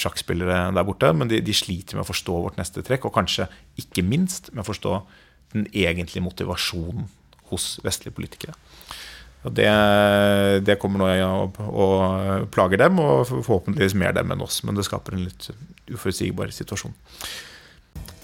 sjakkspillere 0.00 0.72
der 0.74 0.86
borte, 0.86 1.12
men 1.14 1.30
de, 1.30 1.40
de, 1.44 1.54
sliter 1.54 1.98
med 1.98 2.04
å 2.04 2.10
forstå 2.10 2.38
vårt 2.46 2.58
neste 2.60 2.82
trekk, 2.86 3.06
og 3.06 3.14
kanskje 3.14 3.46
ikke 3.80 4.04
minst 4.06 4.50
med 4.52 4.64
å 4.64 4.68
forstå 4.68 4.94
den 5.54 5.68
egentlige 5.70 6.24
motivasjonen 6.24 7.06
hos 7.52 7.76
vestlige 7.84 8.16
politikere. 8.16 8.56
Det, 9.44 9.68
det 10.64 10.78
kommer 10.80 11.02
nå 11.02 11.08
og, 11.26 11.58
og 11.68 12.46
plager 12.54 12.80
dem, 12.80 13.00
og 13.02 13.26
forhåpentligvis 13.28 13.96
mer 14.00 14.14
dem 14.16 14.32
enn 14.32 14.44
oss, 14.44 14.62
men 14.64 14.78
det 14.78 14.86
skaper 14.88 15.16
en 15.16 15.26
litt 15.26 15.50
uforutsigbar 15.92 16.52
situasjon. 16.54 16.94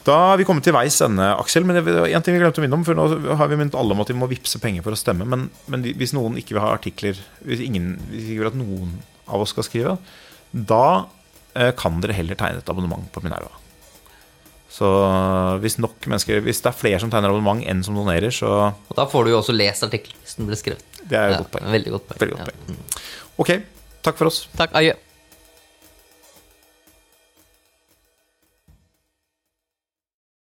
Da 0.07 0.17
har 0.31 0.39
vi 0.41 0.47
kommet 0.49 0.65
til 0.65 0.73
veis 0.73 0.97
ende, 1.05 1.27
Aksel. 1.37 1.67
Men 1.69 1.77
det 1.77 1.93
en 1.93 2.25
ting 2.25 2.35
vi 2.35 2.41
glemte 2.41 2.63
å 2.63 2.65
minne 2.65 2.79
om. 2.79 2.85
For 2.87 2.97
nå 2.97 3.35
har 3.37 3.51
vi 3.51 3.59
minnet 3.61 3.77
alle 3.77 3.93
om 3.95 4.01
at 4.01 4.09
vi 4.09 4.17
må 4.17 4.31
vippse 4.31 4.61
penger 4.63 4.85
for 4.87 4.97
å 4.97 4.99
stemme. 4.99 5.27
Men, 5.29 5.49
men 5.71 5.85
hvis 5.85 6.15
noen 6.17 6.39
ikke 6.41 6.57
vil 6.57 6.65
ha 6.65 6.73
artikler 6.73 7.21
hvis, 7.45 7.61
ingen, 7.65 7.99
hvis 8.09 8.31
ikke 8.31 8.47
vil 8.47 8.53
at 8.53 8.59
noen 8.59 8.97
av 9.31 9.45
oss 9.45 9.53
skal 9.53 9.67
skrive, 9.67 9.97
da 10.51 10.85
eh, 11.55 11.75
kan 11.79 12.01
dere 12.01 12.17
heller 12.17 12.39
tegne 12.39 12.65
et 12.65 12.73
abonnement 12.73 13.05
på 13.13 13.23
Minerva. 13.25 13.53
Så 14.71 14.87
hvis 15.65 15.81
nok 15.83 15.97
mennesker 16.07 16.45
Hvis 16.45 16.61
det 16.63 16.71
er 16.71 16.77
flere 16.79 17.01
som 17.03 17.11
tegner 17.11 17.33
abonnement 17.33 17.65
enn 17.67 17.83
som 17.83 17.97
donerer, 17.99 18.31
så 18.31 18.71
Og 18.71 18.97
da 18.97 19.09
får 19.11 19.27
du 19.27 19.33
jo 19.33 19.41
også 19.41 19.57
lest 19.57 19.83
artikkelen 19.87 20.17
den 20.39 20.47
ble 20.47 20.59
skrevet. 20.59 20.85
Det 21.03 21.19
er 21.19 21.33
jo 21.33 21.35
ja, 21.35 21.43
godt 21.43 21.53
poeng. 21.57 21.71
Veldig 21.75 21.95
godt 21.97 22.07
poeng. 22.09 22.21
Veldig 22.23 22.37
godt 22.39 22.51
poeng. 22.53 22.79
Ja. 22.79 23.07
Ok, 23.43 23.51
takk 24.07 24.21
for 24.21 24.31
oss. 24.31 24.45
Takk, 24.55 24.77
adjø. 24.79 24.95